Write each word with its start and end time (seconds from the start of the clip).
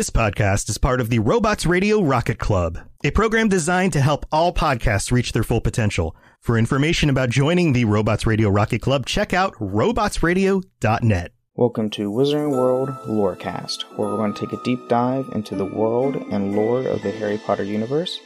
This 0.00 0.08
podcast 0.08 0.70
is 0.70 0.78
part 0.78 1.02
of 1.02 1.10
the 1.10 1.18
Robots 1.18 1.66
Radio 1.66 2.00
Rocket 2.00 2.38
Club, 2.38 2.78
a 3.04 3.10
program 3.10 3.50
designed 3.50 3.92
to 3.92 4.00
help 4.00 4.24
all 4.32 4.50
podcasts 4.50 5.12
reach 5.12 5.32
their 5.32 5.42
full 5.42 5.60
potential. 5.60 6.16
For 6.40 6.56
information 6.56 7.10
about 7.10 7.28
joining 7.28 7.74
the 7.74 7.84
Robots 7.84 8.26
Radio 8.26 8.48
Rocket 8.48 8.80
Club, 8.80 9.04
check 9.04 9.34
out 9.34 9.52
robotsradio.net. 9.56 11.32
Welcome 11.54 11.90
to 11.90 12.10
Wizarding 12.10 12.52
World 12.52 12.88
Lorecast, 13.06 13.82
where 13.98 14.08
we're 14.08 14.16
going 14.16 14.32
to 14.32 14.40
take 14.40 14.58
a 14.58 14.62
deep 14.62 14.88
dive 14.88 15.28
into 15.34 15.54
the 15.54 15.66
world 15.66 16.16
and 16.16 16.56
lore 16.56 16.80
of 16.80 17.02
the 17.02 17.10
Harry 17.10 17.36
Potter 17.36 17.64
universe, 17.64 18.18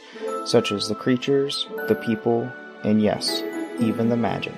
such 0.45 0.71
as 0.71 0.87
the 0.87 0.95
creatures, 0.95 1.67
the 1.89 1.95
people, 1.95 2.49
and 2.85 3.01
yes, 3.01 3.43
even 3.81 4.07
the 4.07 4.15
magic. 4.15 4.55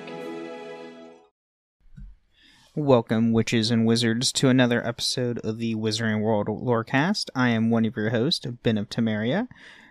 Welcome, 2.78 3.32
witches 3.32 3.72
and 3.72 3.84
wizards, 3.86 4.30
to 4.34 4.48
another 4.48 4.86
episode 4.86 5.40
of 5.40 5.58
the 5.58 5.74
Wizarding 5.74 6.20
World 6.20 6.46
Lorecast. 6.46 7.28
I 7.34 7.48
am 7.48 7.70
one 7.70 7.84
of 7.84 7.96
your 7.96 8.10
hosts, 8.10 8.46
Ben 8.46 8.78
of 8.78 8.88
Temeria, 8.88 9.48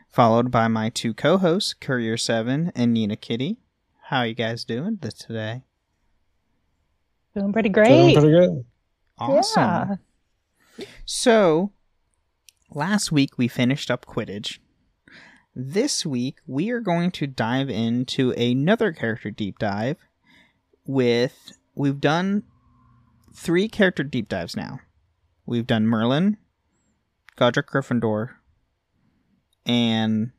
followed 0.08 0.52
by 0.52 0.70
my 0.70 0.88
two 0.88 1.14
co-hosts, 1.14 1.74
Courier 1.74 2.16
Seven 2.16 2.72
and 2.76 2.94
Nina 2.94 3.18
Kitty. 3.18 3.58
How 4.04 4.20
are 4.20 4.28
you 4.28 4.34
guys 4.34 4.64
doing 4.64 5.00
this 5.02 5.16
today? 5.16 5.64
Doing 7.36 7.52
pretty 7.52 7.68
great. 7.68 7.90
Doing 7.90 8.14
pretty 8.14 8.30
good. 8.30 8.66
Awesome. 9.18 10.00
Yeah. 10.78 10.86
So, 11.04 11.74
last 12.72 13.12
week 13.12 13.38
we 13.38 13.50
finished 13.50 13.92
up 13.92 14.06
Quidditch. 14.06 14.60
This 15.54 16.06
week 16.06 16.38
we 16.48 16.70
are 16.70 16.80
going 16.80 17.12
to 17.12 17.28
dive 17.28 17.70
into 17.70 18.32
another 18.32 18.94
character 18.94 19.30
deep 19.30 19.60
dive 19.60 19.98
with 20.86 21.52
we've 21.76 22.00
done 22.00 22.44
three 23.38 23.68
character 23.70 24.04
deep 24.04 24.28
dives 24.28 24.56
now. 24.56 24.80
We've 25.46 25.68
done 25.68 25.86
Merlin, 25.88 26.38
Godric 27.38 27.68
Gryffindor, 27.68 28.32
and 29.66 30.32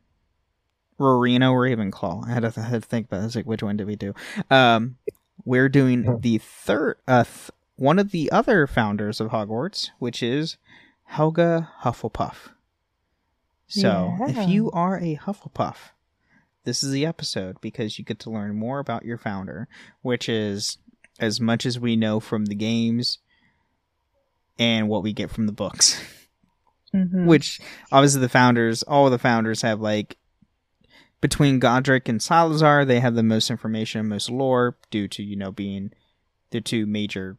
Rowena 0.97 1.47
Ravenclaw. 1.51 2.27
I 2.27 2.33
had 2.33 2.43
to, 2.43 2.53
I 2.59 2.63
had 2.63 2.83
to 2.83 2.87
think 2.87 3.07
about 3.07 3.21
this, 3.21 3.35
like 3.35 3.45
which 3.45 3.63
one 3.63 3.77
did 3.77 3.87
we 3.87 3.95
do? 3.95 4.13
Um, 4.51 4.97
we're 5.45 5.69
doing 5.69 6.19
the 6.21 6.37
third, 6.39 6.97
uh, 7.07 7.23
th- 7.23 7.51
one 7.75 7.97
of 7.99 8.11
the 8.11 8.29
other 8.31 8.67
founders 8.67 9.21
of 9.21 9.29
Hogwarts, 9.31 9.89
which 9.99 10.21
is 10.21 10.57
Helga 11.05 11.69
Hufflepuff. 11.83 12.49
So, 13.67 14.15
Yeah. 14.19 14.43
if 14.43 14.49
you 14.49 14.69
are 14.71 14.97
a 14.99 15.15
Hufflepuff, 15.15 15.91
this 16.65 16.83
is 16.83 16.91
the 16.91 17.05
episode 17.05 17.61
because 17.61 17.97
you 17.97 18.03
get 18.05 18.19
to 18.19 18.29
learn 18.29 18.55
more 18.57 18.79
about 18.79 19.05
your 19.05 19.17
founder, 19.17 19.67
which 20.01 20.27
is 20.27 20.77
as 21.19 21.39
much 21.41 21.65
as 21.65 21.79
we 21.79 21.95
know 21.95 22.19
from 22.19 22.45
the 22.45 22.55
games 22.55 23.19
and 24.57 24.87
what 24.89 25.03
we 25.03 25.13
get 25.13 25.29
from 25.31 25.45
the 25.47 25.53
books. 25.53 26.01
Mhm. 26.91 27.27
Which 27.27 27.59
obviously 27.91 28.21
the 28.21 28.29
founders, 28.29 28.81
all 28.81 29.11
the 29.11 29.19
founders 29.19 29.61
have 29.61 29.79
like 29.79 30.17
between 31.21 31.59
Godric 31.59 32.09
and 32.09 32.19
Salazar, 32.19 32.83
they 32.83 32.99
have 32.99 33.13
the 33.13 33.21
most 33.21 33.51
information, 33.51 34.07
most 34.09 34.31
lore 34.31 34.75
due 34.89 35.07
to 35.09 35.21
you 35.21 35.35
know 35.35 35.51
being 35.51 35.91
the 36.49 36.61
two 36.61 36.87
major 36.87 37.37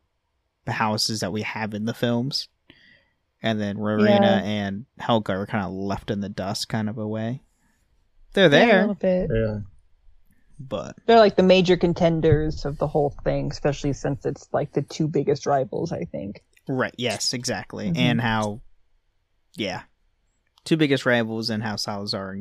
houses 0.68 1.18
that 1.18 1.32
we 1.32 1.42
have 1.42 1.74
in 1.74 1.84
the 1.84 1.94
films. 1.94 2.46
And 3.42 3.60
then 3.60 3.76
Rowena 3.76 4.20
Yeah. 4.20 4.42
and 4.44 4.86
Helga 5.00 5.32
are 5.32 5.46
kind 5.46 5.64
of 5.66 5.72
left 5.72 6.12
in 6.12 6.20
the 6.20 6.28
dust, 6.28 6.68
kind 6.68 6.88
of 6.88 6.96
a 6.96 7.08
way. 7.08 7.42
They're 8.34 8.44
Yeah, 8.44 8.46
a 8.46 8.50
there, 8.50 8.80
little 8.82 8.94
bit. 8.94 9.30
Yeah. 9.34 9.58
But 10.60 10.96
They're 11.06 11.18
like 11.18 11.36
the 11.36 11.42
major 11.42 11.76
contenders 11.76 12.64
of 12.64 12.78
the 12.78 12.86
whole 12.86 13.14
thing, 13.24 13.50
especially 13.50 13.94
since 13.94 14.26
it's 14.26 14.48
like 14.52 14.72
the 14.72 14.82
two 14.82 15.08
biggest 15.08 15.46
rivals, 15.46 15.90
I 15.90 16.04
think. 16.04 16.44
Right. 16.68 16.94
Yes. 16.98 17.32
Exactly. 17.32 17.90
Mhm. 17.90 17.98
And 17.98 18.20
how, 18.20 18.60
yeah, 19.56 19.82
two 20.64 20.76
biggest 20.76 21.06
rivals 21.06 21.50
and 21.50 21.62
how 21.62 21.76
Salazar 21.76 22.36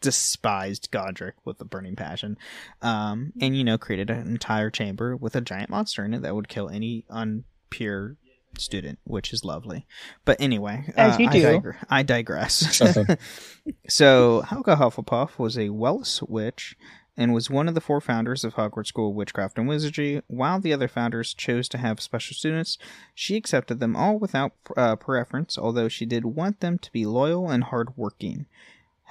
despised 0.00 0.90
Godric 0.90 1.34
with 1.44 1.60
a 1.60 1.64
burning 1.64 1.96
passion, 1.96 2.36
um, 2.82 3.32
and 3.40 3.56
you 3.56 3.64
know 3.64 3.78
created 3.78 4.10
an 4.10 4.28
entire 4.28 4.70
chamber 4.70 5.16
with 5.16 5.34
a 5.34 5.40
giant 5.40 5.70
monster 5.70 6.04
in 6.04 6.14
it 6.14 6.22
that 6.22 6.34
would 6.34 6.48
kill 6.48 6.68
any 6.68 7.04
unpure 7.10 8.16
student, 8.58 8.98
which 9.04 9.32
is 9.32 9.44
lovely. 9.44 9.86
But 10.24 10.40
anyway, 10.40 10.92
As 10.96 11.16
uh, 11.16 11.18
you 11.18 11.28
I, 11.28 11.32
digre- 11.32 11.84
I 11.88 12.02
digress. 12.02 12.76
so 13.88 14.42
Helga 14.42 14.76
Hufflepuff 14.76 15.38
was 15.38 15.58
a 15.58 15.70
Welsh 15.70 16.20
witch 16.22 16.76
and 17.16 17.32
was 17.32 17.48
one 17.50 17.66
of 17.68 17.74
the 17.74 17.80
four 17.80 18.00
founders 18.00 18.44
of 18.44 18.54
Hogwarts 18.54 18.88
School 18.88 19.10
of 19.10 19.16
Witchcraft 19.16 19.58
and 19.58 19.66
Wizardry. 19.66 20.22
While 20.26 20.60
the 20.60 20.72
other 20.72 20.88
founders 20.88 21.32
chose 21.32 21.68
to 21.70 21.78
have 21.78 22.00
special 22.00 22.34
students, 22.34 22.76
she 23.14 23.36
accepted 23.36 23.80
them 23.80 23.96
all 23.96 24.18
without 24.18 24.52
uh, 24.76 24.96
preference, 24.96 25.56
although 25.56 25.88
she 25.88 26.04
did 26.06 26.24
want 26.24 26.60
them 26.60 26.78
to 26.78 26.92
be 26.92 27.06
loyal 27.06 27.50
and 27.50 27.64
hardworking. 27.64 28.46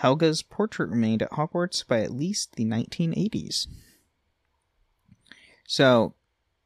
Helga's 0.01 0.41
portrait 0.43 0.89
remained 0.89 1.21
at 1.21 1.31
Hogwarts 1.31 1.85
by 1.87 2.01
at 2.01 2.11
least 2.11 2.55
the 2.55 2.65
1980s. 2.65 3.67
So, 5.67 6.13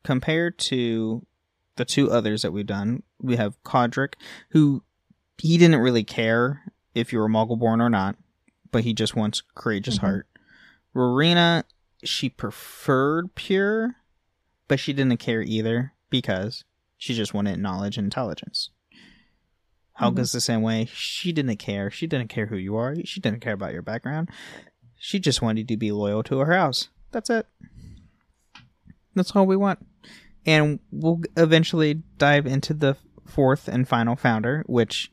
compared 0.04 0.58
to 0.60 1.26
the 1.76 1.86
two 1.86 2.12
others 2.12 2.42
that 2.42 2.52
we've 2.52 2.66
done, 2.66 3.04
we 3.22 3.38
have 3.38 3.62
Godric, 3.64 4.16
who 4.50 4.84
he 5.38 5.58
didn't 5.58 5.80
really 5.80 6.04
care 6.04 6.64
if 6.94 7.14
you 7.14 7.20
were 7.20 7.30
Muggle-born 7.30 7.80
or 7.80 7.90
not, 7.90 8.18
but 8.72 8.84
he 8.84 8.94
just 8.94 9.16
wants 9.16 9.42
courageous 9.56 9.98
Mhm. 9.98 10.02
heart. 10.02 10.28
Rowena, 10.94 11.66
she 12.04 12.30
preferred 12.30 13.36
pure, 13.36 13.96
but 14.68 14.80
she 14.80 14.94
didn't 14.94 15.18
care 15.18 15.42
either 15.42 15.94
because 16.10 16.64
she 16.98 17.14
just 17.14 17.34
wanted 17.34 17.60
knowledge 17.60 17.98
and 17.98 18.06
intelligence. 18.06 18.72
Helga's 20.00 20.30
mm-hmm. 20.30 20.38
the 20.38 20.42
same 20.42 20.62
way. 20.62 20.88
She 20.92 21.32
didn't 21.32 21.58
care. 21.58 21.92
She 21.92 22.08
didn't 22.08 22.30
care 22.30 22.48
who 22.48 22.56
you 22.56 22.76
are. 22.78 22.96
She 23.04 23.20
didn't 23.20 23.42
care 23.42 23.54
about 23.54 23.74
your 23.74 23.82
background. 23.82 24.30
She 24.98 25.20
just 25.20 25.42
wanted 25.42 25.68
to 25.68 25.78
be 25.78 25.92
loyal 25.92 26.24
to 26.24 26.40
her 26.40 26.54
house. 26.54 26.90
That's 27.12 27.30
it. 27.30 27.48
That's 29.16 29.36
all 29.36 29.46
we 29.46 29.58
want. 29.58 29.86
And 30.46 30.80
we'll 30.92 31.22
eventually 31.36 32.02
dive 32.18 32.46
into 32.46 32.74
the 32.74 32.96
fourth 33.26 33.68
and 33.68 33.88
final 33.88 34.16
founder, 34.16 34.64
which 34.68 35.12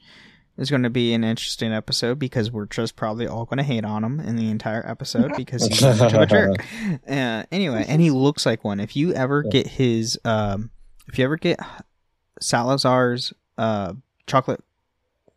is 0.57 0.71
going 0.71 0.83
to 0.83 0.91
be 0.91 1.13
an 1.13 1.25
interesting 1.25 1.73
episode 1.73 2.19
because 2.19 2.51
we're 2.51 2.67
just 2.67 2.97
probably 2.97 3.27
all 3.27 3.45
going 3.45 3.59
to 3.59 3.63
hate 3.63 3.85
on 3.85 4.03
him 4.03 4.21
in 4.21 4.37
the 4.37 4.51
entire 4.51 4.89
episode 4.89 5.33
because 5.37 5.67
he's 5.67 5.83
of 5.83 6.01
a 6.01 6.27
jerk. 6.27 6.65
Uh, 7.09 7.45
anyway, 7.53 7.85
and 7.87 8.01
he 8.01 8.11
looks 8.11 8.47
like 8.47 8.65
one. 8.65 8.81
If 8.81 8.97
you 8.97 9.13
ever 9.13 9.43
get 9.43 9.67
his, 9.67 10.19
um, 10.25 10.71
if 11.09 11.19
you 11.19 11.25
ever 11.25 11.37
get 11.37 11.61
Salazar's 12.41 13.33
uh, 13.59 13.95
chocolate 14.27 14.63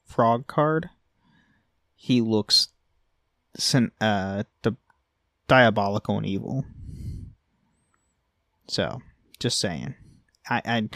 frog 0.06 0.48
card, 0.48 0.90
he 1.96 2.22
looks 2.22 2.70
sin- 3.58 3.92
uh, 4.00 4.44
di- 4.62 4.76
diabolical 5.48 6.18
and 6.18 6.26
evil. 6.26 6.66
So, 8.68 9.02
just 9.40 9.60
saying. 9.60 9.96
I, 10.50 10.62
I, 10.66 10.90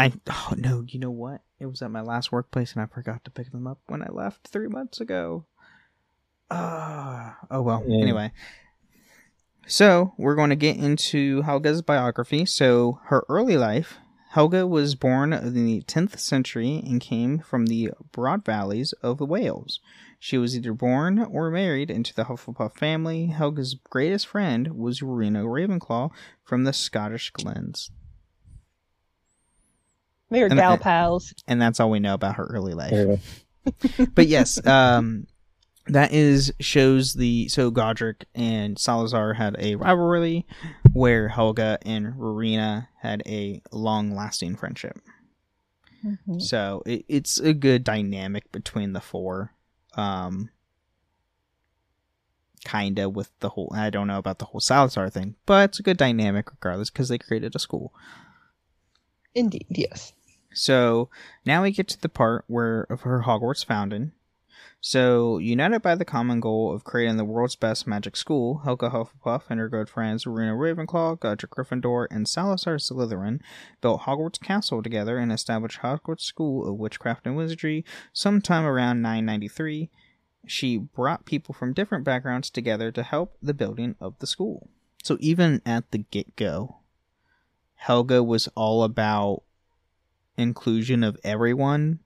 I, 0.00 0.12
oh 0.28 0.54
no, 0.56 0.82
you 0.88 0.98
know 0.98 1.10
what? 1.10 1.42
It 1.58 1.66
was 1.66 1.82
at 1.82 1.90
my 1.90 2.00
last 2.00 2.32
workplace 2.32 2.72
and 2.72 2.80
I 2.80 2.86
forgot 2.86 3.22
to 3.24 3.30
pick 3.30 3.52
them 3.52 3.66
up 3.66 3.80
when 3.86 4.02
I 4.02 4.08
left 4.10 4.48
three 4.48 4.66
months 4.66 4.98
ago. 4.98 5.44
Ah, 6.50 7.36
oh 7.50 7.60
well. 7.60 7.84
Yeah. 7.86 8.00
Anyway, 8.00 8.32
so 9.66 10.14
we're 10.16 10.36
going 10.36 10.48
to 10.50 10.56
get 10.56 10.78
into 10.78 11.42
Helga's 11.42 11.82
biography. 11.82 12.46
So 12.46 13.00
her 13.04 13.24
early 13.28 13.58
life, 13.58 13.98
Helga 14.30 14.66
was 14.66 14.94
born 14.94 15.34
in 15.34 15.66
the 15.66 15.82
10th 15.82 16.18
century 16.18 16.82
and 16.84 16.98
came 16.98 17.40
from 17.40 17.66
the 17.66 17.90
broad 18.10 18.42
valleys 18.42 18.94
of 19.02 19.20
Wales. 19.20 19.80
She 20.18 20.38
was 20.38 20.56
either 20.56 20.72
born 20.72 21.18
or 21.18 21.50
married 21.50 21.90
into 21.90 22.14
the 22.14 22.24
Hufflepuff 22.24 22.76
family. 22.78 23.26
Helga's 23.26 23.74
greatest 23.74 24.26
friend 24.26 24.68
was 24.68 25.02
Rowena 25.02 25.44
Ravenclaw 25.44 26.10
from 26.42 26.64
the 26.64 26.72
Scottish 26.72 27.30
Glens. 27.32 27.90
They 30.30 30.40
were 30.40 30.46
And- 30.46 30.56
gal 30.56 30.72
and- 30.74 30.80
pals. 30.82 31.34
And 31.46 31.60
that's 31.60 31.80
all 31.80 31.90
we 31.90 32.00
know 32.00 32.14
about 32.14 32.36
her 32.36 32.44
early 32.46 32.74
life. 32.74 32.92
Yeah. 32.92 34.06
but 34.14 34.26
yes, 34.28 34.64
um, 34.66 35.26
that 35.86 36.12
is 36.12 36.52
shows 36.60 37.14
the 37.14 37.48
so 37.48 37.70
Godric 37.70 38.24
and 38.34 38.78
Salazar 38.78 39.34
had 39.34 39.56
a 39.58 39.74
rivalry, 39.74 40.46
where 40.92 41.28
Helga 41.28 41.78
and 41.82 42.16
Rowena 42.16 42.88
had 43.00 43.22
a 43.26 43.60
long-lasting 43.72 44.56
friendship. 44.56 44.98
Mhm. 46.04 46.40
So 46.40 46.82
it, 46.86 47.04
it's 47.08 47.38
a 47.40 47.52
good 47.52 47.84
dynamic 47.84 48.50
between 48.52 48.92
the 48.92 49.00
four. 49.00 49.52
Um, 49.94 50.48
kinda 52.64 53.08
with 53.08 53.30
the 53.40 53.50
whole. 53.50 53.72
I 53.74 53.90
don't 53.90 54.06
know 54.06 54.18
about 54.18 54.38
the 54.38 54.44
whole 54.46 54.60
Salazar 54.60 55.10
thing, 55.10 55.34
but 55.46 55.70
it's 55.70 55.80
a 55.80 55.82
good 55.82 55.96
dynamic 55.96 56.50
regardless 56.50 56.90
because 56.90 57.08
they 57.08 57.18
created 57.18 57.54
a 57.54 57.58
school. 57.58 57.92
Indeed, 59.34 59.66
yes. 59.70 60.12
So 60.52 61.08
now 61.44 61.62
we 61.62 61.70
get 61.70 61.88
to 61.88 62.00
the 62.00 62.08
part 62.08 62.44
where 62.46 62.82
of 62.82 63.02
her 63.02 63.22
Hogwarts 63.22 63.64
founding. 63.64 64.12
So, 64.82 65.36
united 65.36 65.82
by 65.82 65.94
the 65.94 66.06
common 66.06 66.40
goal 66.40 66.72
of 66.72 66.84
creating 66.84 67.18
the 67.18 67.24
world's 67.24 67.54
best 67.54 67.86
magic 67.86 68.16
school, 68.16 68.62
Helga 68.64 68.88
Hufflepuff 68.88 69.42
and 69.50 69.60
her 69.60 69.68
good 69.68 69.90
friends 69.90 70.26
Rowena 70.26 70.54
Ravenclaw, 70.54 71.20
Godric 71.20 71.50
Gryffindor, 71.50 72.06
and 72.10 72.26
Salazar 72.26 72.76
Slytherin 72.76 73.42
built 73.82 74.02
Hogwarts 74.02 74.40
Castle 74.40 74.82
together 74.82 75.18
and 75.18 75.30
established 75.30 75.80
Hogwarts 75.80 76.22
School 76.22 76.66
of 76.66 76.76
Witchcraft 76.76 77.26
and 77.26 77.36
Wizardry 77.36 77.84
sometime 78.14 78.64
around 78.64 79.02
993. 79.02 79.90
She 80.46 80.78
brought 80.78 81.26
people 81.26 81.54
from 81.54 81.74
different 81.74 82.04
backgrounds 82.04 82.48
together 82.48 82.90
to 82.90 83.02
help 83.02 83.36
the 83.42 83.52
building 83.52 83.96
of 84.00 84.18
the 84.18 84.26
school. 84.26 84.70
So, 85.02 85.18
even 85.20 85.60
at 85.66 85.90
the 85.90 85.98
get 85.98 86.36
go, 86.36 86.78
Helga 87.74 88.22
was 88.22 88.48
all 88.54 88.82
about 88.82 89.42
inclusion 90.40 91.04
of 91.04 91.18
everyone 91.24 92.00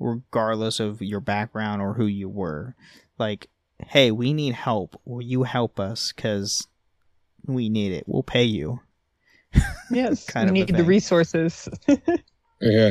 regardless 0.00 0.80
of 0.80 1.02
your 1.02 1.20
background 1.20 1.82
or 1.82 1.94
who 1.94 2.06
you 2.06 2.28
were. 2.28 2.74
Like, 3.18 3.48
hey, 3.86 4.10
we 4.10 4.32
need 4.32 4.54
help. 4.54 5.00
Will 5.04 5.22
you 5.22 5.42
help 5.44 5.78
us? 5.78 6.12
Because 6.12 6.66
we 7.46 7.68
need 7.68 7.92
it. 7.92 8.04
We'll 8.06 8.22
pay 8.24 8.44
you. 8.44 8.80
Yes, 9.92 10.24
Kind 10.24 10.52
we 10.52 10.62
of 10.62 10.68
need 10.68 10.76
the 10.76 10.84
resources. 10.84 11.68
Yeah. 12.60 12.90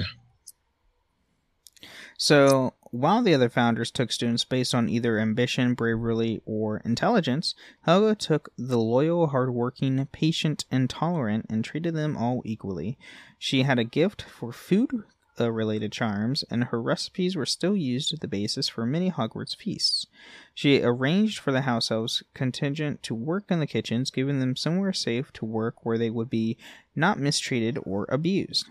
So, 2.18 2.74
while 2.92 3.22
the 3.22 3.34
other 3.34 3.50
founders 3.50 3.92
took 3.92 4.12
students 4.12 4.44
based 4.44 4.74
on 4.74 4.90
either 4.90 5.20
ambition, 5.20 5.74
bravery, 5.74 6.42
or 6.46 6.78
intelligence, 6.78 7.56
Helga 7.82 8.16
took 8.16 8.50
the 8.58 8.80
loyal, 8.80 9.28
hardworking, 9.28 10.06
patient, 10.12 10.66
and 10.72 10.90
tolerant 10.90 11.46
and 11.50 11.64
treated 11.64 11.94
them 11.94 12.18
all 12.18 12.42
equally. 12.46 12.98
She 13.38 13.64
had 13.64 13.80
a 13.80 13.84
gift 13.84 14.24
for 14.24 14.52
food 14.52 15.04
uh, 15.40 15.52
related 15.52 15.92
charms, 15.92 16.44
and 16.50 16.66
her 16.66 16.82
recipes 16.82 17.36
were 17.36 17.46
still 17.46 17.76
used 17.76 18.14
as 18.14 18.20
the 18.20 18.28
basis 18.28 18.68
for 18.68 18.86
many 18.86 19.10
Hogwarts 19.12 19.56
feasts. 19.56 20.06
She 20.54 20.82
arranged 20.82 21.40
for 21.40 21.52
the 21.52 21.62
house 21.62 21.92
elves 21.92 22.24
contingent 22.34 23.04
to 23.04 23.16
work 23.16 23.46
in 23.50 23.60
the 23.60 23.68
kitchens, 23.68 24.12
giving 24.12 24.40
them 24.40 24.56
somewhere 24.56 24.94
safe 24.94 25.32
to 25.34 25.46
work 25.46 25.86
where 25.86 25.98
they 25.98 26.10
would 26.10 26.30
be 26.30 26.58
not 26.96 27.20
mistreated 27.20 27.80
or 27.84 28.06
abused. 28.10 28.68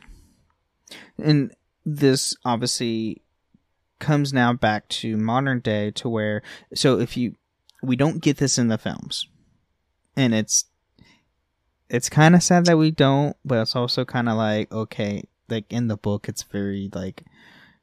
And 1.16 1.54
this 1.84 2.36
obviously 2.44 3.22
comes 3.98 4.32
now 4.32 4.52
back 4.52 4.88
to 4.88 5.16
modern 5.16 5.60
day 5.60 5.90
to 5.92 6.08
where 6.08 6.42
so 6.74 6.98
if 6.98 7.16
you 7.16 7.34
we 7.82 7.96
don't 7.96 8.22
get 8.22 8.38
this 8.38 8.58
in 8.58 8.68
the 8.68 8.78
films. 8.78 9.28
And 10.16 10.34
it's 10.34 10.64
it's 11.88 12.08
kind 12.08 12.34
of 12.34 12.42
sad 12.42 12.66
that 12.66 12.76
we 12.76 12.90
don't 12.90 13.36
but 13.44 13.58
it's 13.58 13.76
also 13.76 14.04
kind 14.04 14.28
of 14.28 14.36
like 14.36 14.70
okay 14.72 15.24
like 15.48 15.64
in 15.70 15.88
the 15.88 15.96
book 15.96 16.28
it's 16.28 16.42
very 16.42 16.90
like 16.92 17.24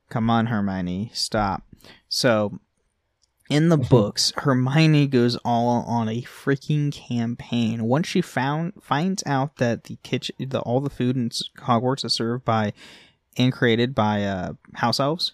come 0.10 0.30
on 0.30 0.48
hermione 0.48 1.12
stop. 1.14 1.64
So 2.10 2.60
in 3.50 3.70
the 3.70 3.78
books 3.90 4.34
hermione 4.38 5.08
goes 5.08 5.38
all 5.38 5.68
on 5.68 6.10
a 6.10 6.22
freaking 6.24 6.92
campaign. 6.92 7.86
Once 7.86 8.08
she 8.08 8.22
found 8.22 8.74
finds 8.82 9.24
out 9.26 9.58
that 9.58 9.86
the 9.86 9.98
kitchen 10.04 10.36
the 10.40 10.60
all 10.60 10.82
the 10.82 10.90
food 10.90 11.16
in 11.16 11.30
hogwarts 11.30 12.04
is 12.04 12.14
served 12.14 12.44
by 12.44 12.74
and 13.38 13.54
created 13.54 13.96
by 13.96 14.24
uh 14.24 14.54
house 14.76 15.00
elves 15.00 15.34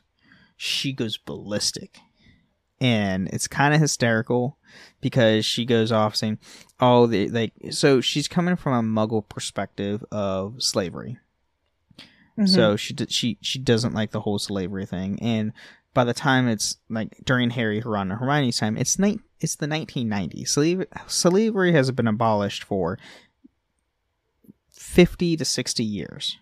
she 0.63 0.94
goes 0.94 1.18
ballistic 1.18 1.98
and 2.80 3.28
it's 3.30 3.48
kind 3.48 3.74
of 3.74 3.81
hysterical 3.81 4.58
because 5.02 5.44
she 5.44 5.66
goes 5.66 5.92
off 5.92 6.16
saying 6.16 6.38
oh 6.80 7.08
they 7.08 7.28
like 7.28 7.52
so 7.72 8.00
she's 8.00 8.28
coming 8.28 8.56
from 8.56 8.74
a 8.74 8.88
muggle 9.08 9.28
perspective 9.28 10.04
of 10.12 10.62
slavery 10.62 11.18
Mm-hmm. 12.38 12.46
so 12.46 12.75
she 12.78 12.96
she 13.10 13.38
she 13.42 13.60
doesn't 13.60 13.94
like 13.94 14.12
the 14.12 14.22
whole 14.22 14.40
slavery 14.40 14.86
thing 14.86 15.19
and 15.22 15.52
by 15.94 16.04
the 16.06 16.13
time 16.13 16.48
it's 16.48 16.78
like 16.90 17.18
during 17.25 17.50
Harry, 17.50 17.81
Ron, 17.81 18.10
and 18.12 18.19
Hermione's 18.22 18.58
time, 18.58 18.78
it's 18.78 18.98
ni- 18.98 19.19
it's 19.42 19.56
the 19.58 19.66
1990s. 19.68 20.48
Slavery, 20.48 20.86
slavery 21.08 21.74
has 21.74 21.92
been 21.92 22.08
abolished 22.08 22.63
for 22.63 22.98
50 24.72 25.36
to 25.38 25.44
60 25.46 25.84
years 25.84 26.38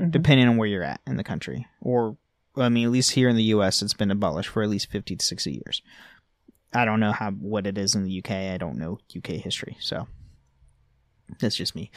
Mhm. 0.00 0.10
depending 0.10 0.48
on 0.48 0.56
where 0.56 0.68
you're 0.68 0.82
at 0.82 1.00
in 1.06 1.16
the 1.18 1.24
country. 1.24 1.66
Or, 1.82 2.16
I 2.56 2.68
mean, 2.68 2.86
at 2.86 2.92
least 2.92 3.12
here 3.12 3.28
in 3.28 3.36
the 3.36 3.42
U.S., 3.44 3.82
it's 3.82 3.94
been 3.94 4.10
abolished 4.10 4.48
for 4.48 4.62
at 4.62 4.68
least 4.68 4.90
50 4.90 5.16
to 5.16 5.24
60 5.24 5.52
years. 5.52 5.82
I 6.72 6.84
don't 6.84 7.00
know 7.00 7.12
how 7.12 7.30
what 7.30 7.66
it 7.66 7.78
is 7.78 7.94
in 7.94 8.04
the 8.04 8.10
U.K. 8.10 8.52
I 8.52 8.58
don't 8.58 8.78
know 8.78 8.98
UK 9.16 9.28
history, 9.28 9.76
so 9.80 10.08
that's 11.38 11.56
just 11.56 11.74
me. 11.74 11.90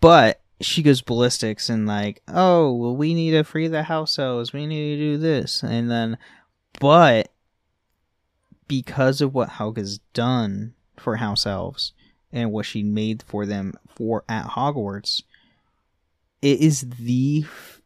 But 0.00 0.40
she 0.60 0.82
goes 0.82 1.00
ballistics 1.00 1.68
and 1.68 1.86
like, 1.86 2.22
oh, 2.28 2.72
well, 2.72 2.96
we 2.96 3.14
need 3.14 3.32
to 3.32 3.44
free 3.44 3.68
the 3.68 3.84
house 3.84 4.18
elves. 4.18 4.52
We 4.52 4.66
need 4.66 4.96
to 4.96 5.02
do 5.02 5.18
this, 5.18 5.62
and 5.62 5.90
then, 5.90 6.18
but 6.80 7.32
because 8.68 9.20
of 9.20 9.34
what 9.34 9.50
Helga's 9.50 9.98
done 10.12 10.74
for 10.96 11.16
house 11.16 11.46
elves 11.46 11.92
and 12.32 12.52
what 12.52 12.66
she 12.66 12.82
made 12.82 13.22
for 13.22 13.46
them 13.46 13.74
for 13.88 14.24
at 14.28 14.46
Hogwarts, 14.48 15.22
it 16.42 16.60
is 16.60 16.82
the 16.82 17.44
f- 17.46 17.80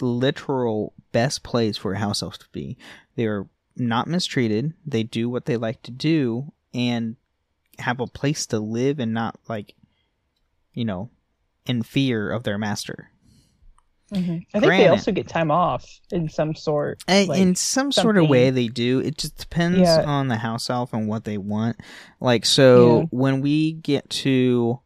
literal 0.00 0.92
best 1.16 1.42
place 1.42 1.76
for 1.78 1.92
a 1.94 1.98
house 1.98 2.22
elf 2.22 2.38
to 2.38 2.46
be. 2.52 2.76
They 3.16 3.26
are 3.26 3.48
not 3.76 4.06
mistreated. 4.08 4.74
They 4.86 5.02
do 5.02 5.28
what 5.30 5.46
they 5.46 5.56
like 5.56 5.82
to 5.82 5.90
do 5.90 6.52
and 6.74 7.16
have 7.78 8.00
a 8.00 8.06
place 8.06 8.46
to 8.46 8.58
live 8.58 8.98
and 8.98 9.12
not 9.14 9.38
like, 9.48 9.74
you 10.74 10.84
know, 10.84 11.10
in 11.66 11.82
fear 11.82 12.30
of 12.30 12.42
their 12.42 12.58
master. 12.58 13.10
Mhm. 14.12 14.46
I 14.54 14.60
think 14.60 14.70
they 14.72 14.86
also 14.88 15.10
get 15.10 15.26
time 15.26 15.50
off 15.50 15.84
in 16.12 16.28
some 16.28 16.54
sort. 16.54 17.02
Like, 17.08 17.28
in 17.40 17.54
some 17.56 17.90
sort 17.90 18.16
of 18.16 18.28
way 18.28 18.50
they 18.50 18.68
do 18.68 19.00
it 19.00 19.18
just 19.18 19.36
depends 19.36 19.80
Yeah. 19.80 20.04
on 20.04 20.28
the 20.28 20.36
house 20.36 20.70
elf 20.70 20.92
and 20.92 21.08
what 21.08 21.24
they 21.24 21.38
want 21.38 21.76
like 22.20 22.44
so 22.46 23.00
Yeah. 23.00 23.04
when 23.10 23.40
we 23.40 23.72
get 23.72 24.08
to 24.24 24.78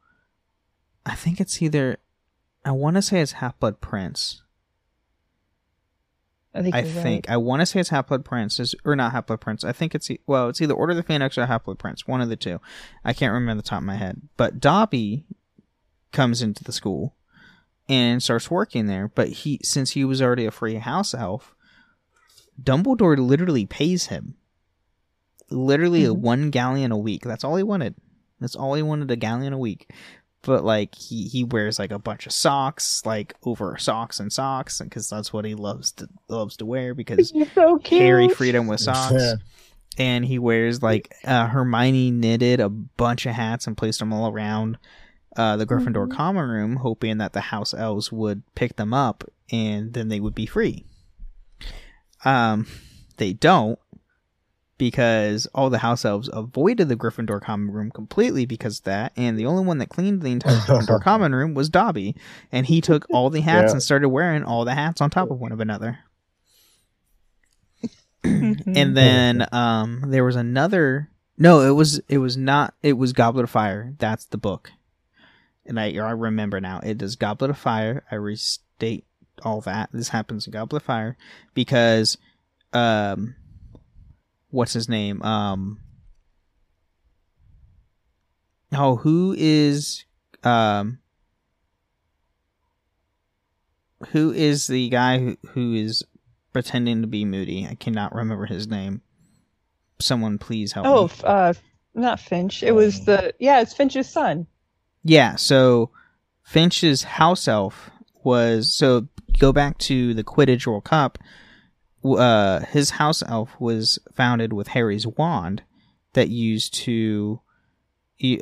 i 1.04 1.14
think 1.14 1.38
it's 1.38 1.60
either 1.60 1.98
i 2.64 2.70
want 2.70 2.96
to 2.96 3.02
say 3.02 3.20
it's 3.20 3.32
half-blood 3.32 3.80
prince 3.82 4.42
I 6.54 6.62
think. 6.62 6.74
i 6.74 6.80
you're 6.80 7.04
right. 7.04 7.30
i 7.30 7.36
want 7.36 7.60
to 7.60 7.66
say 7.66 7.78
it's 7.80 7.90
half-blood 7.90 8.24
prince. 8.24 8.58
Is, 8.58 8.74
or 8.84 8.96
not 8.96 9.12
half-blood 9.12 9.40
prince. 9.40 9.62
I 9.64 9.72
think 9.72 9.94
it's 9.94 10.10
well 10.26 10.48
it's 10.48 10.60
either 10.60 10.74
order 10.74 10.90
of 10.92 10.96
the 10.96 11.02
phoenix 11.02 11.38
or 11.38 11.46
half-blood 11.46 11.78
prince. 11.78 12.06
One 12.06 12.20
of 12.20 12.28
the 12.28 12.36
two. 12.36 12.60
I 13.04 13.12
can't 13.12 13.32
remember 13.32 13.62
the 13.62 13.68
top 13.68 13.78
of 13.80 13.84
my 13.86 13.96
head. 13.96 14.22
But 14.36 14.58
dobby 14.60 15.26
comes 16.12 16.42
into 16.42 16.64
the 16.64 16.72
school 16.72 17.14
and 17.88 18.22
starts 18.22 18.50
working 18.50 18.86
there 18.86 19.08
but 19.08 19.28
he 19.28 19.60
since 19.62 19.92
he 19.92 20.04
was 20.04 20.20
already 20.20 20.44
a 20.46 20.50
free 20.50 20.74
house 20.76 21.14
elf 21.14 21.54
dumbledore 22.60 23.16
literally 23.18 23.64
pays 23.66 24.06
him. 24.06 24.34
Literally 25.50 26.04
a 26.04 26.08
Mhm. 26.10 26.18
one 26.18 26.50
galleon 26.50 26.92
a 26.92 26.98
week. 26.98 27.22
That's 27.22 27.42
all 27.44 27.56
he 27.56 27.62
wanted. 27.62 27.94
That's 28.40 28.54
all 28.56 28.74
he 28.74 28.82
wanted 28.82 29.10
a 29.10 29.16
galleon 29.16 29.52
a 29.52 29.58
week 29.58 29.90
but 30.42 30.64
like 30.64 30.94
he 30.94 31.28
he 31.28 31.44
wears 31.44 31.78
like 31.78 31.90
a 31.92 31.98
bunch 31.98 32.26
of 32.26 32.32
socks 32.32 33.02
like 33.04 33.34
over 33.44 33.76
socks 33.78 34.20
and 34.20 34.32
socks 34.32 34.80
because 34.80 35.08
that's 35.08 35.32
what 35.32 35.44
he 35.44 35.54
loves 35.54 35.92
to 35.92 36.08
loves 36.28 36.56
to 36.56 36.64
wear 36.66 36.94
because 36.94 37.32
You're 37.34 37.46
so 37.54 37.78
cute. 37.78 38.00
Harry 38.02 38.28
freedom 38.28 38.66
with 38.66 38.80
socks 38.80 39.14
Yeah. 39.16 39.34
and 39.98 40.24
he 40.24 40.38
wears 40.38 40.82
like 40.82 41.14
uh, 41.24 41.46
Hermione 41.46 42.10
knitted 42.10 42.60
a 42.60 42.68
bunch 42.68 43.26
of 43.26 43.32
hats 43.34 43.66
and 43.66 43.76
placed 43.76 43.98
them 43.98 44.12
all 44.12 44.30
around 44.32 44.78
uh, 45.36 45.56
the 45.56 45.66
Gryffindor 45.66 46.08
Mhm. 46.08 46.12
common 46.16 46.48
room, 46.48 46.76
hoping 46.76 47.18
that 47.18 47.32
the 47.34 47.40
house 47.40 47.72
elves 47.72 48.10
would 48.10 48.42
pick 48.54 48.76
them 48.76 48.92
up 48.94 49.24
and 49.52 49.92
then 49.92 50.08
they 50.08 50.20
would 50.20 50.34
be 50.34 50.46
free. 50.46 50.84
Um, 52.24 52.66
they 53.16 53.32
don't 53.32 53.78
because 54.80 55.46
all 55.54 55.68
the 55.70 55.78
house 55.78 56.04
elves 56.06 56.30
avoided 56.32 56.88
the 56.88 56.96
Gryffindor 56.96 57.40
common 57.42 57.70
room 57.70 57.90
completely 57.90 58.46
because 58.46 58.78
of 58.78 58.84
that, 58.86 59.12
and 59.14 59.38
the 59.38 59.44
only 59.46 59.62
one 59.64 59.76
that 59.78 59.90
cleaned 59.90 60.22
the 60.22 60.32
entire 60.32 60.56
Gryffindor 60.60 61.02
common 61.02 61.34
room 61.34 61.52
was 61.54 61.68
Dobby, 61.68 62.16
and 62.50 62.64
he 62.66 62.80
took 62.80 63.06
all 63.10 63.28
the 63.30 63.42
hats 63.42 63.66
Yeah. 63.68 63.72
and 63.72 63.82
started 63.82 64.08
wearing 64.08 64.42
all 64.42 64.64
the 64.64 64.74
hats 64.74 65.00
on 65.02 65.10
top 65.10 65.30
of 65.30 65.38
one 65.38 65.52
of 65.52 65.60
another. 65.60 65.98
Mhm. 68.24 68.76
and 68.76 68.94
then 68.96 69.46
um 69.50 70.04
there 70.08 70.22
was 70.24 70.36
another 70.36 71.08
no 71.38 71.60
it 71.62 71.70
was 71.70 72.00
it 72.08 72.18
was 72.18 72.36
not 72.36 72.74
it 72.82 72.92
was 72.92 73.14
goblet 73.14 73.44
of 73.44 73.50
fire 73.50 73.94
that's 73.98 74.26
the 74.26 74.36
book 74.36 74.70
and 75.64 75.80
i 75.80 75.86
i 75.86 76.10
remember 76.10 76.60
now 76.60 76.80
it 76.84 77.00
is 77.00 77.16
goblet 77.16 77.48
of 77.48 77.56
fire 77.56 78.04
i 78.10 78.14
restate 78.16 79.06
all 79.42 79.62
that 79.62 79.88
this 79.94 80.10
happens 80.10 80.46
in 80.46 80.52
goblet 80.52 80.82
of 80.82 80.86
fire 80.86 81.16
because 81.54 82.18
um 82.74 83.36
what's 84.50 84.72
his 84.72 84.88
name 84.88 85.22
um 85.22 85.78
oh 88.74 88.96
who 88.96 89.34
is 89.38 90.04
um 90.44 90.98
who 94.08 94.32
is 94.32 94.66
the 94.66 94.88
guy 94.88 95.18
who, 95.18 95.36
who 95.50 95.74
is 95.74 96.04
pretending 96.52 97.02
to 97.02 97.06
be 97.06 97.24
Moody. 97.24 97.66
I 97.70 97.74
cannot 97.74 98.14
remember 98.14 98.46
his 98.46 98.66
name. 98.66 99.02
Someone 100.00 100.38
please 100.38 100.72
help 100.72 100.86
Oh, 100.86 101.02
me. 101.02 101.10
f- 101.10 101.24
uh, 101.24 101.52
not 101.94 102.18
Finch. 102.18 102.62
It 102.62 102.72
was 102.72 103.04
the 103.04 103.34
yeah. 103.38 103.60
It's 103.60 103.74
Finch's 103.74 104.08
son. 104.08 104.46
Yeah, 105.04 105.36
so 105.36 105.90
Finch's 106.42 107.02
house 107.02 107.46
elf 107.46 107.90
was 108.24 108.72
so 108.72 109.06
go 109.38 109.52
back 109.52 109.76
to 109.78 110.14
the 110.14 110.24
Quidditch 110.24 110.66
World 110.66 110.84
Cup. 110.84 111.18
Uh, 112.04 112.60
his 112.60 112.90
house 112.90 113.22
elf 113.26 113.58
was 113.60 113.98
founded 114.14 114.52
with 114.52 114.68
Harry's 114.68 115.06
wand 115.06 115.62
that 116.12 116.28
used 116.28 116.74
to 116.74 117.40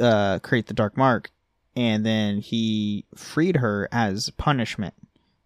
uh, 0.01 0.39
create 0.41 0.67
the 0.67 0.75
dark 0.75 0.97
mark, 0.97 1.31
and 1.77 2.05
then 2.05 2.39
he 2.39 3.05
freed 3.15 3.57
her 3.57 3.89
as 3.93 4.31
punishment 4.31 4.95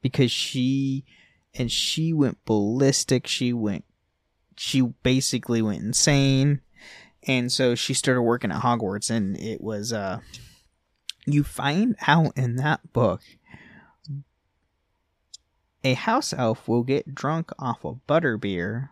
because 0.01 0.31
she 0.31 1.05
and 1.55 1.71
she 1.71 2.13
went 2.13 2.45
ballistic. 2.45 3.27
She 3.27 3.53
went, 3.53 3.85
she 4.57 4.81
basically 4.81 5.63
went 5.63 5.83
insane, 5.83 6.61
and 7.27 7.51
so 7.53 7.75
she 7.75 7.95
started 7.95 8.23
working 8.23 8.51
at 8.51 8.63
Hogwarts, 8.63 9.11
and 9.11 9.37
it 9.37 9.61
was 9.61 9.93
uh, 9.93 10.21
you 11.27 11.45
find 11.45 11.97
out 12.07 12.37
in 12.37 12.57
that 12.57 12.93
book 12.93 13.21
a 15.85 15.95
house 15.95 16.33
elf 16.33 16.69
will 16.69 16.83
get 16.83 17.15
drunk 17.15 17.51
off 17.59 17.85
of 17.85 18.01
butterbeer 18.09 18.89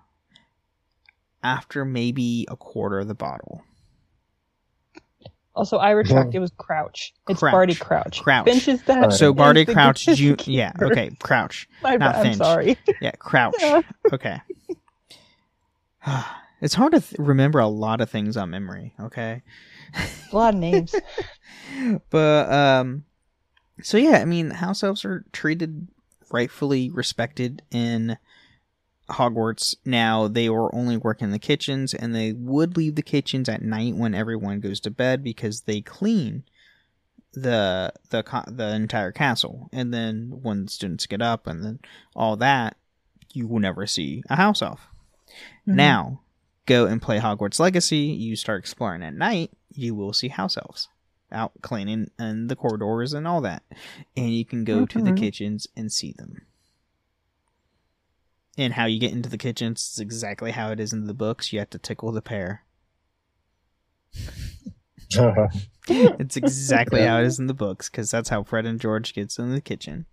after 1.43 1.85
maybe 1.85 2.47
a 2.51 2.57
quarter 2.57 2.99
of 2.99 3.09
the 3.09 3.15
bottle. 3.15 3.63
Also, 5.55 5.79
I 5.79 5.91
retract. 5.91 6.35
It 6.35 6.39
was 6.39 6.53
Crouch. 6.57 7.13
It's 7.29 7.41
Crouch. 7.41 7.53
Barty 7.53 7.75
Crouch. 7.75 8.23
Crouch. 8.23 8.45
Finch 8.47 8.69
is 8.69 8.83
that. 8.85 9.13
So 9.13 9.31
is 9.31 9.37
Barty 9.37 9.65
Crouch, 9.65 10.07
you 10.07 10.37
yeah, 10.45 10.73
okay, 10.81 11.11
Crouch. 11.19 11.69
My 11.83 11.97
not 11.97 12.15
bad, 12.15 12.27
I'm 12.27 12.35
sorry. 12.35 12.79
Yeah, 13.01 13.13
Crouch. 13.13 13.55
Yeah. 13.59 13.83
Okay. 14.13 14.41
it's 16.61 16.75
hard 16.75 16.93
to 16.93 17.01
th- 17.01 17.19
remember 17.19 17.59
a 17.59 17.69
lot 17.69 18.01
of 18.01 18.11
things 18.11 18.37
on 18.37 18.51
memory, 18.51 18.95
okay? 19.01 19.43
A 20.33 20.37
lot 20.37 20.55
of 20.55 20.61
names. 20.61 20.95
but 22.11 22.53
um 22.53 23.05
so 23.83 23.99
yeah, 23.99 24.19
I 24.19 24.25
mean, 24.25 24.51
house 24.51 24.83
elves 24.83 25.05
are 25.05 25.25
treated 25.33 25.89
rightfully 26.31 26.91
respected 26.91 27.63
in 27.71 28.17
Hogwarts. 29.09 29.75
Now 29.85 30.29
they 30.29 30.49
were 30.49 30.75
only 30.75 30.97
working 30.97 31.27
in 31.27 31.33
the 31.33 31.39
kitchens 31.39 31.95
and 31.95 32.15
they 32.15 32.33
would 32.33 32.77
leave 32.77 32.95
the 32.95 33.03
kitchens 33.03 33.49
at 33.49 33.63
night 33.63 33.97
when 33.97 34.15
everyone 34.15 34.61
goes 34.61 34.81
to 34.81 34.91
bed 34.91 35.25
because 35.25 35.63
they 35.63 35.81
clean 35.81 36.45
the 37.33 37.93
the 38.11 38.23
the 38.49 38.75
entire 38.75 39.13
castle. 39.13 39.69
And 39.73 39.93
then 39.93 40.39
when 40.43 40.69
students 40.69 41.07
get 41.07 41.23
up 41.23 41.47
and 41.47 41.65
then 41.65 41.79
all 42.15 42.37
that, 42.37 42.77
you 43.33 43.47
will 43.47 43.61
never 43.61 43.87
see 43.87 44.23
a 44.29 44.37
house 44.37 44.63
elf. 44.63 44.89
Mhm. 45.67 45.75
Now, 45.75 46.21
go 46.67 46.87
and 46.87 47.03
play 47.03 47.19
Hogwarts 47.19 47.61
Legacy. 47.61 47.99
You 47.99 48.37
start 48.37 48.61
exploring 48.61 49.03
at 49.03 49.15
night, 49.15 49.51
you 49.73 49.95
will 49.95 50.13
see 50.13 50.29
house 50.29 50.57
elves 50.57 50.89
out 51.33 51.53
cleaning 51.63 52.11
and 52.19 52.49
the 52.49 52.57
corridors 52.57 53.13
and 53.13 53.27
all 53.27 53.41
that. 53.43 53.63
And 54.17 54.35
you 54.35 54.45
can 54.45 54.65
go 54.65 54.87
to 54.87 55.01
the 55.03 55.13
Mhm. 55.13 55.17
kitchens 55.17 55.67
and 55.77 55.91
see 55.93 56.13
them. 56.13 56.47
And 58.59 58.75
how 58.75 58.85
you 58.87 58.99
get 59.01 59.13
into 59.13 59.29
the 59.29 59.39
kitchens 59.39 59.91
is 59.93 59.99
exactly 60.01 60.51
how 60.51 60.71
it 60.71 60.81
is 60.81 60.93
in 60.93 61.07
the 61.07 61.15
books. 61.15 61.53
You 61.53 61.61
have 61.61 61.71
to 61.71 61.79
tickle 61.79 62.13
the 62.13 62.23
pear. 62.23 62.65
It's 65.89 66.37
exactly 66.37 67.03
how 67.03 67.19
it 67.21 67.27
is 67.27 67.39
in 67.41 67.47
the 67.49 67.55
books 67.55 67.89
because 67.89 68.11
that's 68.11 68.29
how 68.29 68.45
Fred 68.45 68.65
and 68.67 68.81
George 68.81 69.13
gets 69.13 69.39
in 69.39 69.53
the 69.53 69.61
kitchen. 69.61 70.07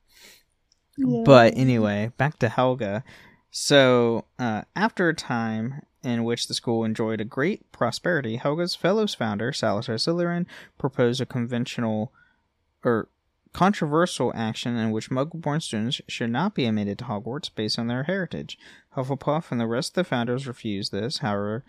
But 0.97 1.53
anyway, 1.55 2.11
back 2.17 2.39
to 2.39 2.49
Helga. 2.49 3.03
So, 3.51 4.25
uh, 4.39 4.63
after 4.75 5.09
a 5.09 5.13
time 5.13 5.81
in 6.03 6.23
which 6.23 6.47
the 6.47 6.53
school 6.53 6.83
enjoyed 6.83 7.21
a 7.21 7.25
great 7.25 7.71
prosperity, 7.71 8.37
Helga's 8.37 8.75
fellows 8.75 9.15
founder, 9.15 9.51
Salazar 9.51 9.95
Slytherin, 9.95 10.45
proposed 10.77 11.21
a 11.21 11.25
conventional 11.25 12.11
or 12.83 13.09
controversial 13.53 14.31
action 14.35 14.75
in 14.77 14.91
which 14.91 15.09
Muggle-born 15.09 15.59
students 15.61 15.99
should 16.07 16.29
not 16.29 16.53
be 16.53 16.65
admitted 16.65 16.99
to 16.99 17.05
Hogwarts 17.05 17.49
based 17.53 17.79
on 17.79 17.87
their 17.87 18.03
heritage. 18.03 18.57
Hufflepuff 18.95 19.51
and 19.51 19.59
the 19.59 19.65
rest 19.65 19.91
of 19.91 19.93
the 19.95 20.03
founders 20.03 20.47
refused 20.47 20.91
this, 20.91 21.19
however, 21.19 21.63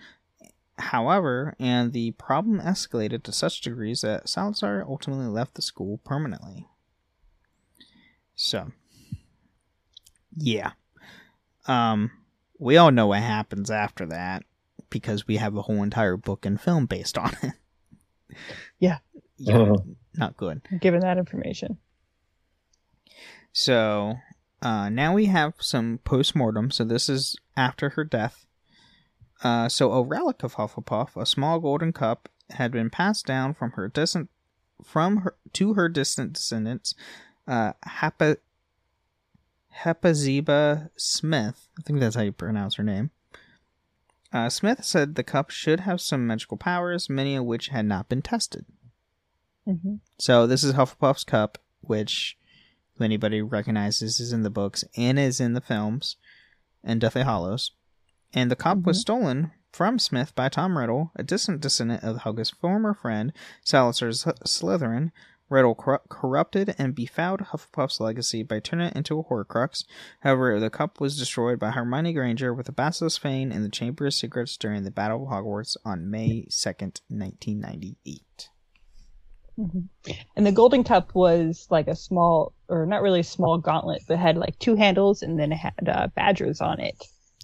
however, 0.78 1.54
and 1.58 1.92
the 1.92 2.10
problem 2.12 2.60
escalated 2.60 3.22
to 3.22 3.32
such 3.32 3.60
degrees 3.60 4.02
that 4.02 4.28
Salazar 4.28 4.84
ultimately 4.86 5.26
left 5.26 5.54
the 5.54 5.62
school 5.62 5.98
permanently. 6.04 6.66
So, 8.34 8.72
yeah. 10.36 10.72
Um, 11.66 12.10
we 12.58 12.76
all 12.76 12.90
know 12.90 13.08
what 13.08 13.22
happens 13.22 13.70
after 13.70 14.06
that 14.06 14.44
because 14.90 15.26
we 15.26 15.36
have 15.36 15.56
a 15.56 15.62
whole 15.62 15.82
entire 15.82 16.16
book 16.16 16.44
and 16.46 16.60
film 16.60 16.86
based 16.86 17.18
on 17.18 17.34
it. 17.42 17.52
Yeah. 18.78 18.98
yeah 19.38 19.72
not 20.14 20.36
good. 20.36 20.60
Given 20.80 21.00
that 21.00 21.18
information. 21.18 21.78
So, 23.52 24.14
uh, 24.62 24.88
now 24.90 25.14
we 25.14 25.26
have 25.26 25.54
some 25.58 25.98
post-mortem. 26.04 26.70
So 26.70 26.84
this 26.84 27.08
is 27.08 27.36
after 27.56 27.90
her 27.90 28.04
death. 28.04 28.46
Uh, 29.42 29.68
so 29.68 29.92
a 29.92 30.02
relic 30.02 30.42
of 30.42 30.54
Hufflepuff, 30.54 31.20
a 31.20 31.26
small 31.26 31.58
golden 31.58 31.92
cup, 31.92 32.28
had 32.50 32.70
been 32.72 32.90
passed 32.90 33.26
down 33.26 33.54
from 33.54 33.72
her 33.72 33.88
distant, 33.88 34.30
from 34.84 35.18
her 35.18 35.36
to 35.54 35.74
her 35.74 35.88
distant 35.88 36.34
descendants, 36.34 36.94
uh, 37.46 37.72
Hapa, 37.86 38.36
Hepazibah 39.84 40.90
Smith. 40.96 41.68
I 41.78 41.82
think 41.82 42.00
that's 42.00 42.16
how 42.16 42.22
you 42.22 42.32
pronounce 42.32 42.74
her 42.76 42.82
name. 42.84 43.10
Uh, 44.32 44.48
Smith 44.48 44.84
said 44.84 45.14
the 45.14 45.22
cup 45.24 45.50
should 45.50 45.80
have 45.80 46.00
some 46.00 46.26
magical 46.26 46.56
powers, 46.56 47.08
many 47.08 47.34
of 47.34 47.44
which 47.44 47.68
had 47.68 47.86
not 47.86 48.08
been 48.08 48.22
tested. 48.22 48.66
hmm 49.64 49.96
So 50.18 50.46
this 50.46 50.62
is 50.64 50.74
Hufflepuff's 50.74 51.24
cup, 51.24 51.58
which 51.80 52.36
if 52.94 53.00
anybody 53.00 53.40
recognizes 53.40 54.20
is 54.20 54.32
in 54.32 54.42
the 54.42 54.50
books 54.50 54.84
and 54.96 55.18
is 55.18 55.40
in 55.40 55.54
the 55.54 55.60
films 55.60 56.16
and 56.84 57.00
Deathly 57.00 57.22
Hallows. 57.22 57.72
And 58.34 58.50
the 58.50 58.56
cup 58.56 58.82
was 58.82 58.98
Mhm. 58.98 59.00
stolen 59.00 59.52
from 59.72 59.98
Smith 59.98 60.34
by 60.34 60.48
Tom 60.48 60.76
Riddle, 60.76 61.12
a 61.16 61.22
distant 61.22 61.60
descendant 61.60 62.02
of 62.04 62.18
Helga's 62.18 62.50
former 62.50 62.92
friend 62.92 63.32
Salazar 63.64 64.08
Slytherin. 64.10 65.12
Riddle 65.48 65.74
cor- 65.74 66.02
corrupted 66.08 66.74
and 66.78 66.94
befouled 66.94 67.40
Hufflepuff's 67.40 68.00
legacy 68.00 68.42
by 68.42 68.60
turning 68.60 68.88
it 68.88 68.96
into 68.96 69.18
a 69.18 69.24
Horcrux. 69.24 69.84
However, 70.20 70.60
the 70.60 70.70
cup 70.70 71.00
was 71.00 71.18
destroyed 71.18 71.58
by 71.58 71.70
Hermione 71.70 72.12
Granger 72.12 72.52
with 72.52 72.68
a 72.68 72.72
Basilisk 72.72 73.20
Fang 73.20 73.50
in 73.52 73.62
the 73.62 73.68
Chamber 73.68 74.06
of 74.06 74.14
Secrets 74.14 74.56
during 74.56 74.84
the 74.84 74.90
Battle 74.90 75.22
of 75.24 75.30
Hogwarts 75.30 75.76
on 75.84 76.10
May 76.10 76.46
2nd, 76.50 77.00
1998. 77.08 78.48
hmm 79.56 79.80
And 80.36 80.46
the 80.46 80.52
golden 80.52 80.84
cup 80.84 81.14
was 81.14 81.66
like 81.70 81.88
a 81.88 81.96
small, 81.96 82.52
or 82.68 82.86
not 82.86 83.02
really 83.02 83.20
a 83.20 83.24
small 83.24 83.58
gauntlet, 83.58 84.02
but 84.06 84.18
had 84.18 84.36
like 84.36 84.58
two 84.58 84.76
handles 84.76 85.22
and 85.22 85.38
then 85.38 85.52
it 85.52 85.56
had 85.56 85.88
uh, 85.88 86.08
badgers 86.14 86.60
on 86.60 86.80
it. 86.80 87.02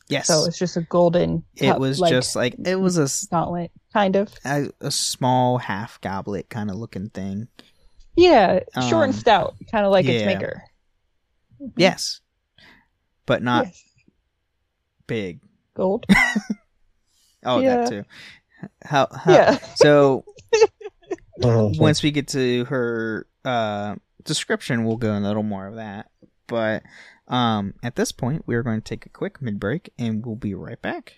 Yes. 0.08 0.26
So 0.26 0.44
it's 0.44 0.58
just 0.58 0.76
a 0.76 0.82
golden. 0.82 1.44
it 1.56 1.68
cup, 1.68 1.78
was 1.78 1.99
like, 1.99 2.11
just 2.11 2.37
like 2.37 2.56
it 2.64 2.76
was 2.76 2.99
a 2.99 3.08
gauntlet, 3.30 3.70
kind 3.92 4.16
of. 4.16 4.34
a, 4.44 4.68
a 4.80 4.90
small 4.90 5.56
half 5.56 5.99
goblet 6.02 6.50
kind 6.50 6.68
of 6.70 6.76
looking 6.76 7.08
thing. 7.08 7.49
Yeah, 8.16 8.61
short 8.88 9.04
and 9.06 9.14
Um, 9.14 9.21
stout, 9.21 9.54
kind 9.71 9.85
of 9.85 9.90
like 9.92 10.06
its 10.06 10.21
yeah. 10.21 10.26
maker. 10.26 10.62
Yes, 11.76 12.21
but 13.26 13.42
not 13.42 13.66
Yes. 13.66 13.83
big. 15.06 15.40
Gold. 15.75 16.06
Oh, 17.47 17.61
Yeah. 17.61 17.76
that 17.76 17.88
too. 17.90 18.04
How? 18.85 19.06
how 19.12 19.33
Yeah. 19.35 19.59
So 19.75 20.25
Mhm. 21.40 21.78
once 21.78 22.02
we 22.02 22.11
get 22.11 22.28
to 22.28 22.64
her 22.66 23.26
uh, 23.44 23.97
description, 24.23 24.85
we'll 24.85 24.97
go 24.97 25.12
in 25.14 25.23
a 25.25 25.26
little 25.26 25.42
more 25.42 25.66
of 25.66 25.75
that. 25.75 26.11
But 26.47 26.83
um, 27.28 27.75
at 27.83 27.97
this 27.97 28.12
point, 28.12 28.44
we 28.47 28.54
are 28.54 28.62
going 28.62 28.80
to 28.80 28.85
take 28.88 29.04
a 29.04 29.11
quick 29.11 29.42
mid 29.42 29.61
break, 29.61 29.92
and 29.99 30.25
we'll 30.25 30.37
be 30.37 30.54
right 30.54 30.80
back. 30.80 31.14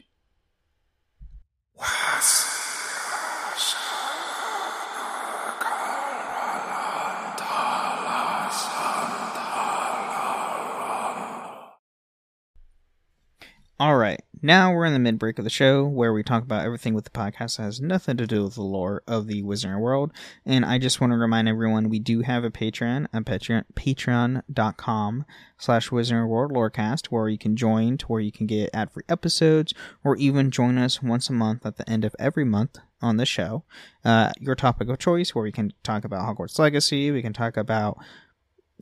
All 13.78 13.98
right, 13.98 14.22
now 14.40 14.72
we're 14.72 14.86
in 14.86 14.94
the 14.94 14.98
mid 14.98 15.18
break 15.18 15.38
of 15.38 15.44
the 15.44 15.50
show 15.50 15.84
where 15.84 16.14
we 16.14 16.22
talk 16.22 16.42
about 16.42 16.64
everything 16.64 16.94
with 16.94 17.04
the 17.04 17.10
podcast 17.10 17.58
that 17.58 17.64
has 17.64 17.78
nothing 17.78 18.16
to 18.16 18.26
do 18.26 18.44
with 18.44 18.54
the 18.54 18.62
lore 18.62 19.02
of 19.06 19.26
the 19.26 19.42
Wizarding 19.42 19.80
World. 19.80 20.12
And 20.46 20.64
I 20.64 20.78
just 20.78 20.98
want 20.98 21.10
to 21.12 21.18
remind 21.18 21.46
everyone 21.46 21.90
we 21.90 21.98
do 21.98 22.22
have 22.22 22.42
a 22.42 22.50
Patreon 22.50 23.06
at 23.12 23.26
Patreon, 23.26 23.64
patreon.com 23.74 25.26
slash 25.58 25.90
Wizarding 25.90 26.26
World 26.26 26.52
Lorecast 26.52 27.08
where 27.08 27.28
you 27.28 27.36
can 27.36 27.54
join 27.54 27.98
to 27.98 28.06
where 28.06 28.22
you 28.22 28.32
can 28.32 28.46
get 28.46 28.70
ad 28.72 28.92
free 28.92 29.04
episodes 29.10 29.74
or 30.02 30.16
even 30.16 30.50
join 30.50 30.78
us 30.78 31.02
once 31.02 31.28
a 31.28 31.34
month 31.34 31.66
at 31.66 31.76
the 31.76 31.86
end 31.86 32.06
of 32.06 32.16
every 32.18 32.46
month 32.46 32.78
on 33.02 33.18
the 33.18 33.26
show. 33.26 33.64
Uh, 34.02 34.32
your 34.40 34.54
topic 34.54 34.88
of 34.88 34.98
choice 34.98 35.34
where 35.34 35.44
we 35.44 35.52
can 35.52 35.74
talk 35.82 36.02
about 36.02 36.22
Hogwarts 36.22 36.58
Legacy, 36.58 37.10
we 37.10 37.20
can 37.20 37.34
talk 37.34 37.58
about 37.58 37.98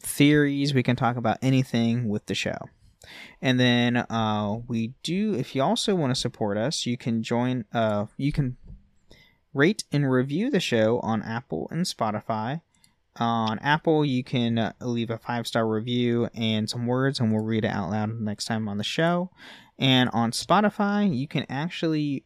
theories, 0.01 0.73
we 0.73 0.85
can 0.85 0.95
talk 0.95 1.17
about 1.17 1.39
anything 1.43 2.09
with 2.09 2.27
the 2.27 2.35
show. 2.37 2.69
And 3.41 3.59
then 3.59 3.97
uh, 3.97 4.61
we 4.67 4.95
do. 5.03 5.35
If 5.35 5.55
you 5.55 5.63
also 5.63 5.95
want 5.95 6.11
to 6.11 6.21
support 6.21 6.57
us, 6.57 6.87
you 6.87 6.97
can 6.97 7.23
join. 7.23 7.65
Uh, 7.73 8.07
you 8.17 8.33
can 8.33 8.57
rate 9.53 9.85
and 9.93 10.11
review 10.11 10.51
the 10.51 10.61
show 10.61 11.01
on 11.01 11.23
Apple 11.23 11.69
and 11.71 11.87
Spotify. 11.87 12.61
On 13.17 13.61
Apple, 13.61 14.05
you 14.05 14.25
can 14.25 14.75
leave 14.81 15.11
a 15.11 15.19
five 15.19 15.47
star 15.47 15.67
review 15.67 16.29
and 16.35 16.69
some 16.69 16.87
words, 16.87 17.21
and 17.21 17.33
we'll 17.33 17.45
read 17.45 17.65
it 17.65 17.69
out 17.69 17.91
loud 17.91 18.21
next 18.21 18.47
time 18.47 18.69
on 18.69 18.79
the 18.79 18.85
show. 18.85 19.31
And 19.79 20.11
on 20.13 20.33
Spotify, 20.33 21.17
you 21.17 21.29
can 21.29 21.47
actually 21.49 22.25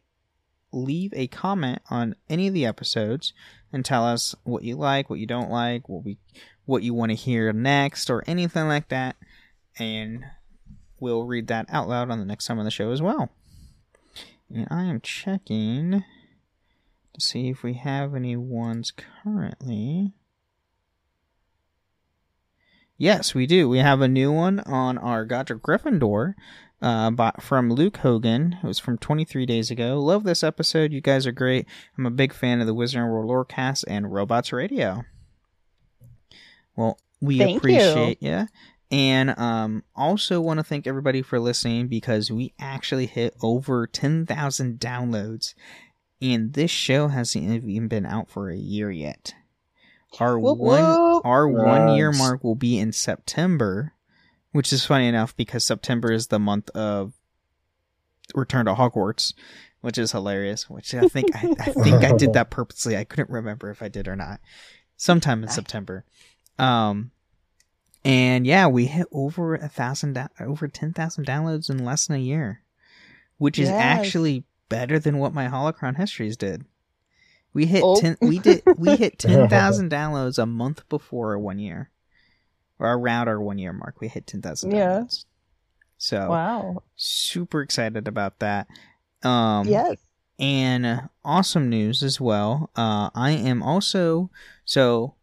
leave 0.71 1.13
a 1.15 1.27
comment 1.27 1.81
on 1.89 2.15
any 2.29 2.47
of 2.47 2.53
the 2.53 2.65
episodes 2.65 3.33
and 3.71 3.83
tell 3.83 4.05
us 4.05 4.35
what 4.43 4.63
you 4.63 4.75
like, 4.75 5.09
what 5.09 5.19
you 5.19 5.25
don't 5.25 5.49
like, 5.49 5.87
what 5.89 6.03
we 6.03 6.17
what 6.65 6.83
you 6.83 6.93
want 6.93 7.09
to 7.09 7.15
hear 7.15 7.51
next 7.51 8.09
or 8.09 8.23
anything 8.27 8.67
like 8.67 8.89
that. 8.89 9.15
And 9.79 10.25
we'll 10.99 11.23
read 11.23 11.47
that 11.47 11.65
out 11.69 11.87
loud 11.87 12.09
on 12.09 12.19
the 12.19 12.25
next 12.25 12.45
time 12.45 12.59
on 12.59 12.65
the 12.65 12.71
show 12.71 12.91
as 12.91 13.01
well. 13.01 13.29
And 14.53 14.67
I 14.69 14.83
am 14.83 15.01
checking 15.01 16.03
to 17.13 17.21
see 17.21 17.49
if 17.49 17.63
we 17.63 17.73
have 17.75 18.15
any 18.15 18.35
ones 18.35 18.91
currently. 18.91 20.13
Yes, 22.97 23.33
we 23.33 23.45
do. 23.45 23.69
We 23.69 23.77
have 23.77 24.01
a 24.01 24.07
new 24.07 24.31
one 24.31 24.59
on 24.61 24.97
our 24.97 25.23
Godric 25.23 25.61
Gryffindor 25.61 26.33
uh, 26.81 27.11
by, 27.11 27.31
from 27.39 27.71
Luke 27.71 27.97
Hogan. 27.97 28.57
It 28.61 28.67
was 28.67 28.79
from 28.79 28.97
23 28.97 29.45
days 29.45 29.71
ago. 29.71 29.99
Love 29.99 30.23
this 30.23 30.43
episode. 30.43 30.91
You 30.91 30.99
guys 30.99 31.25
are 31.25 31.31
great. 31.31 31.65
I'm 31.97 32.05
a 32.05 32.11
big 32.11 32.33
fan 32.33 32.59
of 32.59 32.67
the 32.67 32.75
Wizarding 32.75 33.09
World 33.09 33.29
Lorecast 33.29 33.85
and 33.87 34.11
Robots 34.11 34.51
Radio. 34.51 35.03
Well, 36.75 36.99
we 37.21 37.37
Thank 37.37 37.57
appreciate 37.57 38.21
you. 38.21 38.47
And 38.91 39.37
um, 39.37 39.83
also 39.95 40.41
want 40.41 40.57
to 40.59 40.63
thank 40.63 40.87
everybody 40.87 41.21
for 41.21 41.39
listening 41.39 41.87
because 41.87 42.31
we 42.31 42.53
actually 42.59 43.05
hit 43.05 43.35
over 43.41 43.85
10,000 43.85 44.79
downloads. 44.79 45.53
And 46.21 46.53
this 46.53 46.71
show 46.71 47.07
hasn't 47.07 47.63
even 47.65 47.87
been 47.87 48.05
out 48.05 48.29
for 48.29 48.49
a 48.49 48.57
year 48.57 48.89
yet. 48.89 49.35
Our 50.19 50.39
Whoop, 50.39 50.57
one 50.57 50.83
whoop. 50.83 51.25
our 51.25 51.47
one 51.47 51.95
year 51.95 52.11
mark 52.11 52.43
will 52.43 52.55
be 52.55 52.79
in 52.79 52.91
September, 52.91 53.93
which 54.51 54.73
is 54.73 54.83
funny 54.83 55.07
enough 55.07 55.37
because 55.37 55.63
September 55.63 56.11
is 56.11 56.27
the 56.27 56.39
month 56.39 56.71
of 56.71 57.13
Return 58.33 58.65
to 58.65 58.73
Hogwarts, 58.73 59.33
which 59.81 59.99
is 59.99 60.11
hilarious. 60.11 60.67
Which 60.67 60.95
I 60.95 61.07
think 61.07 61.35
I, 61.35 61.53
I 61.59 61.71
think 61.83 62.03
I 62.03 62.13
did 62.13 62.33
that 62.33 62.49
purposely. 62.49 62.97
I 62.97 63.03
couldn't 63.03 63.29
remember 63.29 63.69
if 63.69 63.83
I 63.83 63.87
did 63.87 64.07
or 64.07 64.15
not. 64.15 64.39
Sometime 64.97 65.43
in 65.43 65.49
September. 65.49 66.05
Um, 66.57 67.11
and 68.05 68.45
yeah, 68.47 68.67
we 68.67 68.85
hit 68.85 69.07
over 69.11 69.55
a 69.55 69.67
thousand, 69.69 70.17
over 70.39 70.67
ten 70.67 70.93
thousand 70.93 71.25
downloads 71.25 71.69
in 71.69 71.83
less 71.83 72.07
than 72.07 72.15
a 72.17 72.19
year, 72.19 72.61
which 73.37 73.59
is 73.59 73.69
Yes. 73.69 73.79
actually 73.81 74.43
better 74.69 74.99
than 74.99 75.17
what 75.17 75.33
my 75.33 75.47
Holocron 75.47 75.97
Histories 75.97 76.37
did. 76.37 76.65
We 77.53 77.65
hit 77.65 77.81
Oh. 77.83 77.99
ten. 77.99 78.17
We 78.21 78.39
did. 78.39 78.61
We 78.77 78.95
hit 78.97 79.17
ten 79.19 79.49
thousand 79.49 79.91
downloads 79.91 80.37
a 80.41 80.45
month 80.45 80.87
before 80.89 81.37
one 81.39 81.59
year, 81.59 81.89
or 82.77 82.93
around 82.93 83.27
our 83.27 83.41
one 83.41 83.57
year 83.57 83.73
mark. 83.73 83.99
We 83.99 84.07
hit 84.07 84.27
ten 84.27 84.41
thousand 84.41 84.71
Yeah. 84.71 84.99
downloads. 84.99 85.25
So 85.97 86.29
Wow. 86.29 86.83
super 86.95 87.61
excited 87.61 88.07
about 88.07 88.39
that. 88.39 88.67
Um, 89.23 89.67
yes. 89.67 89.97
and 90.39 91.09
awesome 91.25 91.69
news 91.69 92.03
as 92.03 92.21
well. 92.21 92.69
Uh, 92.75 93.09
I 93.13 93.31
am 93.31 93.61
also 93.61 94.29
so 94.63 95.15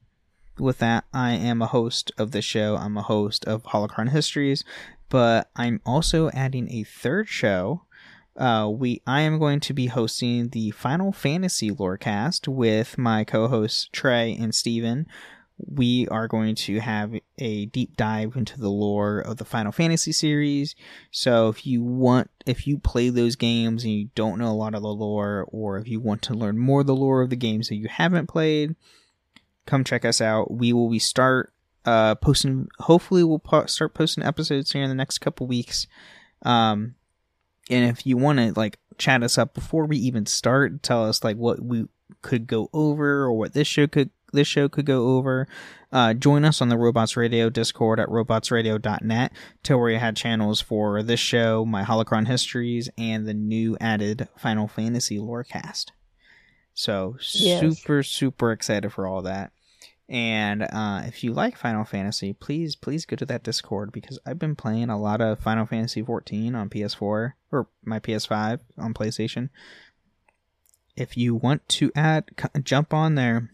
with 0.58 0.78
that 0.78 1.04
I 1.12 1.32
am 1.32 1.62
a 1.62 1.66
host 1.66 2.12
of 2.18 2.30
the 2.30 2.42
show. 2.42 2.76
I'm 2.76 2.96
a 2.96 3.02
host 3.02 3.44
of 3.44 3.62
Holocron 3.64 4.10
Histories, 4.10 4.64
but 5.08 5.50
I'm 5.56 5.80
also 5.84 6.30
adding 6.30 6.70
a 6.70 6.84
third 6.84 7.28
show. 7.28 7.82
Uh, 8.36 8.68
we 8.70 9.00
I 9.06 9.22
am 9.22 9.38
going 9.38 9.60
to 9.60 9.72
be 9.72 9.86
hosting 9.86 10.48
the 10.48 10.70
Final 10.72 11.12
Fantasy 11.12 11.70
Lorecast 11.70 12.48
with 12.48 12.98
my 12.98 13.24
co-hosts 13.24 13.88
Trey 13.92 14.36
and 14.38 14.54
Steven. 14.54 15.06
We 15.58 16.06
are 16.08 16.28
going 16.28 16.54
to 16.56 16.80
have 16.80 17.14
a 17.38 17.64
deep 17.66 17.96
dive 17.96 18.36
into 18.36 18.60
the 18.60 18.68
lore 18.68 19.20
of 19.20 19.38
the 19.38 19.46
Final 19.46 19.72
Fantasy 19.72 20.12
series. 20.12 20.74
So 21.10 21.48
if 21.48 21.66
you 21.66 21.82
want, 21.82 22.30
if 22.44 22.66
you 22.66 22.78
play 22.78 23.08
those 23.08 23.36
games 23.36 23.84
and 23.84 23.92
you 23.94 24.10
don't 24.14 24.38
know 24.38 24.50
a 24.50 24.52
lot 24.52 24.74
of 24.74 24.82
the 24.82 24.88
lore, 24.88 25.46
or 25.48 25.78
if 25.78 25.88
you 25.88 25.98
want 25.98 26.20
to 26.22 26.34
learn 26.34 26.58
more 26.58 26.82
of 26.82 26.86
the 26.86 26.94
lore 26.94 27.22
of 27.22 27.30
the 27.30 27.36
games 27.36 27.68
that 27.68 27.76
you 27.76 27.88
haven't 27.88 28.26
played, 28.26 28.76
come 29.66 29.84
check 29.84 30.04
us 30.04 30.20
out. 30.20 30.50
We 30.50 30.72
will 30.72 30.88
be 30.90 30.98
start 30.98 31.52
uh 31.84 32.14
posting. 32.16 32.68
Hopefully, 32.80 33.22
we'll 33.24 33.38
po- 33.38 33.66
start 33.66 33.94
posting 33.94 34.24
episodes 34.24 34.72
here 34.72 34.82
in 34.82 34.88
the 34.88 34.94
next 34.94 35.18
couple 35.18 35.46
weeks. 35.46 35.86
Um, 36.42 36.94
and 37.70 37.84
if 37.90 38.06
you 38.06 38.16
want 38.16 38.38
to 38.38 38.52
like 38.58 38.78
chat 38.98 39.22
us 39.22 39.36
up 39.38 39.54
before 39.54 39.84
we 39.86 39.96
even 39.98 40.26
start, 40.26 40.82
tell 40.82 41.04
us 41.04 41.22
like 41.24 41.36
what 41.36 41.60
we 41.60 41.86
could 42.22 42.46
go 42.46 42.70
over 42.72 43.22
or 43.24 43.32
what 43.32 43.52
this 43.52 43.66
show 43.68 43.86
could 43.86 44.10
this 44.32 44.46
show 44.48 44.68
could 44.68 44.86
go 44.86 45.16
over. 45.16 45.46
Uh, 45.92 46.12
join 46.12 46.44
us 46.44 46.60
on 46.60 46.68
the 46.68 46.76
Robots 46.76 47.16
Radio 47.16 47.48
Discord 47.48 47.98
at 48.00 48.08
robotsradio.net 48.08 49.32
to 49.62 49.78
where 49.78 49.90
you 49.90 49.98
had 49.98 50.16
channels 50.16 50.60
for 50.60 51.02
this 51.02 51.20
show, 51.20 51.64
my 51.64 51.84
Holocron 51.84 52.26
Histories, 52.26 52.90
and 52.98 53.26
the 53.26 53.32
new 53.32 53.76
added 53.80 54.28
Final 54.36 54.66
Fantasy 54.68 55.18
Lorecast. 55.18 55.86
So 56.74 57.16
Yes. 57.32 57.60
super 57.60 58.02
super 58.02 58.52
excited 58.52 58.92
for 58.92 59.06
all 59.06 59.22
that. 59.22 59.52
And 60.08 60.62
uh, 60.62 61.02
if 61.04 61.24
you 61.24 61.32
like 61.32 61.56
Final 61.56 61.84
Fantasy, 61.84 62.32
please 62.32 62.76
please 62.76 63.04
go 63.04 63.16
to 63.16 63.26
that 63.26 63.42
Discord 63.42 63.90
because 63.90 64.18
I've 64.24 64.38
been 64.38 64.54
playing 64.54 64.88
a 64.88 65.00
lot 65.00 65.20
of 65.20 65.40
Final 65.40 65.66
Fantasy 65.66 66.00
14 66.02 66.54
on 66.54 66.70
PS4 66.70 67.32
or 67.50 67.68
my 67.84 67.98
PS5 67.98 68.60
on 68.78 68.94
PlayStation. 68.94 69.48
If 70.96 71.16
you 71.16 71.34
want 71.34 71.68
to 71.70 71.90
add, 71.96 72.30
jump 72.62 72.94
on 72.94 73.16
there. 73.16 73.50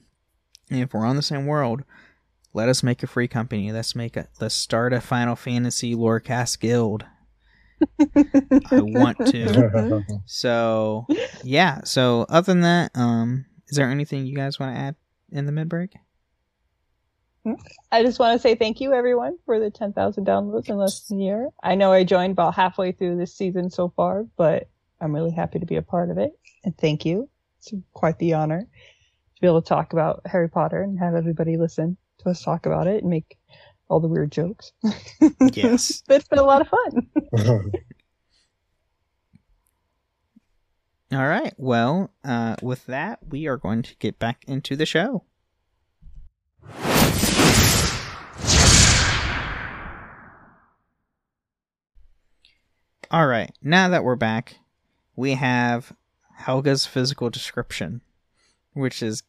If 0.70 0.92
we're 0.92 1.06
on 1.06 1.16
the 1.16 1.22
same 1.22 1.46
world, 1.46 1.84
let 2.52 2.68
us 2.68 2.82
make 2.82 3.02
a 3.02 3.06
free 3.06 3.28
company. 3.28 3.72
Let's 3.72 3.96
make 3.96 4.16
a 4.16 4.28
let's 4.40 4.54
start 4.54 4.92
a 4.92 5.00
Final 5.00 5.36
Fantasy 5.36 5.94
Lorecast 5.94 6.60
guild. 6.60 7.04
I 7.98 8.80
want 8.80 9.18
to. 9.26 10.04
So 10.26 11.06
yeah. 11.42 11.80
So 11.84 12.26
other 12.28 12.52
than 12.52 12.60
that, 12.60 12.90
um, 12.94 13.46
is 13.68 13.76
there 13.76 13.90
anything 13.90 14.26
you 14.26 14.36
guys 14.36 14.60
want 14.60 14.74
to 14.74 14.78
add 14.78 14.96
in 15.30 15.46
the 15.46 15.52
mid 15.52 15.68
break? 15.68 15.94
I 17.90 18.02
just 18.02 18.18
want 18.18 18.34
to 18.34 18.42
say 18.42 18.54
thank 18.54 18.80
you, 18.80 18.92
everyone, 18.92 19.36
for 19.44 19.58
the 19.58 19.70
10,000 19.70 20.26
downloads 20.26 20.68
in 20.68 20.76
less 20.76 21.00
than 21.08 21.20
a 21.20 21.24
year. 21.24 21.48
I 21.62 21.74
know 21.74 21.92
I 21.92 22.04
joined 22.04 22.32
about 22.32 22.54
halfway 22.54 22.92
through 22.92 23.16
this 23.16 23.34
season 23.34 23.70
so 23.70 23.92
far, 23.96 24.24
but 24.36 24.68
I'm 25.00 25.14
really 25.14 25.32
happy 25.32 25.58
to 25.58 25.66
be 25.66 25.76
a 25.76 25.82
part 25.82 26.10
of 26.10 26.18
it. 26.18 26.32
And 26.64 26.76
thank 26.78 27.04
you. 27.04 27.28
It's 27.58 27.72
quite 27.92 28.18
the 28.18 28.34
honor 28.34 28.60
to 28.60 29.40
be 29.40 29.46
able 29.46 29.62
to 29.62 29.68
talk 29.68 29.92
about 29.92 30.22
Harry 30.26 30.48
Potter 30.48 30.82
and 30.82 30.98
have 30.98 31.14
everybody 31.14 31.56
listen 31.56 31.96
to 32.18 32.30
us 32.30 32.42
talk 32.42 32.66
about 32.66 32.86
it 32.86 33.02
and 33.02 33.10
make 33.10 33.36
all 33.88 34.00
the 34.00 34.08
weird 34.08 34.30
jokes. 34.32 34.72
Yes. 35.52 36.02
but 36.08 36.16
it's 36.16 36.28
been 36.28 36.38
a 36.38 36.44
lot 36.44 36.62
of 36.62 36.68
fun. 36.68 37.10
All 41.12 41.28
right. 41.28 41.52
Well, 41.58 42.10
uh, 42.24 42.56
with 42.62 42.86
that, 42.86 43.18
we 43.28 43.46
are 43.46 43.58
going 43.58 43.82
to 43.82 43.94
get 43.96 44.18
back 44.18 44.44
into 44.46 44.76
the 44.76 44.86
show. 44.86 45.24
All 53.12 53.26
right. 53.26 53.52
Now 53.62 53.88
that 53.88 54.04
we're 54.04 54.16
back, 54.16 54.56
we 55.16 55.34
have 55.34 55.92
Helga's 56.38 56.86
physical 56.86 57.28
description, 57.30 58.00
which 58.72 59.02
is 59.02 59.22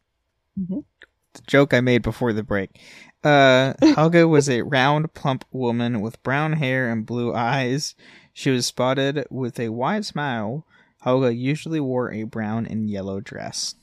Mhm. 0.58 0.86
the 1.34 1.42
joke 1.48 1.74
I 1.74 1.82
made 1.82 2.02
before 2.02 2.32
the 2.34 2.44
break. 2.44 2.80
Uh, 3.24 3.74
Helga 3.96 4.28
was 4.28 4.50
a 4.50 4.62
round, 4.62 5.14
plump 5.14 5.44
woman 5.52 6.02
with 6.02 6.22
brown 6.24 6.54
hair 6.54 6.90
and 6.90 7.06
blue 7.06 7.34
eyes. 7.34 7.96
She 8.34 8.50
was 8.50 8.66
spotted 8.66 9.26
with 9.30 9.60
a 9.60 9.70
wide 9.70 10.06
smile. 10.06 10.66
Helga 11.02 11.34
usually 11.34 11.80
wore 11.82 12.12
a 12.12 12.24
brown 12.24 12.66
and 12.66 12.90
yellow 12.90 13.20
dress. 13.20 13.76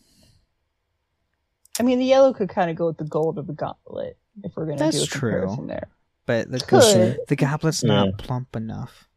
I 1.78 1.82
mean, 1.82 1.98
the 1.98 2.04
yellow 2.06 2.32
could 2.32 2.48
kind 2.48 2.70
of 2.70 2.76
go 2.76 2.86
with 2.86 2.96
the 2.98 3.04
gold 3.04 3.38
of 3.38 3.46
the 3.46 3.52
gauntlet 3.52 4.18
if 4.42 4.56
we're 4.56 4.66
going 4.66 4.78
to 4.78 4.84
That's 4.84 4.98
do 4.98 5.02
a 5.04 5.06
true. 5.06 5.30
comparison 5.32 5.66
there. 5.66 5.88
But 6.26 6.50
the 6.50 6.60
Could. 6.60 7.18
the 7.28 7.36
goblet's 7.36 7.82
Yeah. 7.82 8.04
not 8.06 8.18
plump 8.18 8.56
enough. 8.56 9.08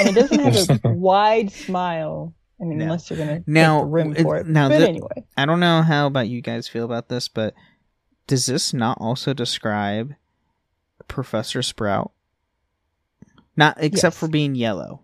And 0.00 0.08
it 0.08 0.14
doesn't 0.14 0.38
have 0.70 0.80
a 0.84 0.88
wide 0.92 1.50
smile. 1.52 2.34
I 2.60 2.64
mean, 2.64 2.78
No. 2.78 2.84
unless 2.86 3.08
you're 3.10 3.16
going 3.16 3.42
to 3.44 3.50
Now, 3.50 3.78
take 3.78 3.82
the 3.82 3.86
rim 3.86 4.16
it- 4.16 4.22
for 4.22 4.36
it. 4.38 4.46
now 4.46 4.68
but 4.68 4.78
the- 4.80 4.88
anyway. 4.88 5.24
I 5.36 5.46
don't 5.46 5.60
know 5.60 5.82
how 5.82 6.06
about 6.06 6.28
you 6.28 6.40
guys 6.40 6.66
feel 6.68 6.84
about 6.84 7.08
this, 7.08 7.28
but 7.28 7.54
does 8.26 8.46
this 8.46 8.74
not 8.74 8.98
also 9.00 9.32
describe 9.32 10.14
Professor 11.06 11.62
Sprout? 11.62 12.12
Not 13.56 13.76
except 13.80 14.14
Yes. 14.14 14.18
for 14.20 14.28
being 14.28 14.54
yellow. 14.54 15.02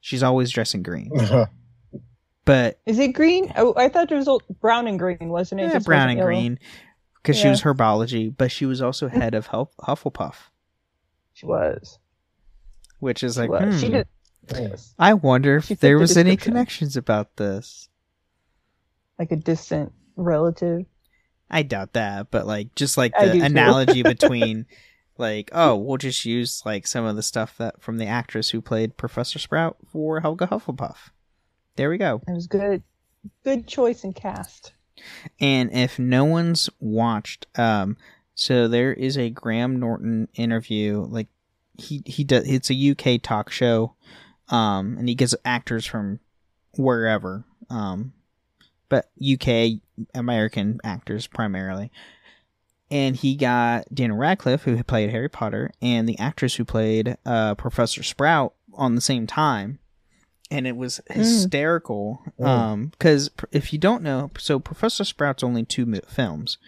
She's 0.00 0.22
always 0.22 0.50
dressing 0.50 0.82
green. 0.82 1.10
Uh-huh. 1.18 1.46
But 2.44 2.80
Is 2.86 2.98
it 2.98 3.08
green? 3.12 3.52
Oh, 3.56 3.74
I 3.76 3.88
thought 3.90 4.10
it 4.10 4.14
was 4.14 4.28
all- 4.28 4.42
brown 4.60 4.86
and 4.86 4.98
green, 4.98 5.28
wasn't 5.28 5.60
it? 5.60 5.64
yeah, 5.64 5.72
Just 5.74 5.86
brown 5.86 6.00
wasn't 6.08 6.10
and 6.12 6.18
yellow? 6.18 6.28
green 6.30 6.58
because 7.16 7.36
she 7.36 7.44
Yeah. 7.44 7.50
was 7.50 7.62
herbology, 7.62 8.34
but 8.34 8.50
she 8.50 8.64
was 8.64 8.80
also 8.80 9.08
head 9.08 9.34
of 9.34 9.48
Huff- 9.48 9.76
Hufflepuff, 9.82 10.36
She 11.34 11.44
was. 11.46 11.98
Which 12.98 13.22
is 13.22 13.34
She 13.34 13.46
like. 13.46 13.72
She 13.78 13.86
hmm, 13.86 13.92
did 13.92 14.08
Yes. 14.52 14.94
I 14.98 15.14
wonder 15.14 15.56
if 15.56 15.66
She 15.66 15.74
there 15.74 15.96
the 15.96 16.00
was 16.00 16.16
any 16.16 16.36
connections 16.36 16.96
about 16.96 17.36
this. 17.36 17.88
like 19.18 19.32
a 19.32 19.36
distant 19.36 19.92
relative. 20.16 20.86
I 21.50 21.62
doubt 21.62 21.94
that, 21.94 22.30
but 22.30 22.46
like 22.46 22.74
just 22.74 22.96
like 22.96 23.12
the 23.12 23.40
analogy 23.40 24.02
between 24.04 24.66
like, 25.16 25.50
oh, 25.52 25.76
we'll 25.76 25.96
just 25.96 26.24
use 26.24 26.62
like 26.64 26.86
some 26.86 27.04
of 27.04 27.16
the 27.16 27.22
stuff 27.22 27.56
that 27.58 27.82
from 27.82 27.98
the 27.98 28.06
actress 28.06 28.50
who 28.50 28.60
played 28.60 28.96
Professor 28.96 29.38
Sprout 29.38 29.76
for 29.90 30.20
Helga 30.20 30.46
Hufflepuff. 30.46 31.10
There 31.76 31.90
we 31.90 31.98
go. 31.98 32.22
It 32.26 32.32
was 32.32 32.46
good. 32.46 32.82
Good 33.44 33.66
choice 33.66 34.04
in 34.04 34.12
cast. 34.12 34.72
And 35.40 35.72
if 35.72 35.98
no 35.98 36.24
one's 36.24 36.68
watched, 36.80 37.46
um, 37.56 37.96
so 38.34 38.68
there 38.68 38.92
is 38.92 39.16
a 39.16 39.30
Graham 39.30 39.78
Norton 39.78 40.28
interview. 40.34 41.06
Like 41.08 41.28
he 41.78 42.02
he 42.04 42.24
does. 42.24 42.46
It's 42.48 42.70
a 42.70 42.90
UK 42.90 43.22
talk 43.22 43.50
show, 43.50 43.94
um, 44.48 44.96
and 44.98 45.08
he 45.08 45.14
gets 45.14 45.34
actors 45.44 45.86
from 45.86 46.20
wherever, 46.76 47.44
um, 47.70 48.12
but 48.88 49.10
UK 49.22 49.80
American 50.14 50.80
actors 50.84 51.26
primarily. 51.26 51.90
And 52.90 53.16
he 53.16 53.36
got 53.36 53.84
Daniel 53.94 54.18
Radcliffe, 54.18 54.62
who 54.62 54.82
played 54.82 55.10
Harry 55.10 55.28
Potter, 55.28 55.70
and 55.82 56.08
the 56.08 56.18
actress 56.18 56.54
who 56.54 56.64
played 56.64 57.16
uh, 57.26 57.54
Professor 57.54 58.02
Sprout 58.02 58.54
on 58.72 58.94
the 58.94 59.00
same 59.02 59.26
time 59.26 59.78
and 60.50 60.66
it 60.66 60.76
was 60.76 61.00
hysterical. 61.10 62.22
Mm. 62.38 62.46
Um, 62.46 62.86
because 62.86 63.30
if 63.52 63.72
you 63.72 63.78
don't 63.78 64.02
know, 64.02 64.30
so 64.38 64.58
Professor 64.58 65.04
Sprout's 65.04 65.42
only 65.42 65.64
two 65.64 66.00
films. 66.08 66.58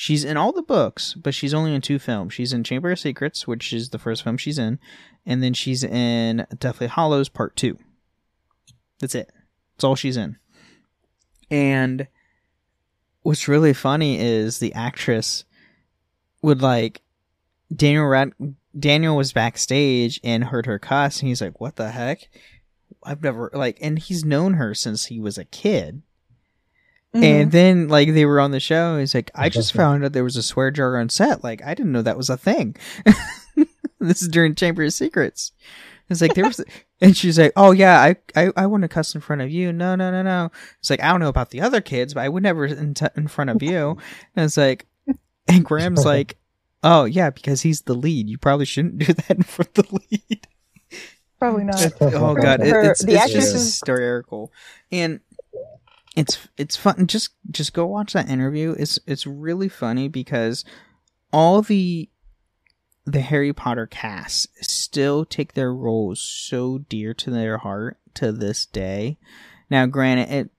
She's 0.00 0.22
in 0.22 0.36
all 0.36 0.52
the 0.52 0.62
books, 0.62 1.14
but 1.14 1.34
she's 1.34 1.52
only 1.52 1.74
in 1.74 1.80
two 1.80 1.98
films. 1.98 2.32
She's 2.32 2.52
in 2.52 2.62
Chamber 2.62 2.92
of 2.92 3.00
Secrets, 3.00 3.48
which 3.48 3.72
is 3.72 3.88
the 3.88 3.98
first 3.98 4.22
film 4.22 4.36
she's 4.36 4.56
in, 4.56 4.78
and 5.26 5.42
then 5.42 5.54
she's 5.54 5.82
in 5.82 6.46
Deathly 6.56 6.86
Hallows 6.86 7.28
Part 7.28 7.56
Two. 7.56 7.76
That's 9.00 9.16
it. 9.16 9.32
That's 9.74 9.82
all 9.82 9.96
she's 9.96 10.16
in. 10.16 10.36
And 11.50 12.06
what's 13.22 13.48
really 13.48 13.72
funny 13.72 14.20
is 14.20 14.60
the 14.60 14.72
actress 14.72 15.44
would 16.42 16.62
like 16.62 17.02
Daniel 17.74 18.06
Rad 18.06 18.34
Daniel 18.78 19.16
was 19.16 19.32
backstage 19.32 20.20
and 20.22 20.44
heard 20.44 20.66
her 20.66 20.78
cuss, 20.78 21.18
and 21.18 21.28
he's 21.28 21.40
like, 21.40 21.60
"What 21.60 21.74
the 21.74 21.90
heck?" 21.90 22.28
I've 23.02 23.24
never 23.24 23.50
like, 23.52 23.78
and 23.80 23.98
he's 23.98 24.24
known 24.24 24.54
her 24.54 24.76
since 24.76 25.06
he 25.06 25.18
was 25.18 25.38
a 25.38 25.44
kid. 25.44 26.02
Mm-hmm. 27.18 27.24
And 27.42 27.52
then 27.52 27.88
like 27.88 28.12
they 28.12 28.24
were 28.24 28.40
on 28.40 28.50
the 28.50 28.60
show, 28.60 28.98
he's 28.98 29.14
like, 29.14 29.30
I 29.34 29.48
just 29.48 29.72
found 29.72 30.04
out 30.04 30.12
there 30.12 30.24
was 30.24 30.36
a 30.36 30.42
swear 30.42 30.70
jar 30.70 30.98
on 30.98 31.08
set. 31.08 31.42
Like 31.42 31.62
I 31.64 31.74
didn't 31.74 31.92
know 31.92 32.02
that 32.02 32.16
was 32.16 32.30
a 32.30 32.36
thing. 32.36 32.76
this 34.00 34.22
is 34.22 34.28
during 34.28 34.54
Chamber 34.54 34.84
of 34.84 34.92
Secrets. 34.92 35.52
It's 36.10 36.22
like 36.22 36.34
there 36.34 36.46
was, 36.46 36.64
and 37.00 37.16
she's 37.16 37.38
like, 37.38 37.52
"Oh 37.56 37.72
yeah, 37.72 38.00
I 38.00 38.16
I, 38.34 38.50
I 38.56 38.66
want 38.66 38.82
to 38.82 38.88
cuss 38.88 39.14
in 39.14 39.20
front 39.20 39.42
of 39.42 39.50
you." 39.50 39.72
No, 39.72 39.94
no, 39.94 40.10
no, 40.10 40.22
no. 40.22 40.50
It's 40.80 40.88
like 40.90 41.02
I 41.02 41.10
don't 41.10 41.20
know 41.20 41.28
about 41.28 41.50
the 41.50 41.60
other 41.60 41.80
kids, 41.80 42.14
but 42.14 42.22
I 42.22 42.28
would 42.28 42.42
never 42.42 42.64
in, 42.64 42.94
t- 42.94 43.06
in 43.16 43.28
front 43.28 43.50
of 43.50 43.62
you. 43.62 43.98
And 44.36 44.44
it's 44.44 44.56
like, 44.56 44.86
and 45.48 45.64
Graham's 45.64 46.04
like, 46.06 46.38
"Oh 46.82 47.04
yeah, 47.04 47.30
because 47.30 47.60
he's 47.62 47.82
the 47.82 47.94
lead. 47.94 48.28
You 48.28 48.38
probably 48.38 48.64
shouldn't 48.66 48.98
do 48.98 49.12
that 49.12 49.30
in 49.30 49.42
front 49.42 49.76
of 49.78 49.86
the 49.88 50.00
lead." 50.10 50.46
Probably 51.38 51.64
not. 51.64 51.92
oh 52.00 52.34
god, 52.34 52.60
it, 52.60 52.68
Her- 52.68 52.90
it's, 52.90 53.04
the 53.04 53.12
it's 53.12 53.20
actress 53.22 53.44
just 53.44 53.54
is- 53.54 53.64
hysterical, 53.64 54.50
and 54.90 55.20
it's 56.18 56.48
it's 56.56 56.76
fun. 56.76 57.06
Just 57.06 57.30
just 57.48 57.72
go 57.72 57.86
watch 57.86 58.12
that 58.12 58.28
interview. 58.28 58.74
It's 58.76 58.98
it's 59.06 59.24
really 59.24 59.68
funny 59.68 60.08
because 60.08 60.64
all 61.32 61.62
the 61.62 62.08
the 63.04 63.20
Harry 63.20 63.52
Potter 63.52 63.86
cast 63.86 64.48
still 64.60 65.24
take 65.24 65.54
their 65.54 65.72
roles 65.72 66.20
so 66.20 66.78
dear 66.78 67.14
to 67.14 67.30
their 67.30 67.58
heart 67.58 67.98
to 68.14 68.32
this 68.32 68.66
day. 68.66 69.16
Now, 69.70 69.86
granted, 69.86 70.30
it, 70.30 70.50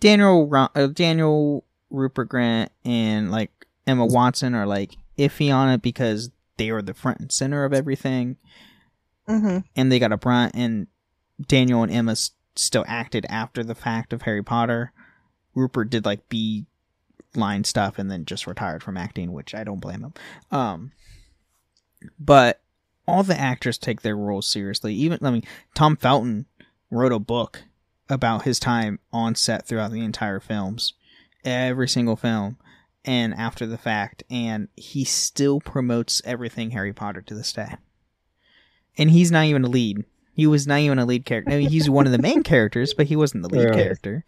Daniel 0.00 0.50
uh, 0.74 0.86
Daniel 0.86 1.66
Rupert 1.90 2.30
Grint 2.30 2.68
and 2.86 3.30
like 3.30 3.50
Emma 3.86 4.06
Watson 4.06 4.54
are 4.54 4.66
like 4.66 4.96
iffy 5.18 5.54
on 5.54 5.68
it 5.68 5.82
because 5.82 6.30
they 6.56 6.70
are 6.70 6.80
the 6.80 6.94
front 6.94 7.20
and 7.20 7.30
center 7.30 7.64
of 7.64 7.72
everything 7.72 8.36
hmm 9.26 9.58
and 9.76 9.90
they 9.90 9.98
got 9.98 10.12
a 10.12 10.16
brunt 10.16 10.52
and 10.54 10.86
Daniel 11.46 11.82
and 11.82 11.92
Emma 11.92 12.16
still 12.56 12.84
acted 12.86 13.26
after 13.28 13.62
the 13.62 13.74
fact 13.74 14.12
of 14.12 14.22
Harry 14.22 14.42
Potter. 14.42 14.92
Rupert 15.54 15.90
did 15.90 16.04
like 16.04 16.28
B 16.28 16.66
line 17.34 17.64
stuff 17.64 17.98
and 17.98 18.10
then 18.10 18.24
just 18.24 18.46
retired 18.46 18.82
from 18.82 18.96
acting, 18.96 19.32
which 19.32 19.54
I 19.54 19.64
don't 19.64 19.80
blame 19.80 20.02
him. 20.02 20.14
Um 20.50 20.92
but 22.18 22.60
all 23.06 23.22
the 23.22 23.38
actors 23.38 23.78
take 23.78 24.02
their 24.02 24.16
roles 24.16 24.46
seriously. 24.46 24.94
Even 24.94 25.18
I 25.22 25.30
mean 25.30 25.44
Tom 25.74 25.96
Felton 25.96 26.46
wrote 26.90 27.12
a 27.12 27.18
book 27.18 27.64
about 28.08 28.42
his 28.42 28.60
time 28.60 28.98
on 29.12 29.34
set 29.34 29.66
throughout 29.66 29.90
the 29.90 30.04
entire 30.04 30.40
films. 30.40 30.92
Every 31.44 31.88
single 31.88 32.16
film 32.16 32.58
and 33.04 33.34
after 33.34 33.66
the 33.66 33.78
fact 33.78 34.22
and 34.30 34.68
he 34.76 35.04
still 35.04 35.60
promotes 35.60 36.22
everything 36.24 36.70
Harry 36.70 36.92
Potter 36.92 37.20
to 37.22 37.34
this 37.34 37.52
day 37.52 37.74
and 38.96 39.10
he's 39.10 39.30
not 39.30 39.44
even 39.44 39.64
a 39.64 39.68
lead. 39.68 40.04
He 40.34 40.46
was 40.46 40.66
not 40.66 40.80
even 40.80 40.98
a 40.98 41.06
lead 41.06 41.24
character. 41.24 41.52
I 41.52 41.58
mean, 41.58 41.68
he's 41.70 41.88
one 41.88 42.06
of 42.06 42.12
the 42.12 42.18
main 42.18 42.42
characters, 42.42 42.92
but 42.92 43.06
he 43.06 43.14
wasn't 43.16 43.44
the 43.44 43.48
lead 43.48 43.68
Yeah. 43.68 43.74
character. 43.74 44.24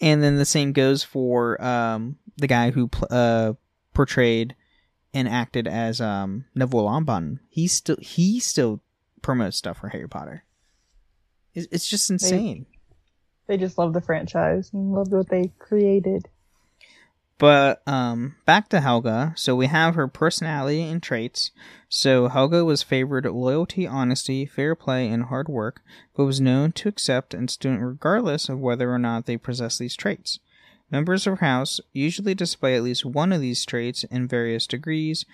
And 0.00 0.22
then 0.22 0.36
the 0.36 0.44
same 0.46 0.72
goes 0.72 1.02
for 1.02 1.62
um, 1.62 2.16
the 2.38 2.46
guy 2.46 2.70
who 2.70 2.88
pl- 2.88 3.08
uh, 3.10 3.52
portrayed 3.92 4.56
and 5.12 5.28
acted 5.28 5.68
as 5.68 6.00
um, 6.00 6.46
Neville 6.54 6.84
Longbottom. 6.84 7.40
He 7.50 7.68
still 7.68 7.96
he 8.00 8.40
still 8.40 8.80
promotes 9.22 9.58
stuff 9.58 9.78
for 9.78 9.88
Harry 9.90 10.08
Potter. 10.08 10.44
It's, 11.52 11.66
it's 11.70 11.86
just 11.88 12.08
insane. 12.10 12.66
They 13.46 13.56
just 13.58 13.76
love 13.76 13.92
the 13.92 14.00
franchise 14.00 14.70
and 14.72 14.92
love 14.92 15.12
what 15.12 15.28
they 15.28 15.52
created. 15.58 16.28
But 17.40 17.80
um, 17.88 18.36
back 18.44 18.68
to 18.68 18.82
Helga. 18.82 19.32
So 19.34 19.56
we 19.56 19.66
have 19.66 19.94
her 19.94 20.06
personality 20.06 20.82
and 20.82 21.02
traits. 21.02 21.52
So 21.88 22.28
Helga 22.28 22.66
was 22.66 22.82
favored 22.82 23.24
loyalty, 23.24 23.86
honesty, 23.86 24.44
fair 24.44 24.74
play, 24.74 25.08
and 25.08 25.24
hard 25.24 25.48
work, 25.48 25.80
but 26.14 26.26
was 26.26 26.38
known 26.38 26.72
to 26.72 26.90
accept 26.90 27.32
and 27.32 27.50
student 27.50 27.80
regardless 27.80 28.50
of 28.50 28.60
whether 28.60 28.92
or 28.92 28.98
not 28.98 29.24
they 29.24 29.38
possess 29.38 29.78
these 29.78 29.96
traits. 29.96 30.38
Members 30.90 31.26
of 31.26 31.38
her 31.38 31.46
house 31.46 31.80
usually 31.94 32.34
display 32.34 32.76
at 32.76 32.82
least 32.82 33.06
one 33.06 33.32
of 33.32 33.40
these 33.40 33.64
traits 33.64 34.04
in 34.04 34.28
various 34.28 34.66
degrees. 34.66 35.24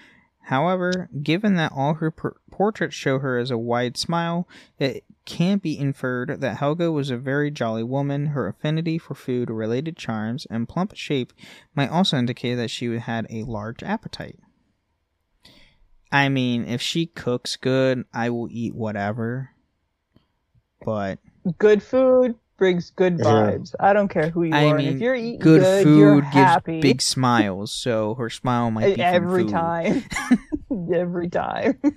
However, 0.42 1.09
given 1.25 1.57
that 1.57 1.73
all 1.75 1.95
her 1.95 2.12
por- 2.12 2.37
portraits 2.53 2.95
show 2.95 3.19
her 3.19 3.37
as 3.37 3.51
a 3.51 3.59
wide 3.59 3.97
smile, 3.97 4.47
it 4.79 5.03
can 5.27 5.59
be 5.59 5.79
inferred 5.79 6.41
that 6.41 6.57
Helga 6.57 6.91
was 6.91 7.11
a 7.11 7.17
very 7.19 7.51
jolly 7.51 7.83
woman. 7.83 8.27
Her 8.29 8.47
affinity 8.49 8.97
for 8.97 9.15
food, 9.15 9.51
related 9.51 9.97
charms, 9.97 10.47
and 10.49 10.69
plump 10.69 10.95
shape 10.97 11.33
might 11.75 11.91
also 11.91 12.17
indicate 12.17 12.55
that 12.55 12.71
she 12.71 12.87
had 12.99 13.27
a 13.29 13.43
large 13.43 13.83
appetite. 13.83 14.39
I 16.12 16.29
mean, 16.29 16.65
if 16.67 16.81
she 16.81 17.07
cooks 17.07 17.57
good, 17.57 18.05
I 18.15 18.31
will 18.31 18.49
eat 18.51 18.75
whatever. 18.75 19.51
But 20.85 21.19
Good 21.59 21.83
food 21.83 22.37
brings 22.57 22.91
good 22.91 23.19
Yeah. 23.19 23.25
vibes. 23.25 23.75
I 23.81 23.93
don't 23.93 24.09
care 24.09 24.31
who 24.31 24.45
you 24.45 24.55
I 24.55 24.67
are. 24.67 24.77
and 24.79 24.87
mean, 24.87 24.95
if 24.95 25.01
you're 25.01 25.15
eating 25.17 25.41
good, 25.41 25.61
good, 25.61 25.87
you're 25.99 26.15
food 26.15 26.25
gives 26.25 26.35
happy 26.35 26.81
big 26.81 27.03
smiles, 27.03 27.73
so 27.73 28.15
her 28.15 28.31
smile 28.31 28.71
might 28.71 28.95
be 28.95 29.03
from 29.03 29.03
every 29.03 29.43
food. 29.43 29.51
time. 29.53 30.05
every 30.95 31.29
time. 31.29 31.79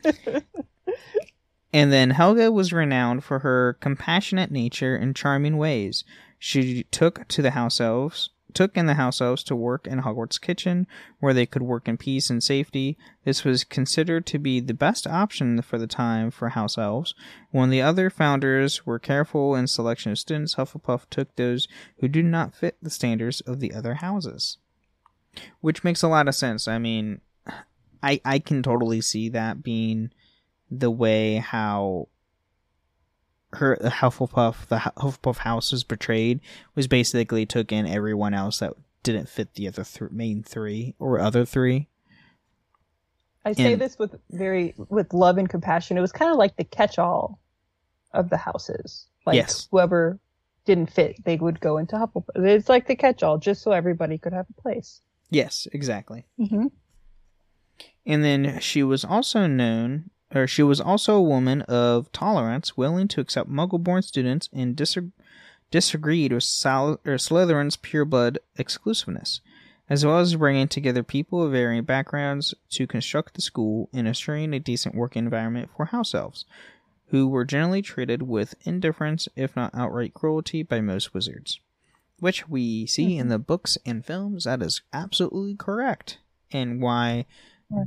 And 1.71 1.91
then 1.91 2.11
Helga 2.11 2.51
was 2.51 2.73
renowned 2.73 3.23
for 3.23 3.39
her 3.39 3.77
compassionate 3.79 4.51
nature 4.51 4.95
and 4.95 5.15
charming 5.15 5.57
ways. 5.57 6.03
She 6.39 6.83
took 6.85 7.27
to 7.27 7.41
the 7.41 7.51
house 7.51 7.79
elves, 7.79 8.31
took 8.53 8.75
in 8.75 8.87
the 8.87 8.95
house 8.95 9.21
elves 9.21 9.43
to 9.43 9.55
work 9.55 9.85
in 9.85 10.01
Hogwarts 10.01 10.41
kitchen, 10.41 10.87
where 11.19 11.33
they 11.33 11.45
could 11.45 11.61
work 11.61 11.87
in 11.87 11.97
peace 11.97 12.29
and 12.29 12.43
safety. 12.43 12.97
This 13.23 13.43
was 13.43 13.63
considered 13.63 14.25
to 14.27 14.39
be 14.39 14.59
the 14.59 14.73
best 14.73 15.05
option 15.05 15.61
for 15.61 15.77
the 15.77 15.85
time 15.85 16.31
for 16.31 16.49
house 16.49 16.77
elves. 16.77 17.13
When 17.51 17.69
the 17.69 17.81
other 17.81 18.09
founders 18.09 18.85
were 18.85 18.97
careful 18.97 19.55
in 19.55 19.67
selection 19.67 20.11
of 20.11 20.19
students, 20.19 20.55
Hufflepuff 20.55 21.07
took 21.09 21.35
those 21.35 21.67
who 21.99 22.07
did 22.07 22.25
not 22.25 22.55
fit 22.55 22.77
the 22.81 22.89
standards 22.89 23.41
of 23.41 23.59
the 23.59 23.73
other 23.73 23.95
houses. 23.95 24.57
Which 25.61 25.83
makes 25.83 26.01
a 26.01 26.07
lot 26.07 26.27
of 26.27 26.33
sense. 26.33 26.67
I 26.67 26.79
mean, 26.79 27.21
I 28.01 28.19
I 28.25 28.39
can 28.39 28.63
totally 28.63 29.01
see 29.01 29.29
that 29.29 29.61
being 29.61 30.11
the 30.71 30.91
way 30.91 31.35
how 31.35 32.07
her 33.53 33.77
the 33.81 33.89
Hufflepuff 33.89 34.67
the 34.67 34.77
Hufflepuff 34.77 35.37
house 35.37 35.71
was 35.71 35.83
portrayed 35.83 36.39
was 36.75 36.87
basically 36.87 37.45
took 37.45 37.71
in 37.71 37.87
everyone 37.87 38.33
else 38.33 38.59
that 38.59 38.73
didn't 39.01 39.27
fit 39.29 39.55
the 39.55 39.67
other 39.67 39.83
th- 39.83 40.11
main 40.11 40.43
three 40.43 40.93
or 40.99 41.19
other 41.19 41.45
three. 41.45 41.87
I 43.45 43.53
say 43.53 43.73
And- 43.73 43.81
this 43.81 43.97
with 43.97 44.15
very 44.29 44.75
with 44.77 45.13
love 45.13 45.37
and 45.37 45.49
compassion. 45.49 45.97
It 45.97 46.01
was 46.01 46.11
kind 46.11 46.29
of 46.31 46.37
like 46.37 46.57
the 46.57 46.63
catch-all 46.63 47.39
of 48.13 48.29
the 48.29 48.37
houses. 48.37 49.07
Like 49.25 49.35
Yes. 49.35 49.67
whoever 49.71 50.19
didn't 50.65 50.91
fit, 50.91 51.23
they 51.25 51.37
would 51.37 51.59
go 51.59 51.77
into 51.77 51.95
Hufflepuff. 51.95 52.35
It's 52.35 52.69
like 52.69 52.85
the 52.87 52.95
catch-all, 52.95 53.37
just 53.39 53.61
so 53.63 53.71
everybody 53.71 54.17
could 54.17 54.33
have 54.33 54.45
a 54.55 54.61
place. 54.61 55.01
Yes, 55.31 55.67
exactly. 55.71 56.25
Mm-hmm. 56.39 56.67
And 58.05 58.23
then 58.23 58.59
she 58.59 58.83
was 58.83 59.05
also 59.05 59.47
known, 59.47 60.09
or 60.33 60.47
she 60.47 60.63
was 60.63 60.79
also 60.79 61.15
a 61.15 61.21
woman 61.21 61.61
of 61.63 62.11
tolerance, 62.11 62.77
willing 62.77 63.07
to 63.09 63.21
accept 63.21 63.49
Muggle-born 63.49 64.01
students, 64.01 64.49
and 64.53 64.75
disag- 64.75 65.11
disagreed 65.71 66.31
with 66.31 66.43
Sal- 66.43 66.99
or 67.05 67.15
Slytherin's 67.15 67.77
pureblood 67.77 68.37
exclusiveness. 68.57 69.41
as 69.89 70.05
well 70.05 70.19
as 70.19 70.35
bringing 70.35 70.67
together 70.67 71.01
people 71.01 71.43
of 71.43 71.51
varying 71.51 71.83
backgrounds 71.83 72.53
to 72.69 72.85
construct 72.85 73.33
the 73.33 73.41
school 73.41 73.89
and 73.91 74.07
ensuring 74.07 74.53
a 74.53 74.59
decent 74.59 74.93
work 74.93 75.17
environment 75.17 75.69
for 75.75 75.85
house 75.85 76.13
elves, 76.13 76.45
who 77.07 77.27
were 77.27 77.43
generally 77.43 77.81
treated 77.81 78.21
with 78.21 78.53
indifference, 78.63 79.27
if 79.35 79.55
not 79.55 79.73
outright 79.73 80.13
cruelty, 80.13 80.61
by 80.61 80.79
most 80.79 81.13
wizards. 81.13 81.59
Which 82.19 82.47
we 82.47 82.85
see 82.85 83.17
in 83.17 83.23
mm-hmm. 83.23 83.29
the 83.29 83.39
books 83.39 83.77
and 83.85 84.05
films, 84.05 84.43
that 84.43 84.61
is 84.61 84.81
absolutely 84.93 85.55
correct. 85.55 86.19
And 86.51 86.81
why 86.81 87.25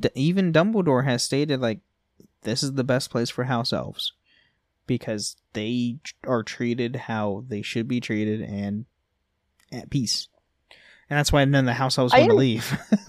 D- 0.01 0.09
even 0.15 0.53
Dumbledore 0.53 1.05
has 1.05 1.23
stated, 1.23 1.61
like, 1.61 1.81
this 2.43 2.63
is 2.63 2.73
the 2.75 2.85
best 2.85 3.11
place 3.11 3.31
for 3.31 3.45
house 3.45 3.73
elves 3.73 4.13
because 4.87 5.37
they 5.53 5.99
are 6.27 6.43
treated 6.43 6.97
how 6.97 7.45
they 7.49 7.63
should 7.63 7.89
be 7.89 8.01
treated 8.01 8.41
and 8.41 8.85
at 9.73 9.91
peace. 9.91 10.29
And 11.09 11.19
that's 11.19 11.33
why 11.33 11.45
none 11.45 11.61
of 11.61 11.67
the 11.67 11.75
house 11.75 11.99
elves 11.99 12.13
want 12.13 12.31
to 12.31 12.37
leave. 12.37 12.79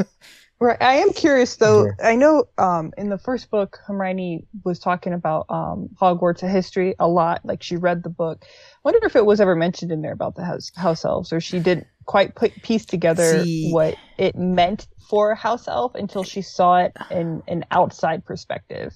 Right. 0.64 0.82
I 0.82 0.94
am 0.96 1.12
curious 1.12 1.58
though. 1.58 1.88
Okay. 1.88 2.12
I 2.12 2.16
know 2.16 2.46
um, 2.58 2.94
in 2.98 3.10
the 3.10 3.18
first 3.18 3.52
book, 3.52 3.80
Hermione 3.86 4.46
was 4.64 4.80
talking 4.80 5.12
about 5.12 5.46
um, 5.50 5.90
Hogwarts 6.02 6.42
a 6.42 6.48
history 6.48 6.96
a 7.00 7.08
lot. 7.08 7.42
Like 7.44 7.62
she 7.62 7.76
read 7.76 8.02
the 8.02 8.10
book. 8.10 8.46
I 8.86 8.90
wonder 8.90 9.06
if 9.08 9.16
it 9.16 9.26
was 9.26 9.40
ever 9.40 9.56
mentioned 9.56 9.92
in 9.94 10.02
there 10.02 10.12
about 10.12 10.36
the 10.36 10.44
house 10.44 10.72
house 10.76 11.06
elves, 11.06 11.32
or 11.32 11.40
she 11.40 11.60
didn't 11.60 11.88
quite 12.06 12.36
put 12.36 12.54
piece 12.64 12.86
together 12.86 13.44
See- 13.44 13.72
what 13.72 13.96
it 14.18 14.36
meant 14.36 14.88
for 15.10 15.36
house 15.36 15.68
elf 15.70 15.96
until 15.96 16.24
she 16.24 16.42
saw 16.42 16.78
it 16.80 16.92
in 17.10 17.42
an 17.48 17.64
outside 17.72 18.26
perspective. 18.26 18.94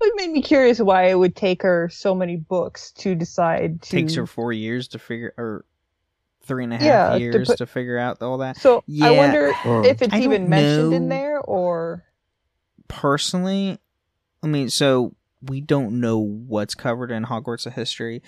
It 0.00 0.12
made 0.16 0.30
me 0.30 0.42
curious 0.42 0.78
why 0.78 1.04
it 1.04 1.14
would 1.14 1.36
take 1.36 1.62
her 1.62 1.88
so 1.90 2.14
many 2.14 2.36
books 2.36 2.92
to 2.98 3.14
decide 3.14 3.80
to. 3.82 3.90
takes 3.90 4.14
her 4.14 4.26
four 4.26 4.52
years 4.52 4.88
to 4.88 4.98
figure, 4.98 5.32
or 5.38 5.64
three 6.42 6.64
and 6.64 6.72
a 6.74 6.76
half 6.76 6.84
Yeah, 6.84 7.10
to 7.14 7.20
years 7.20 7.48
put- 7.48 7.58
to 7.58 7.66
figure 7.66 7.96
out 7.98 8.20
all 8.20 8.38
that. 8.38 8.58
So 8.58 8.84
I 9.02 9.10
wonder 9.12 9.52
Oh. 9.64 9.82
if 9.84 10.02
it's 10.02 10.12
I 10.12 10.20
even 10.20 10.48
mentioned 10.50 10.92
in 10.92 11.08
there, 11.08 11.40
or 11.40 12.04
Personally, 12.88 13.78
I 14.42 14.48
mean, 14.48 14.68
so 14.68 15.14
we 15.42 15.60
don't 15.60 16.00
know 16.00 16.18
what's 16.18 16.74
covered 16.74 17.10
in 17.12 17.24
Hogwarts 17.24 17.64
of 17.66 17.74
History. 17.74 18.20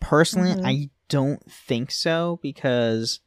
Personally, 0.00 0.54
Mhm. 0.54 0.64
I 0.64 0.90
don't 1.08 1.50
think 1.50 1.90
so 1.90 2.38
because 2.42 3.20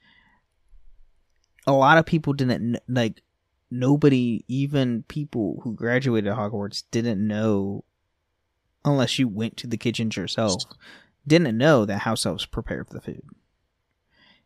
a 1.68 1.72
lot 1.74 1.98
of 1.98 2.06
people 2.06 2.34
didn't 2.34 2.78
like 2.88 3.22
nobody 3.70 4.44
even 4.48 5.04
people 5.04 5.60
who 5.64 5.74
graduated 5.74 6.34
Hogwarts 6.34 6.84
didn't 6.92 7.26
know 7.26 7.84
unless 8.84 9.18
you 9.20 9.28
went 9.28 9.58
to 9.58 9.68
the 9.68 9.78
kitchens 9.78 10.18
yourself 10.18 10.64
didn't 11.26 11.58
know 11.58 11.86
that 11.86 12.00
house 12.00 12.26
elves 12.26 12.46
prepared 12.46 12.88
the 12.90 13.00
food 13.00 13.22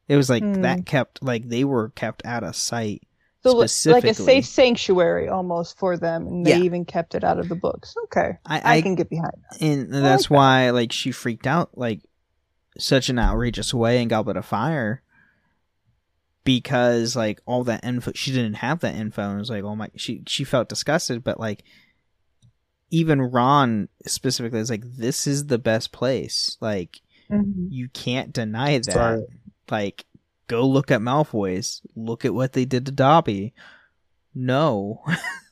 it 0.07 0.15
was 0.17 0.29
like 0.29 0.43
Hmm. 0.43 0.61
that 0.61 0.85
kept 0.85 1.23
like 1.23 1.47
they 1.49 1.63
were 1.63 1.89
kept 1.89 2.23
out 2.25 2.43
of 2.43 2.55
sight 2.55 3.01
so 3.43 3.51
li- 3.57 3.67
like 3.93 4.03
a 4.05 4.13
safe 4.13 4.45
sanctuary 4.45 5.27
almost 5.29 5.77
for 5.77 5.97
them, 5.97 6.25
and 6.25 6.45
they 6.45 6.57
Yeah. 6.57 6.63
even 6.63 6.83
kept 6.83 7.13
it 7.13 7.23
out 7.23 7.37
of 7.37 7.47
the 7.47 7.53
books. 7.55 7.93
Okay, 8.05 8.39
I, 8.43 8.57
I, 8.59 8.75
I, 8.77 8.81
can 8.81 8.95
get 8.95 9.07
behind 9.07 9.33
that. 9.51 9.61
and 9.61 9.93
that's 9.93 10.23
like 10.23 10.29
that. 10.29 10.33
why 10.35 10.69
like 10.71 10.91
she 10.91 11.11
freaked 11.11 11.45
out 11.45 11.77
like 11.77 12.01
such 12.77 13.09
an 13.09 13.19
outrageous 13.19 13.73
way 13.73 14.01
in 14.01 14.07
Goblet 14.07 14.37
of 14.37 14.45
Fire 14.45 15.01
because 16.43 17.15
like 17.15 17.39
all 17.45 17.63
that 17.63 17.83
info 17.83 18.11
she 18.13 18.31
didn't 18.31 18.55
have 18.55 18.79
that 18.81 18.95
info 18.95 19.23
and 19.23 19.37
it 19.37 19.39
was 19.39 19.49
like 19.49 19.63
oh 19.63 19.75
my 19.75 19.89
she 19.95 20.21
she 20.27 20.43
felt 20.43 20.69
disgusted 20.69 21.23
but 21.23 21.39
like 21.39 21.63
even 22.95 23.21
Ron 23.21 23.89
specifically 24.05 24.59
is 24.59 24.69
like 24.69 24.83
this 24.85 25.27
is 25.27 25.47
the 25.47 25.57
best 25.57 25.91
place. 25.91 26.57
Like 26.61 27.01
mm-hmm. 27.29 27.67
you 27.69 27.89
can't 27.89 28.33
deny 28.33 28.77
that. 28.79 28.95
Right. 28.95 29.23
like 29.69 30.05
go 30.47 30.65
look 30.67 30.91
at 30.91 31.01
Malfoy's. 31.01 31.81
Look 31.95 32.25
at 32.25 32.33
what 32.33 32.53
they 32.53 32.65
did 32.65 32.85
to 32.85 32.91
Dobby. 32.91 33.53
No. 34.33 35.01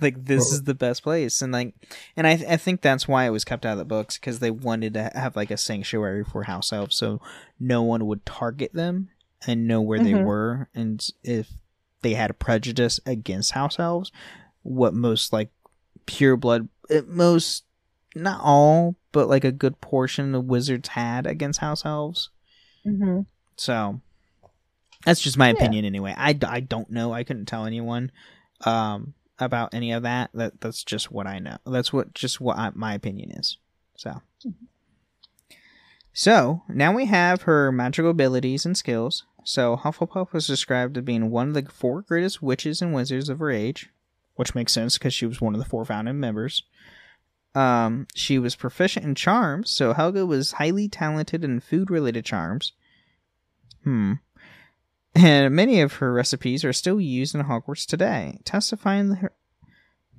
like 0.00 0.24
this 0.26 0.52
is 0.52 0.64
the 0.64 0.74
best 0.74 1.02
place 1.02 1.40
and 1.40 1.52
like 1.52 1.74
and 2.16 2.26
i 2.26 2.32
i 2.32 2.56
think 2.56 2.82
that's 2.82 3.08
why 3.08 3.24
it 3.24 3.30
was 3.30 3.44
kept 3.44 3.64
out 3.64 3.72
of 3.72 3.78
the 3.78 3.84
books 3.84 4.18
because 4.18 4.38
they 4.38 4.50
wanted 4.50 4.92
to 4.94 5.10
have 5.14 5.36
like 5.36 5.50
a 5.50 5.56
sanctuary 5.56 6.22
for 6.22 6.42
house 6.42 6.70
elves 6.72 6.96
so 6.96 7.20
no 7.58 7.82
one 7.82 8.06
would 8.06 8.26
target 8.26 8.72
them 8.74 9.08
and 9.46 9.66
know 9.66 9.80
where 9.80 9.98
they 10.00 10.12
Mhm. 10.12 10.24
were 10.24 10.68
and 10.74 11.08
if 11.22 11.48
they 12.02 12.12
had 12.14 12.30
a 12.30 12.34
prejudice 12.34 13.00
against 13.06 13.52
house 13.52 13.78
elves 13.78 14.12
what 14.62 14.92
most 14.92 15.32
like 15.32 15.50
pure 16.04 16.36
blood 16.36 16.68
at 16.90 17.08
most 17.08 17.64
not 18.14 18.40
all 18.42 18.96
but 19.12 19.28
like 19.28 19.44
a 19.44 19.52
good 19.52 19.80
portion 19.80 20.34
of 20.34 20.44
wizards 20.44 20.90
had 20.90 21.26
against 21.26 21.60
house 21.60 21.86
elves 21.86 22.28
hmm 22.84 23.20
so 23.56 24.00
that's 25.06 25.20
just 25.20 25.36
my 25.38 25.48
Yeah. 25.48 25.54
opinion 25.54 25.84
anyway. 25.84 26.14
I, 26.16 26.34
I 26.46 26.60
don't 26.60 26.88
know. 26.90 27.12
I 27.12 27.24
couldn't 27.24 27.44
tell 27.46 27.66
anyone 27.66 28.10
um 28.64 29.12
about 29.38 29.74
any 29.74 29.92
of 29.92 30.02
that. 30.02 30.30
That 30.34 30.60
that's 30.60 30.84
just 30.84 31.10
what 31.10 31.26
I 31.26 31.38
know. 31.38 31.58
That's 31.66 31.92
what 31.92 32.14
just 32.14 32.40
what 32.40 32.58
I, 32.58 32.70
my 32.74 32.94
opinion 32.94 33.30
is. 33.32 33.58
So 33.96 34.20
So, 36.16 36.62
now 36.68 36.92
we 36.92 37.06
have 37.06 37.42
her 37.42 37.72
magical 37.72 38.12
abilities 38.12 38.64
and 38.64 38.76
skills. 38.76 39.24
So, 39.42 39.76
Hufflepuff 39.76 40.32
was 40.32 40.46
described 40.46 40.96
as 40.96 41.02
being 41.04 41.28
one 41.28 41.48
of 41.48 41.54
the 41.54 41.68
four 41.70 42.02
greatest 42.02 42.40
witches 42.40 42.80
and 42.80 42.94
wizards 42.94 43.28
of 43.28 43.40
her 43.40 43.50
age, 43.50 43.90
which 44.36 44.54
makes 44.54 44.72
sense 44.72 44.96
because 44.96 45.12
she 45.12 45.26
was 45.26 45.40
one 45.40 45.54
of 45.54 45.58
the 45.58 45.68
four 45.68 45.84
founding 45.84 46.20
members. 46.20 46.62
Um, 47.56 48.06
she 48.14 48.38
was 48.38 48.54
proficient 48.54 49.04
in 49.04 49.16
charms, 49.16 49.70
so 49.70 49.92
Helga 49.92 50.24
was 50.24 50.52
highly 50.52 50.88
talented 50.88 51.42
in 51.44 51.58
food 51.58 51.90
related 51.90 52.24
charms. 52.24 52.72
Hmm. 53.82 54.14
And 55.14 55.54
many 55.54 55.80
of 55.80 55.94
her 55.94 56.12
recipes 56.12 56.64
are 56.64 56.72
still 56.72 57.00
used 57.00 57.34
in 57.34 57.44
Hogwarts 57.44 57.86
today, 57.86 58.40
testifying 58.44 59.12
her, 59.14 59.32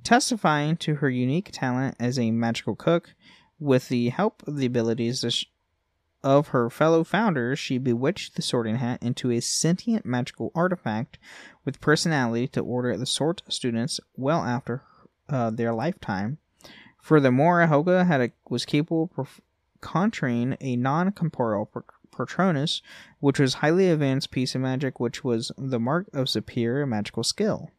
testifying 0.02 0.76
to 0.78 0.96
her 0.96 1.10
unique 1.10 1.50
talent 1.52 1.96
as 2.00 2.18
a 2.18 2.30
magical 2.30 2.74
cook. 2.74 3.14
With 3.58 3.88
the 3.88 4.10
help 4.10 4.42
of 4.46 4.56
the 4.56 4.66
abilities 4.66 5.24
of 6.22 6.48
her 6.48 6.70
fellow 6.70 7.04
founders, 7.04 7.58
she 7.58 7.78
bewitched 7.78 8.34
the 8.34 8.42
Sorting 8.42 8.76
Hat 8.76 9.02
into 9.02 9.30
a 9.30 9.40
sentient 9.40 10.04
magical 10.04 10.50
artifact 10.54 11.18
with 11.64 11.80
personality 11.80 12.48
to 12.48 12.60
order 12.60 12.96
the 12.96 13.06
sort 13.06 13.42
students 13.48 14.00
well 14.14 14.42
after 14.44 14.82
uh, 15.28 15.50
their 15.50 15.72
lifetime. 15.72 16.38
Furthermore, 17.00 17.66
Helga 17.66 18.04
had 18.04 18.20
a, 18.20 18.30
was 18.48 18.64
capable 18.64 19.10
of 19.16 19.40
conjuring 19.80 20.56
a 20.60 20.76
non-corporeal 20.76 21.70
Patronus, 22.16 22.82
which 23.20 23.38
was 23.38 23.54
highly 23.54 23.88
advanced 23.90 24.30
piece 24.30 24.54
of 24.54 24.60
magic, 24.62 24.98
which 25.00 25.22
was 25.24 25.52
the 25.58 25.78
mark 25.80 26.08
of 26.14 26.28
superior 26.28 26.86
magical 26.86 27.22
skill. 27.24 27.70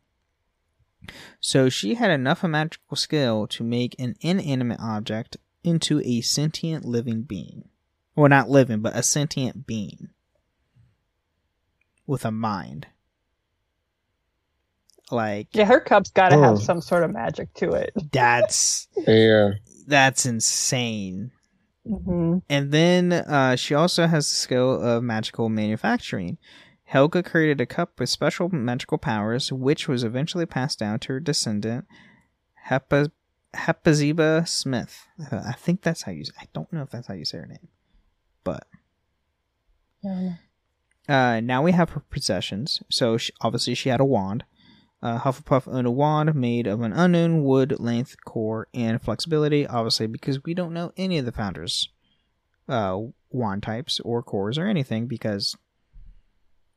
So 1.40 1.70
she 1.70 1.96
had 1.96 2.12
enough 2.12 2.44
of 2.44 2.50
magical 2.52 2.98
skill 2.98 3.48
to 3.48 3.64
make 3.64 3.96
an 4.00 4.16
inanimate 4.22 4.80
object 4.80 5.38
into 5.64 6.02
a 6.04 6.22
sentient 6.22 6.86
living 6.86 7.22
being. 7.24 7.70
Well, 8.16 8.30
not 8.30 8.50
living, 8.50 8.82
but 8.82 8.96
a 8.96 9.04
sentient 9.04 9.68
being 9.68 10.10
with 12.08 12.26
a 12.26 12.32
mind. 12.32 12.88
Like 15.12 15.48
Yeah, 15.54 15.66
her 15.66 15.80
cup's 15.80 16.10
got 16.12 16.30
to 16.30 16.36
Oh. 16.36 16.42
have 16.42 16.60
some 16.62 16.82
sort 16.82 17.04
of 17.04 17.12
magic 17.12 17.54
to 17.56 17.72
it. 17.74 17.92
that's 18.12 18.88
Yeah. 19.08 19.52
that's 19.88 20.26
insane. 20.26 21.32
Hmm 21.88 22.38
And 22.50 22.72
then 22.72 23.14
uh, 23.14 23.56
she 23.56 23.74
also 23.74 24.08
has 24.08 24.30
the 24.30 24.36
skill 24.36 24.82
of 24.82 25.04
magical 25.04 25.50
manufacturing. 25.50 26.38
Helga 26.84 27.22
created 27.22 27.60
a 27.60 27.66
cup 27.66 28.00
with 28.00 28.10
special 28.10 28.50
magical 28.50 28.98
powers, 28.98 29.52
which 29.52 29.88
was 29.88 30.04
eventually 30.04 30.46
passed 30.46 30.80
down 30.80 31.00
to 31.00 31.14
her 31.14 31.20
descendant, 31.20 31.86
Hepa- 32.70 33.12
Hepaziba 33.54 34.48
Smith. 34.48 35.08
I 35.32 35.54
think 35.54 35.82
that's 35.82 36.04
how 36.04 36.12
you. 36.14 36.24
I 36.40 36.46
don't 36.54 36.72
know 36.72 36.84
if 36.84 36.90
that's 36.90 37.08
how 37.08 37.14
you 37.14 37.26
say 37.26 37.40
her 37.40 37.46
name, 37.46 37.68
but 38.44 38.68
uh, 41.10 41.40
now 41.42 41.62
we 41.62 41.72
have 41.74 41.90
her 41.92 42.04
possessions. 42.10 42.82
So 42.90 43.18
she, 43.18 43.34
obviously 43.42 43.74
she 43.76 43.90
had 43.90 44.00
a 44.00 44.06
wand. 44.06 44.46
Uh, 45.02 45.20
Hufflepuff 45.20 45.68
owned 45.68 45.86
a 45.86 45.92
wand 45.92 46.34
made 46.34 46.66
of 46.66 46.82
an 46.82 46.92
unknown 46.92 47.44
wood, 47.44 47.80
length, 47.80 48.16
core, 48.26 48.68
and 48.74 49.02
flexibility. 49.02 49.68
Obviously, 49.68 50.08
because 50.08 50.44
we 50.44 50.54
don't 50.54 50.74
know 50.74 50.92
any 50.98 51.20
of 51.20 51.26
the 51.26 51.32
founders' 51.32 51.90
uh, 52.68 53.00
wand 53.30 53.62
types 53.64 54.00
or 54.00 54.24
cores 54.24 54.58
or 54.58 54.66
anything, 54.66 55.06
because 55.06 55.56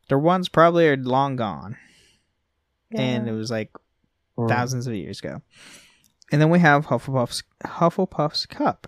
their 0.08 0.18
wands 0.18 0.48
probably 0.48 0.86
are 0.86 0.96
long 0.96 1.36
gone, 1.36 1.76
and 2.92 3.26
it 3.28 3.32
was 3.32 3.50
like 3.50 3.70
thousands 4.48 4.86
of 4.86 4.94
years 4.94 5.20
ago. 5.20 5.40
And 6.30 6.40
then 6.40 6.50
we 6.50 6.58
have 6.58 6.86
Hufflepuff's 6.86 7.42
Hufflepuff's 7.64 8.46
cup. 8.46 8.86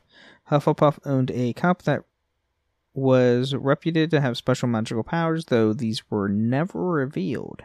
Hufflepuff 0.50 0.98
owned 1.06 1.30
a 1.30 1.52
cup 1.54 1.82
that 1.82 2.04
was 2.94 3.54
reputed 3.54 4.10
to 4.10 4.20
have 4.20 4.36
special 4.36 4.68
magical 4.68 5.02
powers, 5.02 5.46
though 5.46 5.72
these 5.72 6.10
were 6.10 6.28
never 6.28 6.84
revealed. 6.84 7.62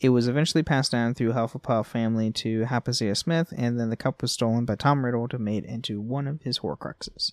It 0.00 0.10
was 0.10 0.28
eventually 0.28 0.62
passed 0.62 0.92
down 0.92 1.14
through 1.14 1.32
Hufflepuff 1.32 1.86
family 1.86 2.30
to 2.32 2.64
Hapazia 2.64 3.16
Smith, 3.16 3.52
and 3.56 3.78
then 3.78 3.90
the 3.90 3.96
cup 3.96 4.22
was 4.22 4.32
stolen 4.32 4.64
by 4.64 4.74
Tom 4.74 5.04
Riddle 5.04 5.28
to 5.28 5.38
made 5.38 5.64
into 5.64 6.00
one 6.00 6.26
of 6.26 6.42
his 6.42 6.58
Horcruxes. 6.58 7.32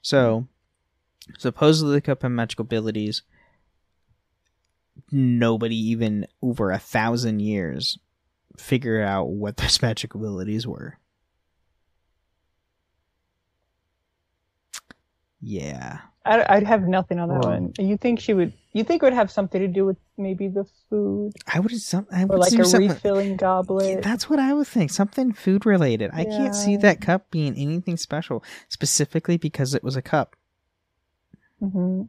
So, 0.00 0.46
supposedly 1.38 1.94
the 1.94 2.00
cup 2.00 2.22
had 2.22 2.28
magical 2.28 2.62
abilities. 2.62 3.22
nobody 5.10 5.76
even 5.76 6.26
over 6.42 6.70
a 6.70 6.78
thousand 6.78 7.40
years 7.40 7.98
figured 8.56 9.04
out 9.04 9.28
what 9.28 9.56
those 9.56 9.82
magic 9.82 10.14
abilities 10.14 10.66
were. 10.66 10.98
Yeah. 15.40 15.98
I, 16.24 16.44
I'd 16.56 16.66
have 16.66 16.82
nothing 16.86 17.18
on 17.18 17.28
that 17.28 17.44
Oh. 17.44 17.48
one. 17.48 17.72
You 17.78 17.96
think 17.96 18.20
she 18.20 18.34
would? 18.34 18.52
You 18.72 18.84
think 18.84 19.02
it 19.02 19.06
would 19.06 19.12
have 19.14 19.30
something 19.30 19.60
to 19.60 19.68
do 19.68 19.84
with 19.86 19.96
maybe 20.18 20.46
the 20.48 20.64
food 20.90 21.32
I 21.52 21.58
would 21.60 21.72
some 21.80 22.06
I 22.12 22.24
or 22.24 22.38
like 22.38 22.52
a 22.52 22.64
something- 22.64 22.88
refilling 22.90 23.36
goblet? 23.36 24.02
That's 24.02 24.28
what 24.28 24.38
I 24.38 24.52
would 24.52 24.66
think. 24.66 24.90
Something 24.90 25.32
food 25.32 25.64
related. 25.64 26.10
I 26.12 26.24
can't 26.24 26.54
see 26.54 26.76
that 26.78 27.00
cup 27.00 27.30
being 27.30 27.54
anything 27.56 27.96
special, 27.96 28.44
specifically 28.68 29.36
because 29.38 29.74
it 29.74 29.82
was 29.82 29.96
a 29.96 30.02
cup. 30.02 30.36
Mm-hmm. 31.62 32.02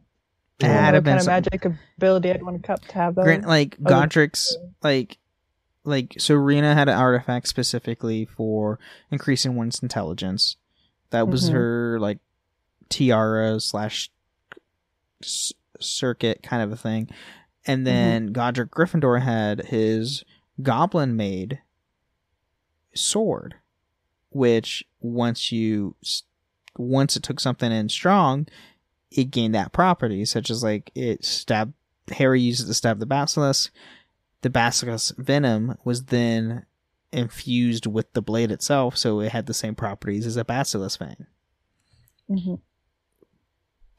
It 0.60 0.64
I 0.64 0.68
had 0.68 0.90
don't 0.92 1.04
to 1.04 1.10
know 1.10 1.16
been 1.16 1.26
kind 1.26 1.46
of 1.46 1.52
magic 1.52 1.78
ability 1.96 2.30
I'd 2.30 2.42
want 2.42 2.56
a 2.56 2.60
cup 2.60 2.84
to 2.86 2.94
have 2.94 3.14
though. 3.14 3.22
Grant, 3.22 3.46
like 3.46 3.76
Oh, 3.80 3.88
Godric's, 3.88 4.54
like, 4.82 5.16
like 5.84 6.14
so. 6.18 6.34
Rena 6.34 6.74
had 6.74 6.88
an 6.90 6.98
artifact 6.98 7.48
specifically 7.48 8.26
for 8.26 8.78
increasing 9.10 9.56
one's 9.56 9.82
intelligence. 9.82 10.56
That 11.10 11.26
was 11.28 11.48
Mhm. 11.48 11.52
her 11.54 11.98
like 12.00 12.18
tiara 12.90 13.60
slash 13.60 14.10
circuit 15.80 16.42
kind 16.42 16.62
of 16.62 16.72
a 16.72 16.76
thing. 16.76 17.08
And 17.66 17.86
then 17.86 18.32
Godric 18.32 18.70
Gryffindor 18.70 19.22
had 19.22 19.66
his 19.66 20.24
goblin 20.62 21.16
made 21.16 21.60
sword, 22.94 23.54
which 24.30 24.84
once 25.00 25.52
you 25.52 25.94
once 26.76 27.16
it 27.16 27.22
took 27.22 27.40
something 27.40 27.70
in 27.70 27.88
strong, 27.88 28.46
it 29.10 29.30
gained 29.30 29.54
that 29.54 29.72
property, 29.72 30.24
such 30.24 30.50
as 30.50 30.62
like 30.62 30.90
it 30.94 31.24
stabbed 31.24 31.74
Harry 32.12 32.40
used 32.40 32.64
it 32.64 32.66
to 32.66 32.74
stab 32.74 32.98
the 32.98 33.06
basilisk. 33.06 33.72
The 34.42 34.50
basilisk 34.50 35.16
venom 35.16 35.76
was 35.84 36.06
then 36.06 36.66
infused 37.12 37.86
with 37.86 38.12
the 38.12 38.22
blade 38.22 38.50
itself, 38.50 38.96
so 38.96 39.20
it 39.20 39.32
had 39.32 39.46
the 39.46 39.54
same 39.54 39.74
properties 39.74 40.26
as 40.26 40.36
a 40.36 40.44
basilisk 40.44 40.98
fang. 40.98 41.26
Mhm. 42.28 42.60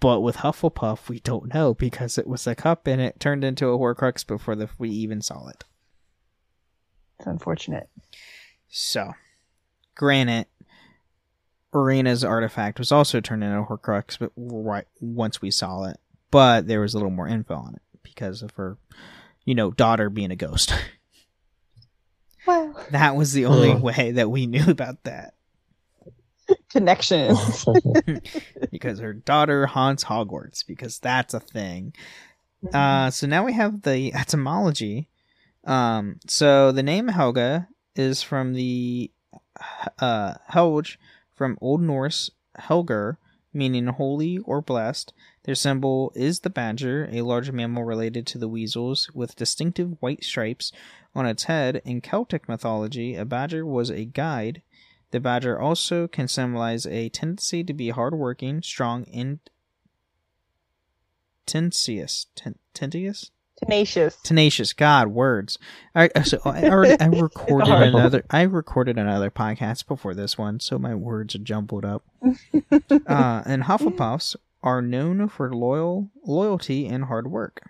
But 0.01 0.21
with 0.21 0.37
Hufflepuff, 0.37 1.09
we 1.09 1.19
don't 1.19 1.53
know 1.53 1.75
because 1.75 2.17
it 2.17 2.27
was 2.27 2.47
a 2.47 2.55
cup 2.55 2.87
and 2.87 2.99
it 2.99 3.19
turned 3.19 3.43
into 3.43 3.67
a 3.67 3.77
Horcrux 3.77 4.25
before 4.25 4.55
the, 4.55 4.67
we 4.79 4.89
even 4.89 5.21
saw 5.21 5.47
it. 5.47 5.63
It's 7.19 7.27
unfortunate. 7.27 7.87
So, 8.67 9.13
granted, 9.93 10.47
Rowena's 11.71 12.23
artifact 12.23 12.79
was 12.79 12.91
also 12.91 13.21
turned 13.21 13.43
into 13.43 13.59
a 13.59 13.65
Horcrux, 13.65 14.17
but 14.17 14.31
right 14.35 14.87
once 14.99 15.39
we 15.39 15.51
saw 15.51 15.83
it, 15.83 15.99
but 16.31 16.65
there 16.65 16.81
was 16.81 16.95
a 16.95 16.97
little 16.97 17.11
more 17.11 17.27
info 17.27 17.53
on 17.53 17.75
it 17.75 17.81
because 18.01 18.41
of 18.41 18.51
her, 18.55 18.77
you 19.45 19.53
know, 19.53 19.69
daughter 19.69 20.09
being 20.09 20.31
a 20.31 20.35
ghost. 20.35 20.73
Well, 22.47 22.75
that 22.89 23.15
was 23.15 23.33
the 23.33 23.45
only 23.45 23.75
way 23.75 24.13
that 24.13 24.31
we 24.31 24.47
knew 24.47 24.67
about 24.67 25.03
that 25.03 25.35
connection. 26.71 27.35
because 28.71 28.99
her 28.99 29.13
daughter 29.13 29.65
haunts 29.65 30.03
Hogwarts 30.03 30.65
because 30.65 30.99
that's 30.99 31.33
a 31.33 31.39
thing. 31.39 31.93
Uh, 32.73 33.09
so 33.09 33.27
now 33.27 33.43
we 33.43 33.53
have 33.53 33.81
the 33.81 34.13
etymology. 34.13 35.07
Um, 35.65 36.19
so 36.27 36.71
the 36.71 36.83
name 36.83 37.07
Helga 37.07 37.67
is 37.95 38.21
from 38.21 38.53
the 38.53 39.11
uh, 39.99 40.35
Helge 40.47 40.99
from 41.35 41.57
Old 41.61 41.81
Norse 41.81 42.31
Helger, 42.57 43.17
meaning 43.53 43.87
holy 43.87 44.37
or 44.39 44.61
blessed. 44.61 45.13
Their 45.43 45.55
symbol 45.55 46.11
is 46.15 46.41
the 46.41 46.49
badger, 46.49 47.09
a 47.11 47.23
large 47.23 47.51
mammal 47.51 47.83
related 47.83 48.27
to 48.27 48.37
the 48.37 48.47
weasels 48.47 49.09
with 49.13 49.35
distinctive 49.35 49.97
white 49.99 50.23
stripes 50.23 50.71
on 51.15 51.25
its 51.25 51.45
head. 51.45 51.81
In 51.83 52.01
Celtic 52.01 52.47
mythology, 52.47 53.15
a 53.15 53.25
badger 53.25 53.65
was 53.65 53.89
a 53.89 54.05
guide. 54.05 54.61
The 55.11 55.19
badger 55.19 55.59
also 55.59 56.07
can 56.07 56.27
symbolize 56.27 56.85
a 56.85 57.09
tendency 57.09 57.63
to 57.63 57.73
be 57.73 57.89
hardworking, 57.89 58.61
strong, 58.61 59.05
and 59.13 59.39
tenacious. 61.45 62.27
Ten- 62.35 62.55
tenacious? 62.73 63.31
Tenacious. 63.63 64.15
tenacious 64.23 64.73
god 64.73 65.09
words 65.09 65.59
i 65.93 66.09
so 66.23 66.39
i 66.45 66.63
already 66.63 66.99
i 66.99 67.05
recorded 67.21 67.69
another 67.69 68.25
i 68.31 68.41
recorded 68.41 68.97
another 68.97 69.29
podcast 69.29 69.85
before 69.85 70.15
this 70.15 70.35
one 70.35 70.59
so 70.59 70.79
my 70.79 70.95
words 70.95 71.35
are 71.35 71.39
jumbled 71.39 71.85
up 71.85 72.03
uh 72.23 73.43
and 73.45 73.63
hufflepuffs 73.63 74.35
are 74.63 74.81
known 74.81 75.27
for 75.27 75.53
loyal 75.53 76.09
loyalty 76.25 76.87
and 76.87 77.05
hard 77.05 77.29
work 77.29 77.61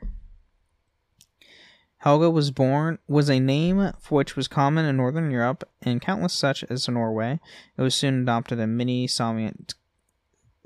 helga 2.01 2.29
was 2.29 2.49
born 2.51 2.97
was 3.07 3.29
a 3.29 3.39
name 3.39 3.91
for 3.99 4.15
which 4.17 4.35
was 4.35 4.47
common 4.47 4.85
in 4.85 4.97
northern 4.97 5.29
europe 5.31 5.63
and 5.83 6.01
countless 6.01 6.33
such 6.33 6.63
as 6.69 6.87
norway. 6.89 7.39
It 7.77 7.81
was 7.81 7.93
soon 7.95 8.23
adopted 8.23 8.59
in 8.59 8.75
many 8.77 9.07
soviet 9.07 9.73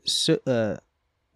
so, 0.06 0.40
uh, 0.48 0.78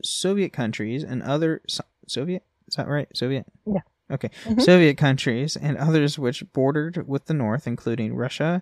soviet 0.03 0.53
countries 0.53 1.03
and 1.03 1.21
other 1.23 1.61
so- 1.67 1.83
soviet? 2.07 2.43
Is 2.67 2.75
that 2.75 2.87
right? 2.87 3.07
Soviet? 3.15 3.45
Yeah. 3.65 3.81
okay. 4.11 4.29
Mhm. 4.45 4.61
soviet 4.61 4.97
countries 4.97 5.55
and 5.57 5.75
others 5.77 6.17
which 6.17 6.43
bordered 6.53 7.07
with 7.07 7.25
the 7.25 7.33
north 7.33 7.67
including 7.67 8.15
russia 8.15 8.61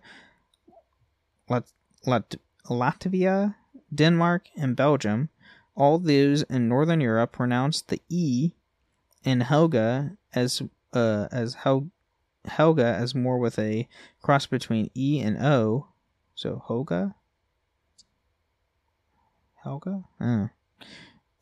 Lat- 1.50 1.72
Lat- 2.06 2.36
latvia 2.70 3.56
denmark 3.94 4.48
and 4.58 4.76
belgium. 4.76 5.30
All 5.76 6.00
those 6.00 6.42
in 6.44 6.68
northern 6.68 7.00
europe 7.02 7.32
pronounced 7.34 7.90
the 7.90 8.02
e 8.10 8.52
in 9.24 9.42
helga 9.42 10.18
as 10.34 10.62
uh 10.94 11.28
as 11.32 11.54
Hel- 11.56 11.90
helga 12.46 12.86
as 12.86 13.14
more 13.14 13.38
with 13.38 13.60
a 13.60 13.88
cross 14.22 14.46
between 14.46 14.90
e 14.96 15.20
and 15.22 15.38
o 15.38 15.88
so 16.36 16.64
hoga 16.68 17.14
helga 19.64 20.04
uh. 20.20 20.48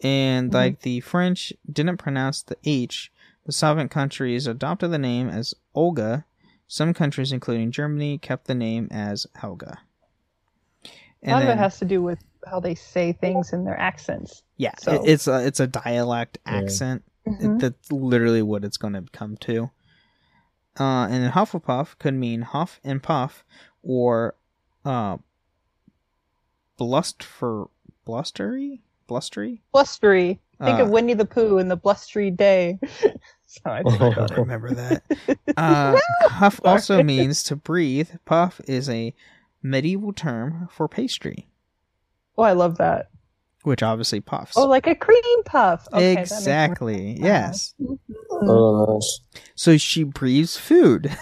and 0.02 0.52
Mhm. 0.52 0.54
like 0.54 0.82
the 0.82 1.00
french 1.02 1.54
didn't 1.72 1.98
pronounce 1.98 2.42
the 2.42 2.58
h 2.64 3.12
the 3.46 3.52
Soviet 3.52 3.92
countries 3.92 4.48
adopted 4.48 4.90
the 4.90 4.98
name 4.98 5.30
as 5.30 5.54
Olga. 5.76 6.26
Some 6.68 6.96
countries, 6.96 7.32
including 7.32 7.70
Germany, 7.70 8.18
kept 8.18 8.48
the 8.48 8.56
name 8.56 8.88
as 8.90 9.28
Helga. 9.36 9.82
a 11.24 11.30
lot 11.32 11.44
of 11.44 11.50
it 11.50 11.58
has 11.60 11.78
to 11.78 11.86
do 11.86 12.02
with 12.02 12.18
how 12.48 12.60
they 12.60 12.74
say 12.74 13.14
things 13.14 13.54
in 13.54 13.64
their 13.64 13.80
accents. 13.80 14.42
yeah, 14.58 14.74
so- 14.80 14.94
it- 15.04 15.08
it's 15.12 15.28
a 15.28 15.46
it's 15.46 15.60
a 15.60 15.68
dialect 15.68 16.40
Yeah. 16.48 16.54
Accent. 17.28 17.42
Mhm. 17.42 17.56
It, 17.56 17.60
that's 17.60 17.92
literally 17.92 18.42
what 18.42 18.64
it's 18.64 18.78
going 18.78 18.94
to 18.94 19.04
come 19.12 19.38
to. 19.38 19.72
Uh, 20.80 21.08
and 21.10 21.24
then 21.24 21.32
Hufflepuff 21.32 21.98
could 22.00 22.14
mean 22.16 22.42
huff 22.42 22.80
and 22.84 23.02
puff, 23.02 23.46
or 23.82 24.36
uh, 24.84 25.18
blust 26.78 27.24
for 27.24 27.70
blustery, 28.06 28.82
blustery. 29.08 29.62
Blustery. 29.74 30.40
Think 30.64 30.80
Uh, 30.80 30.84
of 30.84 30.90
Winnie 30.90 31.14
the 31.14 31.26
Pooh 31.26 31.58
and 31.58 31.70
the 31.72 31.76
blustery 31.78 32.30
day. 32.32 32.80
so 33.46 33.60
I 33.66 33.80
I 33.80 33.84
don't 33.84 34.38
remember 34.38 34.74
that. 34.76 35.04
Uh, 35.58 35.96
huff 36.24 36.60
Sorry. 36.62 36.74
also 36.74 37.02
means 37.02 37.42
to 37.44 37.56
breathe. 37.56 38.10
Puff 38.26 38.60
is 38.68 38.90
a 38.90 39.14
medieval 39.64 40.12
term 40.12 40.68
for 40.70 40.90
pastry, 40.90 41.48
Oh, 42.38 42.44
I 42.44 42.52
love 42.52 42.78
that. 42.80 43.10
Which 43.66 43.84
obviously 43.84 44.22
puffs. 44.22 44.54
Oh, 44.58 44.68
like 44.68 44.88
a 44.88 44.96
cream 44.96 45.44
puff. 45.46 45.88
Okay, 45.94 46.14
that 46.14 46.20
makes 46.20 46.32
more 46.32 46.40
exactly. 46.40 47.18
Yes. 47.20 47.74
oh, 48.32 48.96
nice. 49.00 49.20
So 49.56 49.78
she 49.78 50.04
breathes 50.04 50.58
food. 50.58 51.16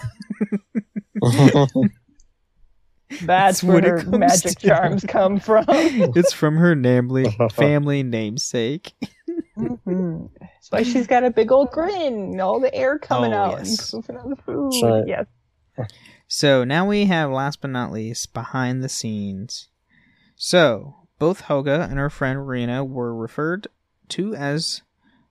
That's 3.10 3.26
That's 3.26 3.62
where 3.62 3.74
what 3.74 3.84
her 3.84 4.18
magic 4.18 4.58
to. 4.58 4.68
charms 4.68 5.04
come 5.06 5.38
from. 5.38 5.64
it's 5.68 6.32
from 6.32 6.56
her 6.56 6.74
namely 6.74 7.30
family 7.52 8.02
namesake. 8.02 8.92
Mhm. 9.56 10.30
That's 10.40 10.70
why 10.70 10.82
she's 10.82 11.06
got 11.06 11.22
a 11.22 11.30
big 11.30 11.52
old 11.52 11.70
grin, 11.70 12.40
all 12.40 12.58
the 12.60 12.74
air 12.74 12.98
coming 12.98 13.32
Oh, 13.32 13.36
out 13.38 13.58
yes. 13.58 13.92
and 13.92 14.04
out 14.18 14.28
the 14.30 14.36
food. 14.36 14.72
Right. 14.82 15.04
Yes. 15.06 15.26
So 16.26 16.64
now 16.64 16.88
we 16.88 17.04
have, 17.04 17.30
last 17.30 17.60
but 17.60 17.70
not 17.70 17.92
least, 17.92 18.32
behind 18.32 18.82
the 18.82 18.88
scenes. 18.88 19.68
So 20.34 20.96
both 21.18 21.42
Helga 21.42 21.86
and 21.88 21.98
her 21.98 22.10
friend 22.10 22.46
Rowena 22.46 22.84
were 22.84 23.14
referred 23.14 23.68
to 24.08 24.34
as 24.34 24.82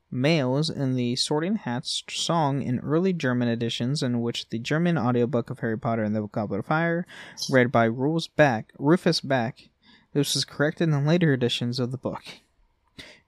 males 0.10 0.70
in 0.70 0.96
the 0.96 1.16
Sorting 1.16 1.56
Hats 1.56 2.04
song 2.10 2.62
in 2.62 2.80
early 2.80 3.14
German 3.14 3.48
editions, 3.48 4.04
in 4.04 4.22
which 4.22 4.50
the 4.50 4.60
German 4.60 4.98
audiobook 4.98 5.50
of 5.50 5.60
Harry 5.60 5.78
Potter 5.78 6.04
and 6.04 6.16
the 6.16 6.28
Goblet 6.28 6.60
of 6.60 6.66
Fire, 6.68 7.06
read 7.50 7.72
by 7.72 7.86
Rules 7.86 8.28
Beck, 8.28 8.72
Rufus 8.78 9.20
Beck. 9.22 9.70
This 10.14 10.36
was 10.36 10.46
corrected 10.46 10.90
in 10.90 11.06
later 11.06 11.34
editions 11.34 11.80
of 11.80 11.92
the 11.92 11.98
book. 11.98 12.24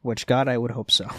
Which, 0.02 0.28
God, 0.28 0.48
I 0.48 0.58
would 0.60 0.72
hope 0.72 0.92
so. 0.92 1.10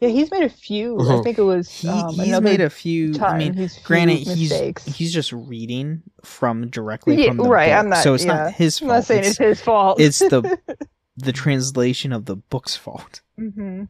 Yeah, 0.00 0.08
he's 0.08 0.30
made 0.30 0.42
a 0.42 0.48
few. 0.48 0.98
I 0.98 1.02
Mhm. 1.04 1.22
think 1.24 1.38
it 1.38 1.42
was 1.42 1.70
He, 1.70 1.88
um, 1.88 2.14
he's 2.14 2.40
made 2.40 2.60
a 2.60 2.68
few. 2.68 3.14
I 3.22 3.38
mean, 3.38 3.54
he's 3.54 3.78
granted, 3.78 4.18
he's 4.18 4.50
mistakes. 4.50 4.84
he's 4.84 5.12
just 5.14 5.32
reading 5.32 6.02
from 6.22 6.68
directly 6.68 7.22
Yeah, 7.22 7.28
from 7.28 7.36
the 7.38 7.42
right, 7.44 7.68
book, 7.70 7.78
I'm 7.78 7.88
not- 7.90 8.02
so 8.02 8.14
it's 8.14 8.24
yeah. 8.24 8.34
not 8.34 8.52
his 8.52 8.78
Fault. 8.80 8.90
I'm 8.90 8.96
not 8.96 9.04
saying 9.04 9.20
it's, 9.20 9.28
it's 9.30 9.38
his 9.38 9.60
fault. 9.60 10.00
it's 10.00 10.18
the 10.18 10.58
the 11.16 11.32
translation 11.32 12.12
of 12.12 12.24
the 12.26 12.36
book's 12.36 12.76
fault. 12.76 13.20
hmm 13.36 13.84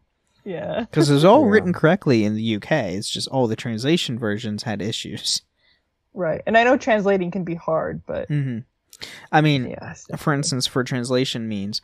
Yeah. 0.45 0.81
because 0.81 1.09
it 1.11 1.15
was 1.15 1.25
all 1.25 1.45
Yeah. 1.47 1.51
written 1.53 1.73
correctly 1.73 2.25
in 2.25 2.35
the 2.35 2.57
UK. 2.57 2.95
It's 2.95 3.09
just 3.09 3.27
all 3.29 3.47
the 3.49 3.57
translation 3.57 4.19
versions 4.19 4.63
had 4.65 4.83
issues. 4.83 5.41
Right. 6.13 6.43
And 6.47 6.57
I 6.57 6.65
know 6.65 6.77
translating 6.77 7.31
can 7.33 7.45
be 7.45 7.55
hard, 7.57 8.03
but 8.07 8.29
mm-hmm. 8.29 8.59
I 9.33 9.41
mean, 9.41 9.71
yeah. 9.71 9.95
for 10.17 10.33
instance, 10.35 10.67
for 10.69 10.85
translation 10.85 11.49
means 11.49 11.81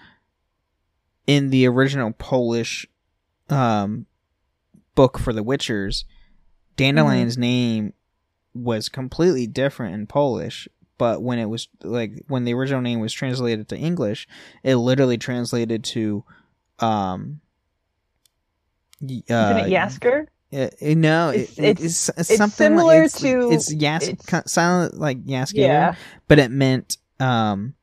in 1.26 1.50
the 1.50 1.66
original 1.66 2.12
Polish 2.12 2.86
um, 3.48 4.06
book 4.94 5.18
for 5.18 5.32
the 5.32 5.42
Witchers, 5.44 6.04
Dandelion's 6.76 7.36
name 7.38 7.92
was 8.54 8.88
completely 8.88 9.46
different 9.46 9.94
in 9.94 10.06
Polish. 10.06 10.68
But 10.98 11.22
when 11.22 11.38
it 11.38 11.46
was 11.46 11.68
like 11.82 12.12
when 12.28 12.44
the 12.44 12.52
original 12.54 12.82
name 12.82 13.00
was 13.00 13.12
translated 13.12 13.68
to 13.70 13.76
English, 13.78 14.28
it 14.62 14.76
literally 14.76 15.16
translated 15.16 15.82
to, 15.84 16.24
um, 16.78 17.40
uh, 19.02 19.06
it 19.06 19.70
Jaskier? 19.70 20.26
uh, 20.52 20.68
no, 20.82 21.30
It's- 21.30 21.58
it, 21.58 21.62
it's- 21.64 22.10
it's, 22.18 22.30
it's 22.30 22.54
similar 22.54 22.84
like, 22.98 23.04
it's, 23.06 23.20
to- 23.20 23.50
it's 23.50 23.72
Yas 23.72 24.08
it's- 24.08 24.52
silent 24.52 24.98
like 24.98 25.24
Jaskier 25.24 25.54
Yeah. 25.68 25.94
but 26.28 26.38
it 26.38 26.50
meant 26.50 26.98
um 27.18 27.74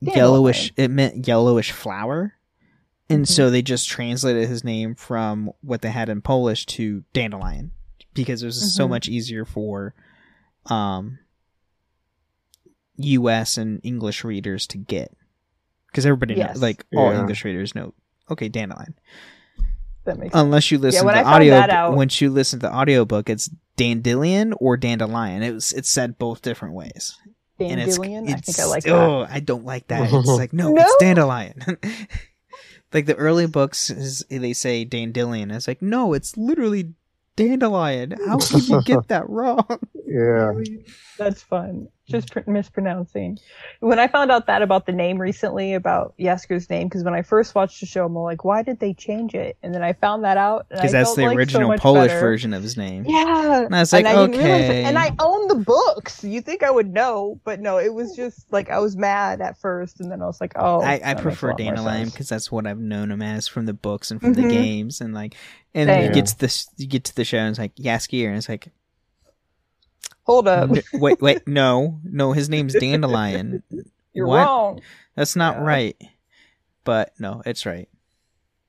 yellowish 0.00 0.72
it 0.76 0.90
meant 0.90 1.26
yellowish 1.26 1.70
flower 1.72 2.34
and 3.12 3.24
Mhm. 3.24 3.28
so 3.28 3.50
they 3.50 3.62
just 3.62 3.88
translated 3.88 4.48
his 4.48 4.64
name 4.64 4.94
from 4.94 5.50
what 5.60 5.82
they 5.82 5.90
had 5.90 6.08
in 6.08 6.20
polish 6.22 6.66
to 6.66 7.04
dandelion 7.12 7.70
because 8.14 8.42
it 8.42 8.46
was 8.46 8.74
so 8.74 8.86
Mhm. 8.86 8.90
much 8.90 9.08
easier 9.08 9.44
for 9.44 9.94
um 10.66 11.18
us 12.98 13.56
and 13.56 13.80
english 13.82 14.22
readers 14.24 14.66
to 14.66 14.78
get 14.78 15.14
because 15.88 16.06
everybody 16.06 16.34
Yes. 16.34 16.54
know, 16.56 16.60
like 16.62 16.84
all 16.94 17.12
Yeah. 17.12 17.20
english 17.20 17.44
readers 17.44 17.74
know 17.74 17.94
okay 18.30 18.48
dandelion 18.48 18.94
That 20.04 20.18
makes 20.18 20.34
unless 20.34 20.70
you 20.70 20.78
listen 20.78 21.04
when 21.06 21.16
to 21.16 21.22
the 21.22 21.26
audio 21.28 21.54
out- 21.56 21.96
once 21.96 22.20
you 22.20 22.30
listen 22.30 22.60
to 22.60 22.66
the 22.66 22.74
audiobook 22.74 23.28
it's 23.30 23.50
dandelion 23.76 24.52
or 24.60 24.76
dandelion 24.76 25.42
it 25.42 25.52
was 25.52 25.72
it's 25.72 25.88
said 25.90 26.18
both 26.18 26.42
different 26.42 26.74
ways 26.74 27.16
and 27.58 27.80
it's, 27.80 27.96
Dandelion? 27.96 28.24
I 28.24 28.32
think 28.32 28.58
I 28.58 28.62
it's- 28.62 28.68
like 28.68 28.84
that. 28.84 28.92
oh 28.94 29.26
i 29.28 29.40
don't 29.40 29.64
like 29.64 29.88
that 29.88 30.02
it's 30.12 30.28
like 30.28 30.52
no, 30.52 30.72
No? 30.72 30.82
it's 30.82 30.96
dandelion 31.00 31.54
like 32.92 33.06
the 33.06 33.14
early 33.16 33.46
books 33.46 33.90
is 33.90 34.24
they 34.28 34.52
say 34.52 34.84
dandelion 34.84 35.50
it's 35.50 35.68
like 35.68 35.82
no 35.82 36.12
it's 36.12 36.36
literally 36.36 36.94
dandelion 37.36 38.14
how 38.26 38.38
can 38.38 38.60
you 38.60 38.82
get 38.82 39.08
that 39.08 39.28
wrong 39.28 39.66
Yeah. 40.06 40.52
That's 41.18 41.42
fun. 41.42 41.88
Just 42.08 42.32
pr- 42.32 42.40
mispronouncing. 42.50 43.38
When 43.80 43.98
I 43.98 44.08
found 44.08 44.30
out 44.32 44.46
that 44.46 44.60
about 44.60 44.86
the 44.86 44.92
name 44.92 45.18
recently, 45.20 45.72
about 45.74 46.14
Jaskier's 46.18 46.68
name, 46.68 46.88
because 46.88 47.04
when 47.04 47.14
I 47.14 47.22
first 47.22 47.54
watched 47.54 47.78
the 47.80 47.86
show, 47.86 48.04
I'm 48.06 48.14
like, 48.14 48.44
why 48.44 48.62
did 48.62 48.80
they 48.80 48.92
change 48.92 49.34
it? 49.34 49.56
And 49.62 49.72
then 49.74 49.82
I 49.82 49.92
found 49.92 50.24
that 50.24 50.36
out. 50.36 50.66
because 50.68 50.92
that's 50.92 51.08
felt, 51.10 51.16
the 51.18 51.26
like, 51.26 51.36
original 51.36 51.68
much 51.68 51.80
polish 51.80 52.08
better. 52.08 52.20
version 52.20 52.52
of 52.52 52.62
his 52.62 52.76
name 52.76 53.04
Yeah. 53.06 53.62
and 53.64 53.74
i 53.74 53.80
was 53.80 53.92
like 53.92 54.04
and 54.04 54.18
I 54.18 54.26
didn't 54.26 54.40
realize 54.44 54.60
it. 54.62 54.64
okay 54.70 54.84
And 54.84 54.98
I 54.98 55.12
own 55.20 55.48
the 55.48 55.54
books. 55.54 56.24
You 56.24 56.40
think 56.40 56.62
I 56.62 56.70
would 56.70 56.92
know, 56.92 57.40
but 57.44 57.60
no, 57.60 57.78
it 57.78 57.94
was 57.94 58.14
just 58.16 58.52
like 58.52 58.68
I 58.68 58.78
was 58.80 58.96
mad 58.96 59.40
at 59.40 59.56
first, 59.58 60.00
and 60.00 60.10
then 60.10 60.20
I 60.20 60.26
was 60.26 60.40
like, 60.40 60.52
oh. 60.56 60.80
I, 60.82 60.94
I 60.94 60.98
that 60.98 61.04
makes 61.06 61.20
a 61.20 61.22
prefer 61.22 61.48
lot 61.50 61.60
more 61.60 61.66
Dandelion 61.74 62.08
because 62.08 62.28
that's 62.28 62.50
what 62.50 62.66
I've 62.66 62.80
known 62.80 63.10
him 63.10 63.22
as 63.22 63.46
from 63.48 63.66
the 63.66 63.74
books 63.74 64.10
and 64.10 64.20
from 64.20 64.32
the 64.34 64.42
Mhm. 64.42 64.50
games 64.50 65.00
and 65.00 65.14
like 65.14 65.36
and 65.74 65.88
then 65.88 66.00
you 66.00 66.06
Same. 66.06 66.14
get 66.14 66.26
to 66.26 66.38
this 66.38 66.68
you 66.76 66.86
get 66.86 67.04
to 67.04 67.14
the 67.14 67.24
show 67.24 67.38
and 67.38 67.50
it's 67.50 67.58
like 67.58 67.74
Jaskier 67.76 68.28
and 68.28 68.36
it's 68.36 68.48
like 68.48 68.68
Hold 70.24 70.46
up. 70.46 70.70
Wait, 70.92 71.20
wait, 71.20 71.42
no, 71.48 71.98
no, 72.04 72.32
his 72.32 72.48
name's 72.48 72.74
Dandelion. 72.74 73.62
You're 74.12 74.26
what? 74.28 74.46
wrong. 74.46 74.80
That's 75.16 75.34
not 75.34 75.56
Yeah. 75.56 75.62
right. 75.64 75.96
But 76.84 77.12
no, 77.18 77.42
it's 77.44 77.66
right. 77.66 77.88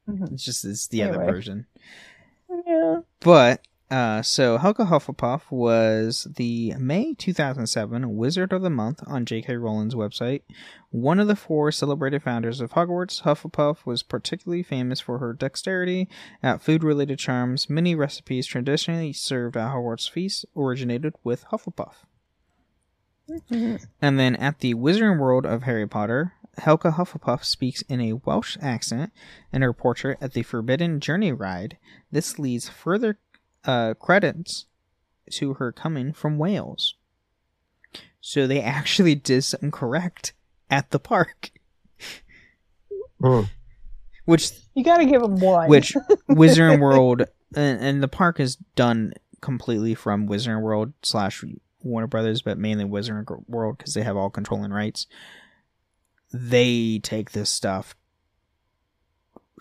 Mhm. 0.10 0.34
It's 0.34 0.44
just 0.46 0.66
it's 0.66 0.88
the 0.88 1.04
other 1.04 1.20
version. 1.20 1.68
Yeah. 2.66 3.02
But 3.20 3.62
uh, 3.92 4.22
so 4.24 4.58
Helga 4.58 4.86
Hufflepuff 4.86 5.42
was 5.52 6.28
the 6.36 6.74
May 6.80 7.14
2007 7.14 8.16
Wizard 8.16 8.52
of 8.52 8.62
the 8.64 8.70
Month 8.70 9.02
on 9.06 9.26
J.K. 9.26 9.56
Rowling's 9.58 9.96
website. 9.96 10.42
One 10.94 11.20
of 11.20 11.28
the 11.28 11.36
four 11.36 11.72
celebrated 11.72 12.22
founders 12.22 12.62
of 12.62 12.74
Hogwarts, 12.74 13.24
Hufflepuff 13.24 13.84
was 13.84 14.04
particularly 14.04 14.62
famous 14.62 15.00
for 15.00 15.18
her 15.18 15.34
dexterity 15.34 16.08
at 16.44 16.62
food-related 16.62 17.18
charms. 17.18 17.68
Many 17.68 17.96
recipes 17.96 18.46
traditionally 18.46 19.12
served 19.12 19.58
at 19.58 19.72
Hogwarts 19.72 20.08
feasts 20.08 20.46
originated 20.56 21.16
with 21.24 21.46
Hufflepuff. 21.46 21.96
And 23.50 24.20
then 24.20 24.36
at 24.36 24.60
the 24.60 24.76
Wizarding 24.76 25.18
World 25.18 25.48
of 25.48 25.64
Harry 25.64 25.88
Potter, 25.88 26.34
Helga 26.60 26.92
Hufflepuff 26.92 27.44
speaks 27.44 27.82
in 27.90 28.00
a 28.00 28.14
Welsh 28.14 28.56
accent 28.62 29.12
in 29.52 29.64
her 29.64 29.74
portrait 29.74 30.20
at 30.22 30.34
the 30.34 30.44
Forbidden 30.44 31.00
Journey 31.00 31.32
ride. 31.32 31.80
This 32.12 32.38
leads 32.38 32.70
further 32.70 33.18
uh, 33.66 33.96
credits 33.96 34.68
to 35.32 35.56
her 35.56 35.72
coming 35.72 36.14
from 36.14 36.38
Wales. 36.38 36.94
So 38.22 38.46
they 38.46 38.62
actually 38.62 39.16
did 39.16 39.44
something 39.44 39.72
correct 39.72 40.34
at 40.74 40.90
the 40.90 41.00
park, 41.00 41.52
Hmm. 43.22 43.42
which 44.26 44.50
You 44.74 44.84
gotta 44.84 45.06
give 45.06 45.22
them 45.22 45.40
one. 45.40 45.70
which 45.70 45.94
Wizarding 46.30 46.80
World 46.82 47.22
and, 47.56 47.80
and 47.80 48.04
the 48.04 48.08
park 48.08 48.40
is 48.40 48.56
done 48.76 49.14
completely 49.40 49.94
from 49.94 50.28
Wizarding 50.28 50.62
World 50.62 50.94
slash 51.04 51.44
Warner 51.84 52.08
Brothers, 52.08 52.42
but 52.42 52.58
mainly 52.58 52.86
Wizarding 52.86 53.48
World 53.48 53.78
because 53.78 53.94
they 53.94 54.02
have 54.04 54.18
all 54.18 54.30
controlling 54.32 54.72
rights. 54.72 55.06
They 56.34 57.00
take 57.00 57.32
this 57.32 57.50
stuff 57.52 57.96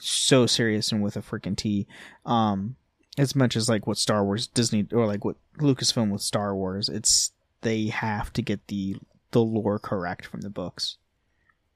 so 0.00 0.46
serious 0.46 0.90
and 0.90 1.02
with 1.02 1.16
a 1.16 1.20
freaking 1.20 1.56
T. 1.56 1.86
Um, 2.24 2.76
as 3.18 3.36
much 3.36 3.54
as 3.56 3.68
like 3.68 3.86
what 3.86 3.98
Star 3.98 4.24
Wars, 4.24 4.46
Disney, 4.46 4.86
or 4.92 5.06
like 5.06 5.24
what 5.24 5.36
Lucasfilm 5.58 6.10
with 6.10 6.22
Star 6.22 6.56
Wars, 6.56 6.88
it's 6.88 7.32
they 7.60 7.88
have 7.88 8.32
to 8.32 8.40
get 8.42 8.66
the 8.68 8.96
the 9.32 9.40
lore 9.42 9.78
correct 9.78 10.24
from 10.26 10.40
the 10.40 10.50
books. 10.50 10.96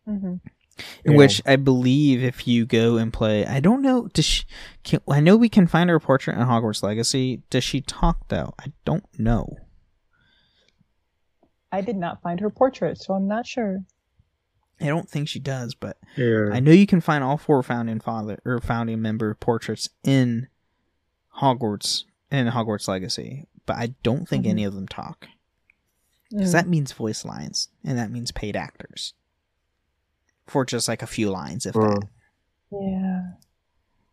Mhm. 0.09 0.41
In 1.05 1.13
Yeah. 1.13 1.17
which 1.19 1.41
I 1.47 1.57
believe 1.57 2.23
if 2.23 2.47
you 2.47 2.67
go 2.67 2.99
and 2.99 3.13
play, 3.13 3.47
I 3.47 3.61
don't 3.61 3.81
know. 3.83 4.09
Does 4.09 4.25
she? 4.27 4.45
Can, 4.85 5.01
I 5.09 5.21
know 5.21 5.37
we 5.37 5.49
can 5.49 5.67
find 5.67 5.89
her 5.89 5.99
portrait 5.99 6.37
in 6.37 6.43
Hogwarts 6.47 6.83
Legacy. 6.83 7.43
Does 7.49 7.65
she 7.65 7.81
talk 7.81 8.29
though? 8.29 8.53
I 8.59 8.73
don't 8.85 9.07
know. 9.19 9.57
I 11.73 11.81
did 11.81 11.97
not 11.97 12.23
find 12.23 12.41
her 12.41 12.51
portrait, 12.51 12.99
so 12.99 13.15
I'm 13.15 13.27
not 13.27 13.47
sure. 13.47 13.85
I 14.81 14.87
don't 14.87 15.09
think 15.09 15.29
she 15.29 15.41
does, 15.41 15.75
but 15.75 15.97
Yeah. 16.17 16.51
I 16.53 16.61
know 16.61 16.71
you 16.73 16.87
can 16.87 17.01
find 17.01 17.25
all 17.25 17.39
four 17.39 17.63
founding 17.63 17.99
father 18.01 18.39
or 18.45 18.61
founding 18.61 19.01
member 19.01 19.35
portraits 19.35 19.89
in 20.05 20.49
Hogwarts 21.39 22.05
in 22.31 22.49
Hogwarts 22.49 22.89
Legacy, 22.89 23.47
but 23.67 23.77
I 23.77 23.95
don't 24.03 24.29
think 24.29 24.45
Mhm. 24.45 24.51
any 24.51 24.65
of 24.65 24.75
them 24.75 24.87
talk 24.89 25.29
because 26.31 26.51
Mm. 26.51 26.53
that 26.53 26.69
means 26.69 26.93
voice 26.93 27.25
lines 27.25 27.69
and 27.85 27.97
that 27.99 28.11
means 28.11 28.33
paid 28.33 28.57
actors 28.57 29.15
for 30.47 30.65
just 30.65 30.89
like 30.89 31.03
a 31.03 31.07
few 31.07 31.31
lines, 31.31 31.67
if 31.67 31.75
that. 31.75 32.09
Hmm. 32.71 32.83
Yeah. 32.83 33.23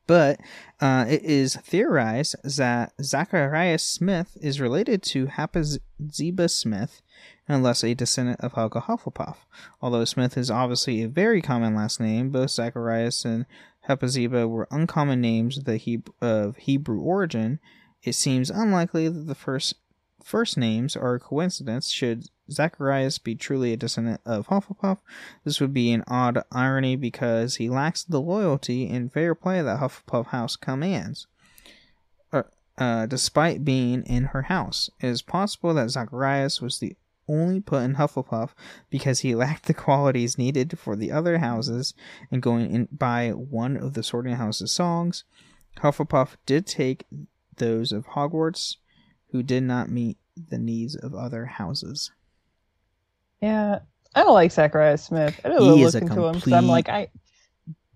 But 0.06 0.42
uh, 0.82 1.06
it 1.08 1.24
is 1.24 1.56
theorized 1.56 2.36
that 2.44 2.92
Zacharias 3.02 3.84
Smith 3.84 4.38
is 4.42 4.60
related 4.60 5.02
to 5.04 5.28
Hepzibah 5.28 6.50
Smith, 6.50 7.02
unless 7.48 7.84
a 7.84 7.94
descendant 7.94 8.42
of 8.42 8.54
Helga 8.54 8.82
Hufflepuff. 8.82 9.38
Although 9.82 10.06
Smith 10.06 10.38
is 10.38 10.52
obviously 10.52 11.02
a 11.02 11.08
very 11.08 11.42
common 11.42 11.74
last 11.74 12.00
name, 12.00 12.32
both 12.32 12.52
Zacharias 12.52 13.24
and 13.24 13.46
Hepzibah 13.82 14.48
were 14.48 14.68
uncommon 14.72 15.22
names 15.22 15.58
of, 15.58 15.66
the 15.66 15.78
Heb- 15.78 16.14
of 16.22 16.58
Hebrew 16.58 17.00
origin. 17.00 17.60
It 18.02 18.14
seems 18.14 18.50
unlikely 18.50 19.08
that 19.08 19.28
the 19.28 19.36
first 19.36 19.76
first 20.22 20.58
names 20.58 20.96
are 20.96 21.16
a 21.16 21.20
coincidence. 21.20 21.90
Should 21.90 22.26
Zacharias 22.52 23.18
be 23.18 23.36
truly 23.36 23.74
a 23.74 23.78
descendant 23.78 24.22
of 24.26 24.48
Hufflepuff, 24.48 25.00
this 25.44 25.60
would 25.60 25.74
be 25.74 25.92
an 25.92 26.04
odd 26.08 26.44
irony 26.52 26.96
because 26.96 27.56
he 27.56 27.70
lacks 27.70 28.04
the 28.04 28.22
loyalty 28.22 28.90
and 28.90 29.12
fair 29.12 29.34
play 29.34 29.62
that 29.62 29.80
Hufflepuff 29.80 30.28
House 30.28 30.56
commands. 30.56 31.28
Uh, 32.32 32.44
uh, 32.78 33.06
despite 33.06 33.66
being 33.66 34.04
in 34.04 34.26
her 34.26 34.44
house, 34.44 34.90
it 35.02 35.08
is 35.08 35.22
possible 35.22 35.74
that 35.74 35.90
Zacharias 35.90 36.62
was 36.62 36.80
the 36.80 36.96
only 37.28 37.62
put 37.62 37.84
in 37.84 37.96
Hufflepuff 37.96 38.50
because 38.90 39.20
he 39.20 39.36
lacked 39.36 39.66
the 39.66 39.74
qualities 39.74 40.38
needed 40.38 40.78
for 40.78 40.96
the 40.96 41.12
other 41.12 41.38
houses. 41.38 41.94
And 42.32 42.42
going 42.42 42.72
in 42.72 42.88
by 42.92 43.30
one 43.30 43.78
of 43.78 43.94
the 43.94 44.04
Sorting 44.04 44.36
House's 44.36 44.72
songs, 44.72 45.24
Hufflepuff 45.80 46.36
did 46.46 46.68
take 46.68 47.06
those 47.58 47.92
of 47.92 48.08
Hogwarts, 48.08 48.78
who 49.32 49.44
did 49.44 49.64
not 49.64 49.90
meet 49.90 50.18
the 50.36 50.58
needs 50.58 50.96
of 50.96 51.14
other 51.14 51.46
houses. 51.46 52.12
Yeah. 53.44 53.80
I 54.16 54.22
don't 54.24 54.34
like 54.34 54.52
Zacharias 54.52 55.04
Smith. 55.04 55.40
I 55.44 55.50
don't 55.50 55.62
He 55.62 55.70
look 55.70 55.80
is 55.80 55.96
a 55.96 56.00
into 56.00 56.24
him 56.26 56.40
'cause 56.40 56.54
I'm 56.54 56.68
like 56.68 56.88
I. 56.90 57.08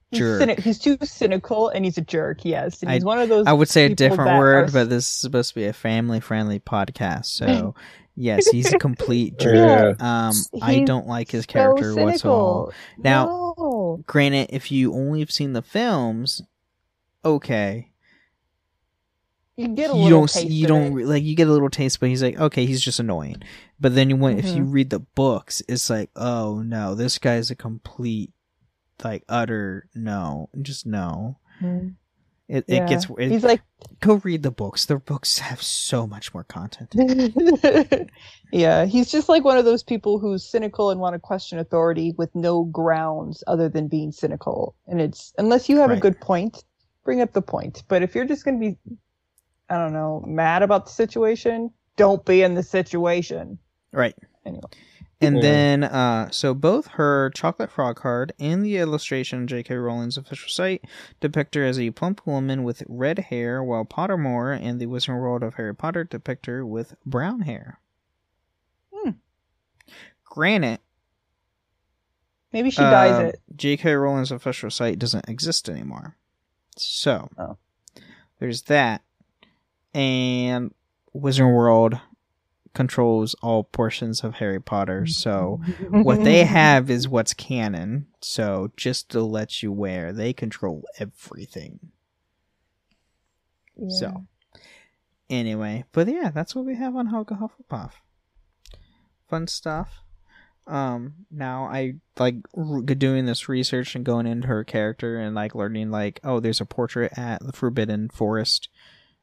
He's, 0.10 0.20
jerk. 0.20 0.42
cyni- 0.42 0.60
he's 0.60 0.80
too 0.80 0.98
cynical 1.04 1.68
and 1.70 1.84
he's 1.86 1.98
a 1.98 2.02
jerk. 2.02 2.46
Yes, 2.46 2.82
and 2.82 2.90
I- 2.90 2.94
he's 2.96 3.04
one 3.06 3.20
of 3.20 3.28
those. 3.30 3.46
I 3.46 3.54
would 3.54 3.68
say 3.68 3.86
a 3.86 3.96
different 3.96 4.38
word, 4.40 4.70
are- 4.70 4.72
but 4.72 4.90
this 4.90 5.06
is 5.06 5.12
supposed 5.12 5.50
to 5.50 5.56
be 5.56 5.66
a 5.66 5.74
family 5.74 6.20
friendly 6.22 6.60
podcast. 6.60 7.26
So, 7.26 7.76
yes, 8.16 8.48
he's 8.48 8.72
a 8.74 8.80
complete 8.80 9.38
jerk. 9.38 9.98
Yeah. 10.00 10.28
Um, 10.30 10.34
I 10.62 10.80
don't 10.80 11.08
like 11.08 11.30
his 11.32 11.44
so 11.44 11.52
character 11.52 11.90
whatsoever. 11.90 12.12
cynical. 12.18 12.74
Now- 12.98 13.26
No. 13.58 14.04
Granted, 14.08 14.50
if 14.52 14.72
you 14.72 14.94
only 14.94 15.20
have 15.20 15.32
seen 15.32 15.54
the 15.54 15.62
films, 15.62 16.42
okay. 17.26 17.92
You 19.58 19.70
get 19.70 19.90
a 19.90 19.94
you 19.96 20.04
little 20.04 20.20
don't 20.22 20.30
taste 20.30 20.48
you 20.52 20.68
don't 20.68 21.00
it. 21.00 21.08
like 21.08 21.24
you 21.24 21.36
get 21.36 21.48
a 21.48 21.52
little 21.52 21.70
taste, 21.70 22.00
but 22.00 22.10
he's 22.10 22.22
like, 22.22 22.40
okay, 22.40 22.66
he's 22.68 22.80
just 22.82 23.00
annoying. 23.00 23.42
But 23.80 23.96
then 23.96 24.10
you 24.10 24.16
went 24.16 24.38
if 24.40 24.46
you 24.56 24.64
Mhm. 24.64 24.72
read 24.74 24.90
the 24.92 25.00
books, 25.00 25.64
it's 25.68 25.90
like, 25.90 26.12
oh 26.16 26.62
no, 26.62 26.94
this 26.94 27.18
guy's 27.18 27.50
a 27.50 27.56
complete 27.56 28.32
like 29.04 29.24
utter 29.28 29.88
no, 29.96 30.50
just 30.62 30.86
no. 30.86 31.38
Mm. 31.62 31.96
It 32.48 32.66
Yeah. 32.68 32.84
it 32.84 32.88
gets 32.90 33.08
it, 33.18 33.32
He's 33.32 33.44
like, 33.44 33.62
go 34.00 34.16
read 34.24 34.44
the 34.44 34.52
books. 34.52 34.86
The 34.86 34.98
books 34.98 35.40
have 35.40 35.62
so 35.62 36.06
much 36.08 36.34
more 36.36 36.44
content. 36.44 36.94
yeah, 38.52 38.86
he's 38.86 39.12
just 39.12 39.28
like 39.28 39.44
one 39.44 39.58
of 39.58 39.66
those 39.66 39.84
people 39.84 40.20
who's 40.20 40.50
cynical 40.50 40.92
and 40.92 41.00
want 41.02 41.14
to 41.16 41.20
question 41.20 41.60
authority 41.60 42.14
with 42.18 42.34
no 42.36 42.64
grounds 42.66 43.44
other 43.48 43.70
than 43.70 43.88
being 43.88 44.12
cynical. 44.12 44.76
And 44.88 45.02
it's 45.02 45.34
unless 45.38 45.68
you 45.68 45.78
have 45.78 45.90
Right. 45.90 45.98
a 45.98 46.02
good 46.02 46.20
point, 46.22 46.64
bring 47.04 47.22
up 47.22 47.34
the 47.34 47.42
point. 47.42 47.84
But 47.88 48.02
if 48.04 48.16
you're 48.16 48.26
just 48.26 48.46
going 48.46 48.60
to 48.62 48.70
be, 48.70 48.78
I 49.70 49.76
don't 49.78 49.94
know, 49.94 50.24
mad 50.26 50.64
about 50.64 50.86
the 50.86 50.92
situation, 50.92 51.72
don't 51.96 52.24
be 52.26 52.42
in 52.44 52.56
the 52.56 52.64
situation. 52.64 53.58
Right. 53.92 54.16
Anyway. 54.46 54.64
And 55.20 55.38
Yeah. 55.38 55.42
then, 55.42 55.84
uh, 55.84 56.30
so 56.30 56.54
both 56.54 56.88
her 56.88 57.32
chocolate 57.32 57.72
frog 57.72 57.96
card 57.96 58.34
and 58.40 58.64
the 58.64 58.78
illustration 58.78 59.40
on 59.40 59.48
J.K. 59.48 59.74
Rowling's 59.76 60.16
official 60.18 60.48
site 60.50 60.86
depict 61.20 61.56
her 61.56 61.66
as 61.66 61.80
a 61.80 61.90
plump 61.90 62.22
woman 62.28 62.64
with 62.64 62.84
red 62.88 63.18
hair, 63.20 63.64
while 63.64 63.84
Pottermore 63.84 64.58
and 64.62 64.80
the 64.80 64.86
Wizarding 64.86 65.20
World 65.20 65.42
of 65.42 65.56
Harry 65.56 65.74
Potter 65.76 66.04
depict 66.04 66.46
her 66.46 66.64
with 66.64 66.96
brown 67.06 67.42
hair. 67.42 67.80
Hmm. 68.94 69.12
Granted, 70.24 70.80
Maybe 72.54 72.70
she 72.70 72.82
dyes 72.82 73.16
um, 73.20 73.26
it. 73.26 73.42
J.K. 73.56 73.94
Rowling's 73.96 74.32
official 74.32 74.70
site 74.70 75.00
doesn't 75.00 75.28
exist 75.28 75.68
anymore. 75.68 76.16
So, 76.78 77.30
Oh. 77.38 77.58
there's 78.40 78.62
that. 78.64 79.02
And 79.98 80.76
Wizard 81.12 81.48
World 81.48 82.00
controls 82.76 83.34
all 83.42 83.64
portions 83.64 84.24
of 84.24 84.36
Harry 84.36 84.62
Potter, 84.62 85.08
so 85.08 85.60
what 85.90 86.24
they 86.24 86.44
have 86.44 86.92
is 86.92 87.10
what's 87.10 87.34
canon. 87.34 88.06
So 88.22 88.72
just 88.78 89.10
to 89.10 89.24
let 89.24 89.64
you 89.64 89.72
aware, 89.72 90.14
they 90.14 90.34
control 90.34 90.84
everything. 91.00 91.80
Yeah. 93.76 93.90
So 93.90 94.28
anyway, 95.32 95.86
but 95.94 96.08
yeah, 96.08 96.30
that's 96.30 96.54
what 96.54 96.66
we 96.66 96.76
have 96.76 96.96
on 96.96 97.08
Helga 97.08 97.40
Hufflepuff. 97.42 97.94
Fun 99.28 99.48
stuff. 99.48 100.02
Um, 100.68 101.26
now 101.32 101.64
I 101.64 101.96
like 102.20 102.36
r- 102.56 102.82
doing 102.82 103.26
this 103.26 103.50
research 103.50 103.96
and 103.96 104.06
going 104.06 104.28
into 104.28 104.48
her 104.48 104.64
character 104.64 105.18
and 105.18 105.34
like 105.34 105.56
learning 105.56 105.90
like, 105.90 106.20
oh, 106.24 106.40
there's 106.40 106.62
a 106.62 106.66
portrait 106.66 107.18
at 107.18 107.44
the 107.44 107.54
Forbidden 107.54 108.10
Forest, 108.10 108.70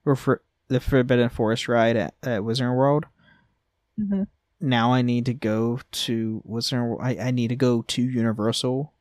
or 0.05 0.17
for 0.17 0.43
the 0.75 0.81
Forbidden 0.81 1.29
Forest 1.29 1.69
ride 1.69 1.97
at, 1.97 2.15
at 2.23 2.41
Wizarding 2.43 2.77
World. 2.77 3.07
Mhm. 3.99 4.27
Now 4.61 4.93
I 4.93 5.03
need 5.03 5.25
to 5.27 5.35
go 5.35 5.79
to 5.93 6.43
Wizarding 6.49 6.97
I, 7.01 7.29
I 7.29 7.31
need 7.31 7.49
to 7.49 7.57
go 7.57 7.83
to 7.83 8.03
Universal 8.03 8.93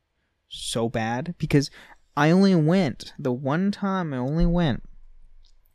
so 0.50 0.88
bad 0.88 1.34
because 1.40 1.72
I 2.16 2.30
only 2.30 2.54
went 2.54 3.14
the 3.18 3.32
one 3.32 3.72
time 3.72 4.14
I 4.14 4.18
only 4.18 4.46
went 4.46 4.84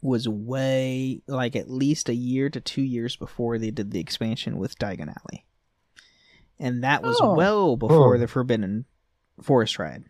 was 0.00 0.28
way 0.28 1.20
like 1.26 1.56
at 1.56 1.68
least 1.68 2.08
a 2.08 2.14
year 2.14 2.48
to 2.50 2.60
two 2.60 2.82
years 2.82 3.16
before 3.16 3.58
they 3.58 3.72
did 3.72 3.90
the 3.90 3.98
expansion 3.98 4.56
with 4.56 4.78
Diagon 4.78 5.08
Alley, 5.08 5.44
and 6.60 6.84
that 6.84 7.02
was 7.02 7.18
Oh. 7.20 7.34
well 7.34 7.76
before 7.76 8.14
Oh. 8.14 8.18
the 8.18 8.28
Forbidden 8.28 8.84
Forest 9.42 9.80
ride. 9.80 10.04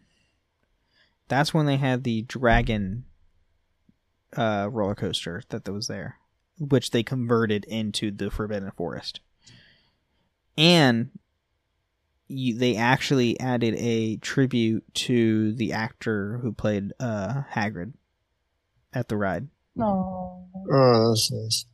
That's 1.28 1.54
when 1.54 1.64
they 1.64 1.76
had 1.78 2.04
the 2.04 2.22
Dragon 2.22 3.04
uh, 4.36 4.68
roller 4.70 4.94
coaster 4.94 5.42
that 5.48 5.68
was 5.68 5.86
there, 5.88 6.16
which 6.58 6.90
they 6.90 7.02
converted 7.02 7.64
into 7.66 8.10
the 8.10 8.30
Forbidden 8.30 8.70
Forest, 8.72 9.20
and 10.56 11.10
you, 12.28 12.58
they 12.58 12.76
actually 12.76 13.38
added 13.40 13.74
a 13.78 14.16
tribute 14.16 14.84
to 14.94 15.52
the 15.54 15.72
actor 15.72 16.38
who 16.38 16.52
played 16.52 16.92
uh, 17.00 17.42
Hagrid 17.52 17.94
at 18.92 19.08
the 19.08 19.16
ride. 19.16 19.48
Oh, 19.80 20.46
Oh, 20.70 21.08
that's 21.10 21.30
nice. 21.32 21.64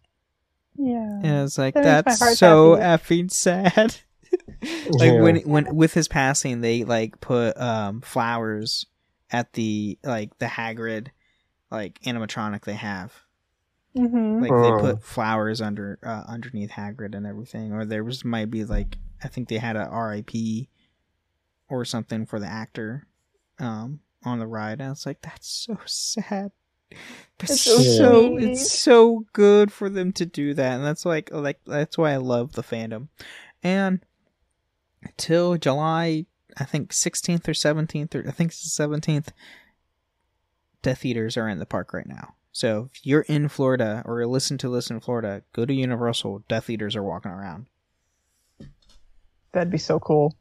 yeah. 0.77 1.21
And 1.23 1.45
it's 1.45 1.59
like 1.59 1.75
That 1.75 2.05
that's 2.05 2.39
so 2.39 2.77
happy. 2.77 3.23
effing 3.25 3.31
sad. 3.33 3.97
like 4.63 5.13
Yeah. 5.13 5.21
when 5.21 5.37
when 5.39 5.75
with 5.75 5.95
his 5.95 6.07
passing, 6.07 6.61
they 6.61 6.85
like 6.85 7.21
put 7.21 7.59
um 7.61 8.03
flowers 8.03 8.87
at 9.31 9.53
the 9.55 9.99
like 10.05 10.37
the 10.39 10.47
Hagrid 10.47 11.09
like 11.75 12.01
animatronic 12.03 12.64
they 12.64 12.75
have. 12.75 13.12
hmm 13.95 14.41
Like 14.43 14.53
Oh. 14.53 14.62
they 14.62 14.81
put 14.93 15.03
flowers 15.03 15.61
under 15.61 15.99
uh, 16.03 16.25
underneath 16.27 16.70
Hagrid 16.70 17.14
and 17.14 17.27
everything, 17.27 17.72
or 17.72 17.85
there 17.85 18.05
was 18.05 18.25
might 18.25 18.51
be 18.51 18.64
like 18.64 18.97
I 19.22 19.29
think 19.29 19.49
they 19.49 19.59
had 19.59 19.77
a 19.77 19.87
R.I.P. 19.87 20.68
or 21.68 21.85
something 21.85 22.27
for 22.27 22.39
the 22.39 22.47
actor 22.47 23.07
um 23.59 24.01
on 24.25 24.39
the 24.39 24.47
ride. 24.47 24.81
And 24.81 24.91
it's 24.93 25.07
like 25.07 25.20
that's 25.22 25.49
so 25.49 25.79
sad. 25.87 26.51
But 27.39 27.51
It's 27.51 27.62
so, 27.62 27.79
so 27.83 28.37
it's 28.37 28.70
so 28.70 29.25
good 29.33 29.72
for 29.72 29.89
them 29.89 30.12
to 30.14 30.27
do 30.27 30.55
that, 30.55 30.75
and 30.77 30.85
that's 30.85 31.05
like 31.05 31.31
like 31.33 31.59
that's 31.66 31.99
why 31.99 32.12
I 32.12 32.16
love 32.18 32.53
the 32.53 32.62
fandom. 32.62 33.09
And 33.62 34.05
till 35.16 35.57
July, 35.57 36.27
I 36.57 36.64
think 36.64 36.93
sixteenth 36.93 37.49
or 37.49 37.55
seventeenth, 37.55 38.14
or 38.14 38.25
I 38.29 38.31
think 38.31 38.51
it's 38.53 38.62
the 38.62 38.68
seventeenth. 38.70 39.33
Death 40.85 41.05
Eaters 41.05 41.37
are 41.37 41.49
in 41.49 41.59
the 41.59 41.66
park 41.66 41.93
right 41.95 42.07
now. 42.07 42.35
So 42.53 42.91
if 42.93 43.05
you're 43.05 43.22
in 43.22 43.49
Florida 43.49 44.03
or 44.05 44.24
listen 44.26 44.59
to 44.59 44.68
listen 44.68 44.97
in 44.97 45.01
Florida, 45.01 45.43
go 45.53 45.64
to 45.64 45.74
Universal. 45.74 46.45
Death 46.47 46.70
Eaters 46.70 46.95
are 46.95 47.03
walking 47.03 47.32
around. 47.32 47.66
That'd 49.53 49.72
be 49.72 49.78
so 49.78 49.99
cool. 49.99 50.37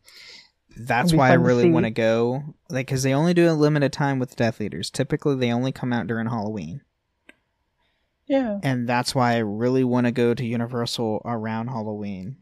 That's 0.75 1.13
why 1.13 1.29
I 1.29 1.33
really 1.33 1.69
want 1.69 1.85
to 1.85 1.91
go. 1.91 2.43
Like, 2.69 2.87
because 2.87 3.03
they 3.03 3.13
only 3.13 3.33
do 3.33 3.49
a 3.49 3.53
limited 3.53 3.93
time 3.93 4.19
with 4.19 4.35
Death 4.35 4.59
Eaters. 4.59 4.89
Typically, 4.91 5.35
they 5.35 5.51
only 5.51 5.71
come 5.71 5.93
out 5.93 6.07
during 6.07 6.27
Halloween. 6.27 6.81
Yeah. 8.25 8.59
and 8.63 8.87
that's 8.87 9.13
why 9.13 9.33
I 9.33 9.39
really 9.39 9.83
want 9.83 10.07
to 10.07 10.11
go 10.11 10.33
to 10.33 10.45
Universal 10.45 11.21
around 11.25 11.67
Halloween, 11.67 12.37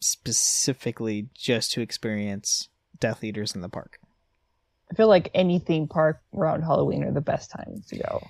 specifically 0.00 1.28
just 1.34 1.72
to 1.72 1.80
experience 1.80 2.68
Death 3.00 3.24
Eaters 3.24 3.54
in 3.54 3.62
the 3.62 3.68
park. 3.68 3.98
I 4.90 4.94
feel 4.94 5.08
like 5.08 5.30
any 5.34 5.58
theme 5.58 5.88
park 5.88 6.20
around 6.34 6.62
Halloween 6.62 7.04
are 7.04 7.12
the 7.12 7.20
best 7.20 7.50
times 7.50 7.86
to 7.88 7.98
go. 7.98 8.26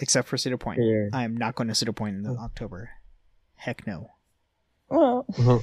Except 0.00 0.28
for 0.28 0.36
Cedar 0.36 0.58
Point, 0.58 0.80
Yeah. 0.82 1.08
I 1.12 1.24
am 1.24 1.36
not 1.36 1.54
going 1.54 1.68
to 1.68 1.74
Cedar 1.74 1.92
Point 1.92 2.16
in 2.16 2.36
October. 2.38 2.90
Heck 3.54 3.86
no. 3.86 4.10
Well, 4.88 5.26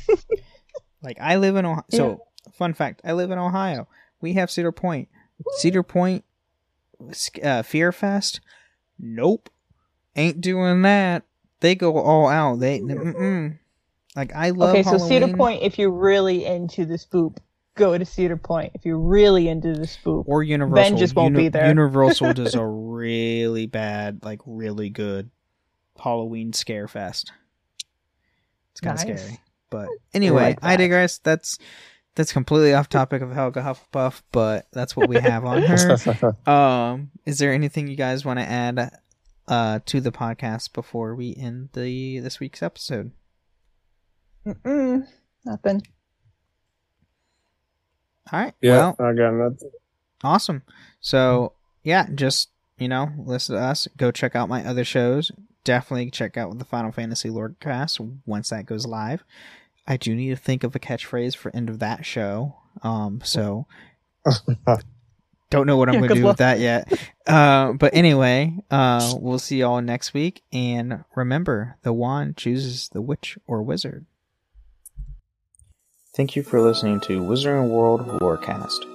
Like 1.04 1.18
I 1.20 1.36
live 1.36 1.58
in 1.58 1.66
Ohio. 1.66 1.84
So, 1.91 2.24
fun 2.54 2.74
fact: 2.74 3.02
I 3.04 3.14
live 3.14 3.30
in 3.30 3.38
Ohio. 3.38 3.88
We 4.22 4.34
have 4.34 4.50
Cedar 4.50 4.72
Point. 4.72 5.10
Cedar 5.58 5.84
Point, 5.84 6.24
uh, 7.44 7.62
Fear 7.62 7.91
Fest. 7.91 8.39
Nope, 8.98 9.50
ain't 10.16 10.39
doing 10.39 10.82
that. 10.84 11.24
They 11.60 11.76
go 11.76 11.98
all 11.98 12.30
out. 12.30 12.60
They 12.60 12.80
mm-mm. 12.80 13.60
like 14.16 14.34
I 14.34 14.52
love. 14.52 14.70
okay, 14.76 14.84
so 14.84 14.98
Cedar 14.98 15.36
Point, 15.36 15.62
if 15.62 15.78
you're 15.78 15.91
really 15.91 16.46
into 16.46 16.86
the 16.86 16.96
spoop, 16.96 17.38
go 17.76 17.98
to 17.98 18.06
Cedar 18.06 18.38
Point. 18.38 18.72
If 18.76 18.86
you're 18.86 19.00
really 19.00 19.48
into 19.50 19.74
the 19.74 19.86
spoop, 19.88 20.24
or 20.28 20.44
Universal. 20.44 20.76
Ben 20.76 20.98
just 20.98 21.16
won't 21.16 21.36
be 21.36 21.50
there. 21.50 21.68
Universal 21.68 22.34
does 22.34 22.56
a 22.56 22.66
really 22.66 23.66
bad, 23.66 24.24
like 24.24 24.42
really 24.46 24.90
good 24.90 25.30
Halloween 26.02 26.54
scare 26.54 26.88
fest. 26.88 27.32
It's 28.72 28.82
kind 28.82 29.00
of 29.00 29.08
Nice. 29.08 29.22
scary, 29.22 29.40
but 29.70 29.88
anyway, 30.14 30.42
like 30.44 30.60
I 30.64 30.76
digress. 30.78 31.20
That's 31.20 31.58
that's 32.16 32.32
completely 32.34 32.74
off 32.74 32.90
topic 32.90 33.22
of 33.22 33.32
Helga 33.32 33.62
Hufflepuff, 33.62 34.22
but 34.32 34.68
that's 34.72 34.96
what 34.96 35.10
we 35.10 35.16
have 35.18 35.46
on 35.46 35.62
her. 35.64 35.98
Um, 36.52 37.12
is 37.26 37.38
there 37.40 37.54
anything 37.54 37.88
you 37.88 37.96
guys 37.96 38.24
want 38.26 38.40
to 38.40 38.46
add 38.46 38.98
uh 39.48 39.80
to 39.86 40.00
the 40.00 40.12
podcast 40.12 40.74
before 40.74 41.16
we 41.16 41.36
end 41.36 41.70
the 41.74 42.20
this 42.20 42.40
week's 42.40 42.64
episode? 42.64 43.12
Mm-mm, 44.46 45.08
nothing. 45.46 45.82
All 48.32 48.40
right. 48.40 48.54
yeah, 48.62 48.94
Well, 48.98 49.08
I 49.08 49.14
got 49.14 49.34
nothing. 49.34 49.72
Awesome. 50.24 50.64
So 51.02 51.54
yeah, 51.84 52.08
just 52.14 52.50
you 52.78 52.88
know, 52.88 53.10
listen 53.18 53.56
to 53.56 53.62
us. 53.62 53.88
Go 53.98 54.12
check 54.12 54.36
out 54.36 54.50
my 54.50 54.66
other 54.66 54.84
shows. 54.84 55.32
Definitely 55.64 56.12
check 56.12 56.38
out 56.38 56.58
the 56.58 56.66
Final 56.66 56.92
Fantasy 56.92 57.30
Lorecast 57.30 58.20
once 58.26 58.50
that 58.50 58.66
goes 58.66 58.86
live. 58.86 59.24
I 59.88 59.98
do 59.98 60.16
need 60.16 60.30
to 60.30 60.36
think 60.36 60.64
of 60.64 60.76
a 60.76 60.80
catchphrase 60.80 61.36
for 61.36 61.54
end 61.56 61.70
of 61.70 61.80
that 61.80 62.06
show. 62.06 62.56
Um, 62.84 63.22
so 63.24 63.68
don't 65.50 65.68
know 65.68 65.78
what 65.78 65.90
I'm 65.90 65.96
Yeah, 65.96 66.02
gonna 66.02 66.14
do 66.16 66.24
luck. 66.24 66.32
with 66.32 66.38
that 66.38 66.60
yet. 66.60 66.92
Uh, 67.28 67.74
but 67.74 67.94
anyway, 67.96 68.56
uh, 68.72 69.14
we'll 69.20 69.40
see 69.40 69.58
y'all 69.60 69.82
next 69.82 70.14
week. 70.14 70.42
And 70.52 71.04
remember, 71.16 71.78
the 71.84 71.94
wand 71.94 72.38
chooses 72.38 72.90
the 72.90 73.02
witch 73.02 73.38
or 73.46 73.62
wizard. 73.62 74.06
Thank 76.16 76.36
you 76.36 76.43
for 76.43 76.61
listening 76.61 76.99
to 77.01 77.24
Wizarding 77.24 77.70
World 77.70 78.05
Lorecast. 78.22 78.86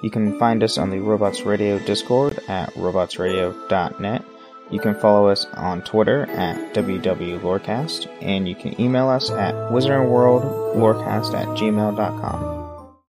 You 0.00 0.10
can 0.10 0.38
find 0.38 0.62
us 0.62 0.78
on 0.78 0.90
the 0.90 1.00
Robots 1.00 1.40
Radio 1.40 1.80
Discord 1.80 2.38
at 2.46 2.72
robotsradio.net. 2.74 4.24
You 4.70 4.78
can 4.78 4.94
follow 4.94 5.28
us 5.28 5.44
on 5.54 5.82
Twitter 5.82 6.26
at 6.30 6.74
WWLorecast, 6.74 8.22
and 8.22 8.48
you 8.48 8.54
can 8.54 8.80
email 8.80 9.08
us 9.08 9.28
at 9.30 9.54
wizardworldlorecast 9.54 11.34
at 11.34 11.48
gmail.com. 11.48 12.57